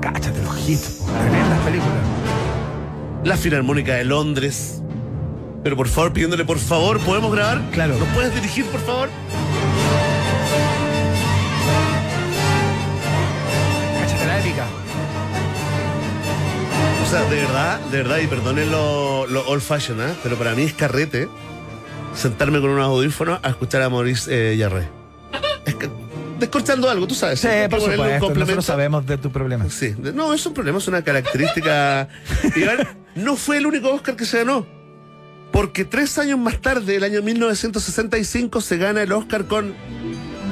[0.00, 1.94] Cáchate los hits, tremendas películas.
[3.24, 4.82] La Filarmónica de Londres.
[5.64, 7.62] Pero por favor, pidiéndole por favor, ¿podemos grabar?
[7.72, 7.96] Claro.
[7.96, 9.08] ¿Nos puedes dirigir, por favor?
[14.26, 14.66] La épica.
[17.02, 20.12] O sea, de verdad, de verdad, y perdonen lo, lo old fashion, ¿eh?
[20.22, 21.28] pero para mí es carrete
[22.14, 24.88] sentarme con unos audífonos a escuchar a Maurice eh, Jarre.
[25.64, 25.88] Es que,
[26.38, 27.40] descorchando algo, tú sabes.
[27.40, 28.34] Sí, que por supuesto.
[28.34, 29.70] Nosotros sabemos de tu problema.
[29.70, 32.06] Sí, no, es un problema, es una característica.
[32.54, 34.83] Iván, no fue el único Oscar que se ganó.
[35.54, 39.72] Porque tres años más tarde, el año 1965, se gana el Oscar con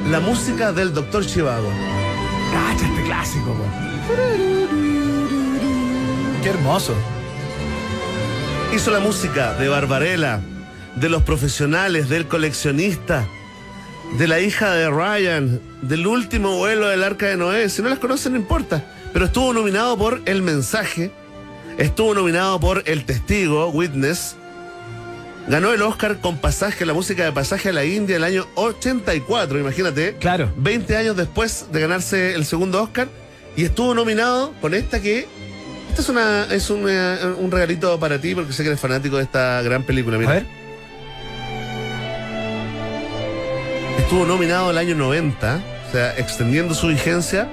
[0.08, 1.68] la música del Doctor Chivago.
[2.52, 3.64] Cacha este clásico, po.
[6.40, 6.94] Qué hermoso.
[8.72, 10.40] Hizo la música de Barbarella,
[10.94, 13.26] de los profesionales, del coleccionista,
[14.18, 17.70] de la hija de Ryan, del último vuelo del Arca de Noé.
[17.70, 18.84] Si no las conocen, no importa.
[19.12, 21.10] Pero estuvo nominado por El Mensaje,
[21.76, 24.36] estuvo nominado por El Testigo, Witness.
[25.48, 29.58] Ganó el Oscar con pasaje, la música de pasaje a la India el año 84,
[29.58, 30.14] imagínate.
[30.14, 30.52] Claro.
[30.56, 33.08] 20 años después de ganarse el segundo Oscar.
[33.56, 35.26] Y estuvo nominado con esta que.
[35.90, 39.24] Esta es una es un, un regalito para ti porque sé que eres fanático de
[39.24, 40.16] esta gran película.
[40.16, 40.30] Mira.
[40.30, 40.46] A ver.
[43.98, 47.48] Estuvo nominado el año 90, o sea, extendiendo su vigencia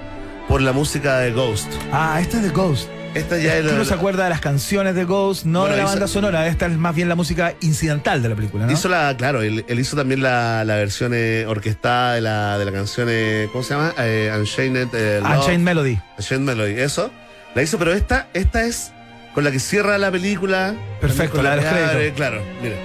[0.47, 1.71] por la música de Ghost.
[1.91, 2.89] Ah, esta es de Ghost.
[3.15, 3.73] Esta ya era.
[3.73, 6.47] Uno se acuerda de las canciones de Ghost, no Bueno, de la hizo- banda sonora.
[6.47, 8.71] Esta es más bien la música incidental de la película, ¿no?
[8.71, 12.65] Hizo la, claro, él, él hizo también la, la versión eh, orquestada de la, de
[12.65, 13.93] la canción, eh, ¿cómo se llama?
[13.97, 15.37] Eh, Unchained, eh, Love.
[15.39, 15.99] Unchained Melody.
[16.17, 17.11] Unchained Melody, eso.
[17.55, 18.91] La hizo, pero esta, esta es
[19.33, 20.75] con la que cierra la película.
[21.01, 22.15] Perfecto, la de los créditos.
[22.15, 22.75] Claro, mira.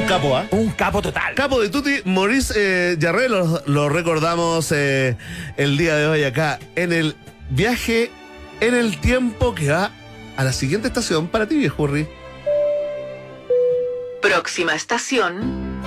[0.00, 0.46] Un capo, ¿ah?
[0.50, 1.34] Un capo total.
[1.34, 5.16] Capo de Tutti, Maurice eh, Jarre, lo, lo recordamos eh,
[5.56, 7.16] el día de hoy acá en el
[7.50, 8.10] viaje
[8.60, 9.90] en el tiempo que va
[10.36, 11.88] a la siguiente estación para ti, viejo.
[14.22, 15.80] Próxima estación,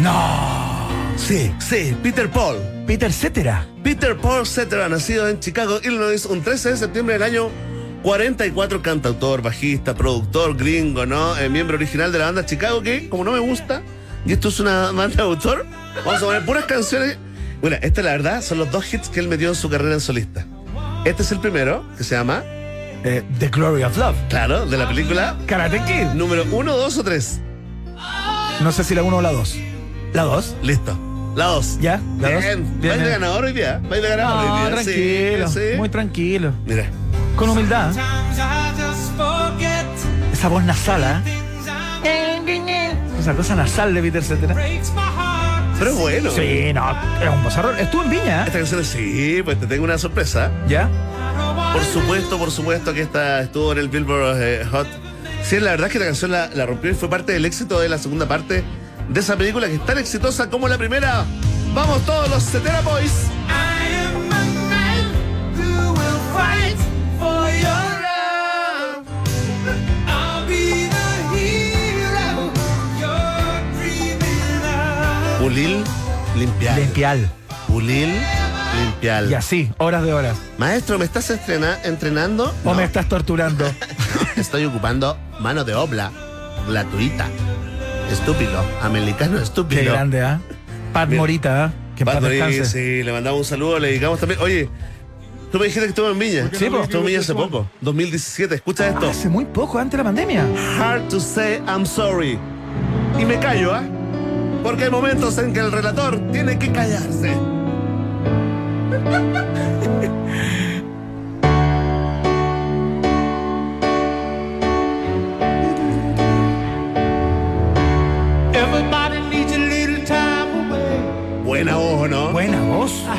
[0.00, 0.88] No.
[1.16, 2.56] Sí, sí, Peter Paul.
[2.86, 3.66] Peter Cetera.
[3.82, 7.50] Peter Paul Cetera, nacido en Chicago, Illinois, un 13 de septiembre del año
[8.02, 11.36] 44, cantautor, bajista, productor, gringo, ¿no?
[11.38, 13.82] Eh, miembro original de la banda Chicago, que como no me gusta,
[14.24, 15.66] y esto es una banda de autor,
[16.04, 17.18] vamos a poner puras canciones.
[17.60, 20.00] Bueno, esta la verdad son los dos hits que él metió en su carrera en
[20.00, 20.46] solista.
[21.04, 22.42] Este es el primero, que se llama,
[23.04, 24.16] Eh, The Glory of Love.
[24.28, 26.14] claro, de la película Karate Kid.
[26.14, 27.40] número uno, dos o tres.
[28.60, 29.56] No sé si la 1 o la 2.
[30.14, 30.56] ¿La 2?
[30.62, 30.98] Listo.
[31.38, 31.78] La dos.
[31.80, 32.00] ¿Ya?
[32.20, 32.42] ¿La dos?
[32.42, 32.64] Bien.
[32.80, 33.20] Bien, ¿Vais de bien.
[33.20, 33.80] ganador hoy día?
[33.88, 34.70] ¿Vais de ganador No, hoy día?
[34.82, 35.48] tranquilo.
[35.48, 35.76] Sí, sí.
[35.76, 36.52] Muy tranquilo.
[36.66, 36.86] Mira.
[37.36, 37.92] Con humildad.
[40.32, 41.22] Esa voz nasal, ¿ah?
[43.20, 44.52] Esa cosa nasal de Peter Cetera.
[45.78, 46.30] Pero es bueno.
[46.32, 46.90] Sí, no,
[47.22, 47.78] es un bozarrón.
[47.78, 48.44] Estuvo en Viña, ¿eh?
[48.48, 50.50] Esta canción sí, pues te tengo una sorpresa.
[50.66, 50.88] ¿Ya?
[51.72, 54.88] Por supuesto, por supuesto que esta estuvo en el Billboard eh, Hot.
[55.44, 57.78] Sí, la verdad es que la canción la, la rompió y fue parte del éxito
[57.78, 58.64] de la segunda parte
[59.08, 61.24] de esa película que es tan exitosa como la primera.
[61.74, 63.12] Vamos todos los Cetera Boys.
[75.40, 75.82] Pulil,
[76.36, 76.78] limpiar.
[76.78, 77.30] Limpial.
[77.68, 78.12] Pulil,
[78.78, 79.24] limpiar.
[79.26, 80.36] Y así, horas de horas.
[80.58, 82.52] Maestro, ¿me estás estrena- entrenando?
[82.64, 83.64] O No, me estás torturando.
[84.36, 86.10] Estoy ocupando mano de obra
[86.68, 87.26] gratuita.
[88.10, 89.92] Estúpido, americano Qué estúpido.
[89.92, 90.40] grande, ¿ah?
[90.92, 91.20] Pat Mira.
[91.20, 91.72] Morita, ¿ah?
[91.96, 92.64] Que Pato, descanse.
[92.64, 94.40] sí, le mandamos un saludo, le dedicamos también.
[94.40, 94.68] Oye,
[95.52, 96.48] tú me dijiste que estuvo en Viña.
[96.52, 96.82] Sí, po.
[96.82, 98.54] Estuvo en Viña hace poco, 2017.
[98.54, 99.08] Escucha esto.
[99.10, 100.44] Hace muy poco, antes de la pandemia.
[100.78, 102.38] Hard to say I'm sorry.
[103.18, 103.82] Y me callo, ¿ah?
[104.62, 107.32] Porque hay momentos en que el relator tiene que callarse.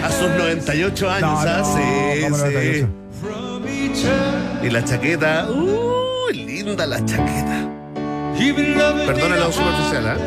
[0.04, 2.42] A sus 98 años, No, no, Sí, ¿cómo sí.
[2.44, 2.88] 98?
[3.22, 4.66] From each other.
[4.66, 7.66] Y la chaqueta, uh, linda la chaqueta.
[9.06, 10.18] Perdona la superficial, ¿ah?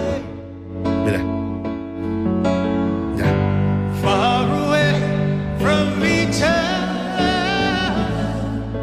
[1.05, 1.21] Mira.
[3.17, 3.27] Ya.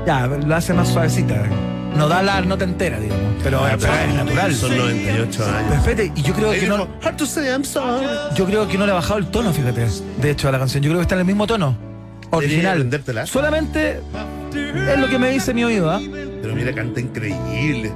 [0.06, 1.44] Ya, lo hace más suavecita.
[1.99, 3.26] No da la nota entera, digamos.
[3.43, 4.55] Pero, pero es natural.
[4.55, 5.73] Son 98 Pero años.
[5.76, 6.77] espérate, y yo creo que no.
[6.77, 8.07] dijo, Hard to say I'm sorry.
[8.35, 9.85] Yo creo que no le ha bajado el tono, fíjate.
[10.21, 10.81] De hecho, a la canción.
[10.81, 11.76] Yo creo que está en el mismo tono.
[12.31, 12.73] Original.
[12.77, 13.26] aprendértela.
[13.26, 14.01] Solamente
[14.53, 15.99] es lo que me dice mi oído, ¿ah?
[16.41, 17.91] Pero mira, canta increíble.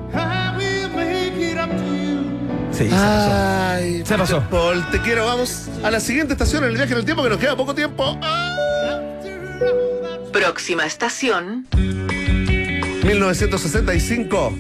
[2.72, 3.32] Sí, se pasó.
[3.32, 4.42] Ay, Se pasó.
[4.50, 5.26] Paul, te quiero.
[5.26, 7.76] Vamos a la siguiente estación en el viaje en el tiempo, que nos queda poco
[7.76, 8.18] tiempo.
[10.32, 11.68] Próxima estación,
[13.04, 14.58] 1965.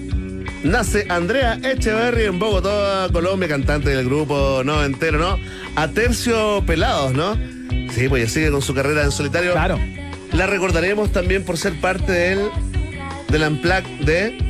[0.63, 5.39] Nace Andrea Echeverry en Bogotá, Colombia, cantante del grupo no entero, ¿no?
[5.75, 7.35] A tercio pelados, ¿no?
[7.91, 9.53] Sí, pues ya sigue con su carrera en solitario.
[9.53, 9.79] Claro.
[10.33, 12.49] La recordaremos también por ser parte del,
[13.29, 14.42] del Unplugged de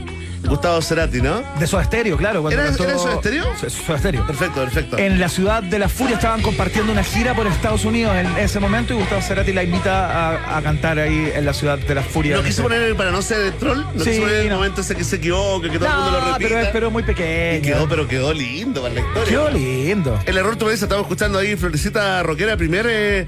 [0.48, 1.42] Gustavo Cerati, ¿no?
[1.60, 2.42] De Soda Stereo, claro.
[2.42, 3.46] cuando ¿Era- cantó- era Soda Stereo?
[3.70, 4.28] Soda Stereo.
[4.28, 4.98] Perfecto, perfecto.
[4.98, 8.60] En la ciudad de la furia estaban compartiendo una gira por Estados Unidos en ese
[8.60, 12.02] momento y Gustavo Cerati la invita a, a cantar ahí en la ciudad de la
[12.04, 12.36] furia.
[12.36, 14.56] No quise poner para no ser el troll, no Sí, quise poner el no.
[14.56, 16.38] momento ese que se equivoque, que todo el mundo lo repita.
[16.50, 17.62] pero es pero muy Y pequeño.
[17.64, 19.30] quedó, pero quedó lindo para la historia.
[19.30, 20.20] Quedó lindo.
[20.26, 23.26] El error, tú me dices, estamos escuchando ahí Florecita Roquera, primer eh,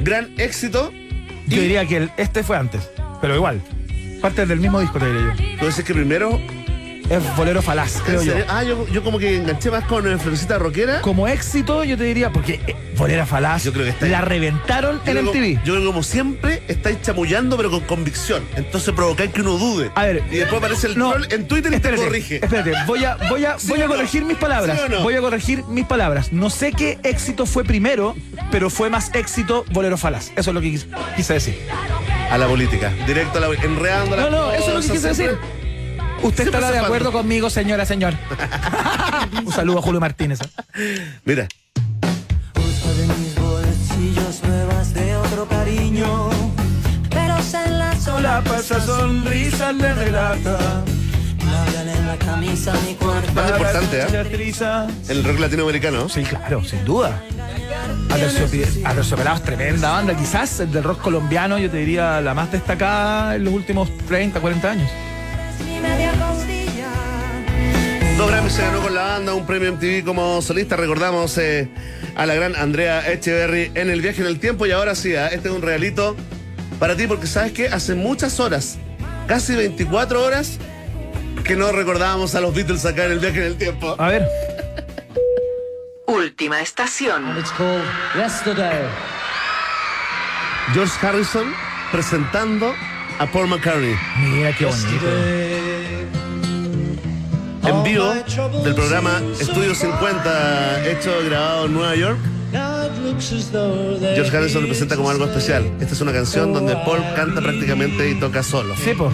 [0.00, 0.92] gran éxito.
[1.46, 2.90] Yo diría que el- este fue antes,
[3.20, 3.60] pero igual.
[4.20, 5.58] Parte del mismo disco, te diría yo.
[5.60, 6.40] Tú dices que primero.
[7.10, 8.34] Es Bolero Falaz, creo ¿en yo.
[8.50, 11.00] Ah, yo, yo como que enganché más con eh, Florecita Roquera.
[11.00, 14.10] Como éxito, yo te diría, porque eh, Bolero Falaz Yo creo que está ahí.
[14.12, 15.64] la reventaron Yo en creo que- MTV.
[15.64, 18.42] Yo creo que como siempre estáis chamullando, pero con convicción.
[18.56, 19.90] Entonces provocáis que uno dude.
[19.94, 22.34] A ver, y después aparece el no, troll en Twitter y espérate, te corrige.
[22.44, 23.94] Espérate, voy a, voy a, ¿Sí voy a o no?
[23.94, 24.76] corregir mis palabras.
[24.78, 25.02] ¿Sí o no?
[25.02, 26.30] Voy a corregir mis palabras.
[26.34, 28.14] No sé qué éxito fue primero,
[28.50, 30.28] pero fue más éxito Bolero Falaz.
[30.36, 30.86] Eso es lo que quis-
[31.16, 31.58] quise decir.
[32.30, 32.92] A la política.
[33.06, 35.38] Directo a la enredando la No, no, eso es lo que quise decir.
[36.22, 38.14] Usted Siempre estará de acuerdo conmigo, señora, señor.
[39.44, 40.40] Un saludo a Julio Martínez.
[40.42, 41.06] ¿eh?
[41.24, 41.48] Mira.
[42.54, 46.28] Busco de mis bolsillos nuevas de otro cariño.
[47.08, 50.84] Pero en la sola pasa sonrisa le relata.
[53.34, 54.06] Más importante, ¿eh?
[55.08, 56.08] El rock latinoamericano.
[56.08, 57.22] Sí, claro, sin duda.
[58.08, 60.16] Aterciopi- Aterciopelados, tremenda banda.
[60.16, 64.40] Quizás el del rock colombiano, yo te diría, la más destacada en los últimos 30,
[64.40, 64.90] 40 años.
[68.16, 70.76] Dos Grammys se ganó con la banda, un premio MTV como solista.
[70.76, 71.68] Recordamos eh,
[72.16, 74.66] a la gran Andrea Echeverry en el viaje en el tiempo.
[74.66, 75.28] Y ahora sí, ¿ah?
[75.28, 76.16] este es un regalito
[76.80, 78.78] para ti, porque sabes que hace muchas horas,
[79.28, 80.58] casi 24 horas,
[81.48, 83.96] que no recordábamos a los Beatles acá en el viaje en el tiempo.
[83.98, 84.28] A ver.
[86.06, 87.82] última estación, It's called
[88.14, 88.86] Yesterday.
[90.74, 91.54] George Harrison
[91.90, 92.74] presentando
[93.18, 95.06] a Paul McCartney Mira qué bonito.
[97.64, 98.12] en vivo
[98.62, 102.18] del programa Estudio 50, hecho grabado en Nueva York.
[104.14, 105.64] George Harrison lo presenta como algo especial.
[105.80, 108.74] Esta es una canción donde Paul canta prácticamente y toca solo.
[108.76, 109.10] Sí, po.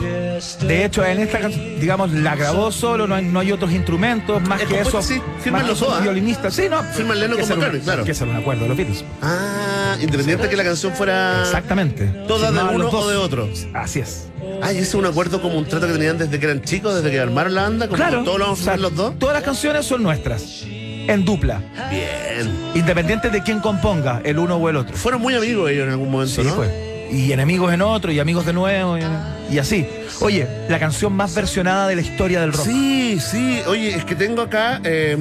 [0.66, 4.43] De hecho, en esta canción, digamos, la grabó solo, no hay, no hay otros instrumentos,
[4.48, 5.02] más Es que eso.
[5.02, 6.01] sí, firman los dos, ¿ah?
[6.01, 6.55] violinistas.
[6.55, 6.82] Sí, no.
[6.82, 8.05] Firman Lennon un- McCartney, claro.
[8.05, 9.05] Que un acuerdo de los Beatles.
[9.23, 12.06] Ah, independiente que la canción fuera Exactamente.
[12.27, 13.48] toda de uno o de otro.
[13.74, 14.28] Así es.
[14.62, 16.94] Ah, y ese es un acuerdo como un trato que tenían desde que eran chicos,
[16.94, 18.24] desde que armaron la banda, como Claro.
[18.24, 19.19] todos o sea, los dos.
[19.19, 20.65] Todas las canciones son nuestras.
[21.09, 21.60] En dupla.
[21.90, 22.51] Bien.
[22.74, 24.97] Independiente de quién componga, el uno o el otro.
[24.97, 26.55] Fueron muy amigos ellos en algún momento, Sí, ¿no?
[26.56, 26.70] pues.
[27.12, 29.02] Y enemigos en otro, y amigos de nuevo, y,
[29.51, 29.86] y así.
[30.20, 32.64] Oye, la canción más versionada de la historia del rock.
[32.66, 33.60] Sí, sí.
[33.66, 35.16] Oye, es que tengo acá eh,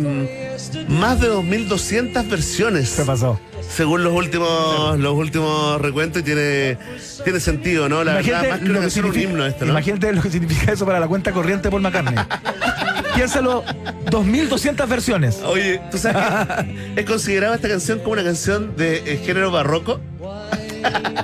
[0.87, 2.93] más de 2.200 versiones.
[2.97, 3.39] ¿Qué pasó?
[3.69, 6.77] Según los últimos, los últimos recuentos, y tiene,
[7.23, 8.03] tiene sentido, ¿no?
[8.03, 9.71] La verdad, más que una canción, un himno esto, ¿no?
[9.71, 12.15] imagínate lo que significa eso para la cuenta corriente por McCartney.
[13.15, 13.63] Piénsalo,
[14.05, 15.39] 2.200 versiones.
[15.45, 16.65] Oye, ¿tú sabes
[16.95, 19.99] que es considerada esta canción como una canción de eh, género barroco?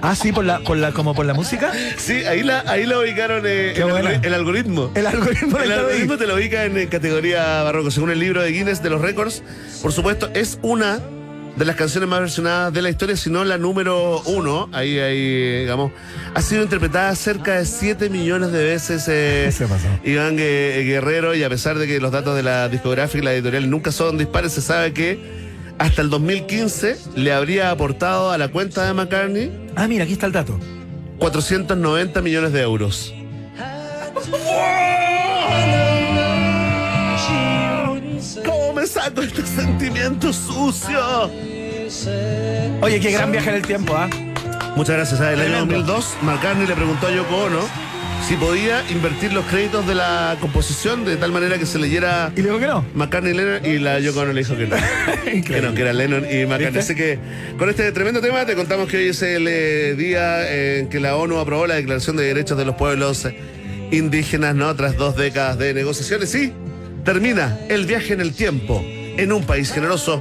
[0.02, 1.72] Ah, sí, por la, por la, como por la música.
[1.98, 4.12] Sí, ahí la, ahí la ubicaron eh, el, buena.
[4.12, 4.92] algori- el algoritmo.
[4.96, 7.92] El algoritmo El te lo ubica en, eh, categoría barroco.
[7.92, 9.44] Según el libro de Guinness de los récords,
[9.82, 11.00] por supuesto, es una
[11.60, 14.70] de las canciones más versionadas de la historia, si no la número uno.
[14.72, 15.92] Ahí, ahí, digamos.
[16.34, 19.88] Ha sido interpretada cerca de 7 millones de veces eh, Se pasó.
[20.06, 23.34] Iván Gue- Guerrero, y a pesar de que los datos de la discográfica y la
[23.34, 25.20] editorial nunca son dispares, se sabe que
[25.78, 30.26] hasta el 2015 le habría aportado a la cuenta de McCartney Ah, mira, aquí está
[30.26, 30.58] el dato.
[31.20, 33.14] 490 millones de euros.
[38.94, 41.30] ¿Cómo me saco este sentimiento sucio?
[42.82, 44.10] Oye, qué gran viaje en el tiempo, ¿ah?
[44.76, 45.22] Muchas gracias.
[45.22, 45.94] Ah, El año Tremendo.
[45.94, 47.60] 2002, McCartney le preguntó a Yoko Ono
[48.28, 52.42] si podía invertir los créditos de la composición de tal manera que se leyera Y
[52.42, 52.86] le digo que no.
[52.94, 54.76] McCartney y Lennon y la Yoko Ono le dijo que no.
[55.46, 56.80] que no, que era Lennon y McCartney.
[56.80, 57.20] Así que
[57.58, 61.16] con este tremendo tema te contamos que hoy es el eh, día en que la
[61.16, 63.28] ONU aprobó la Declaración de Derechos de los Pueblos
[63.92, 64.76] Indígenas, ¿no?
[64.76, 66.54] Tras dos décadas de negociaciones y
[67.14, 70.18] termina el viaje en el tiempo en un país generoso.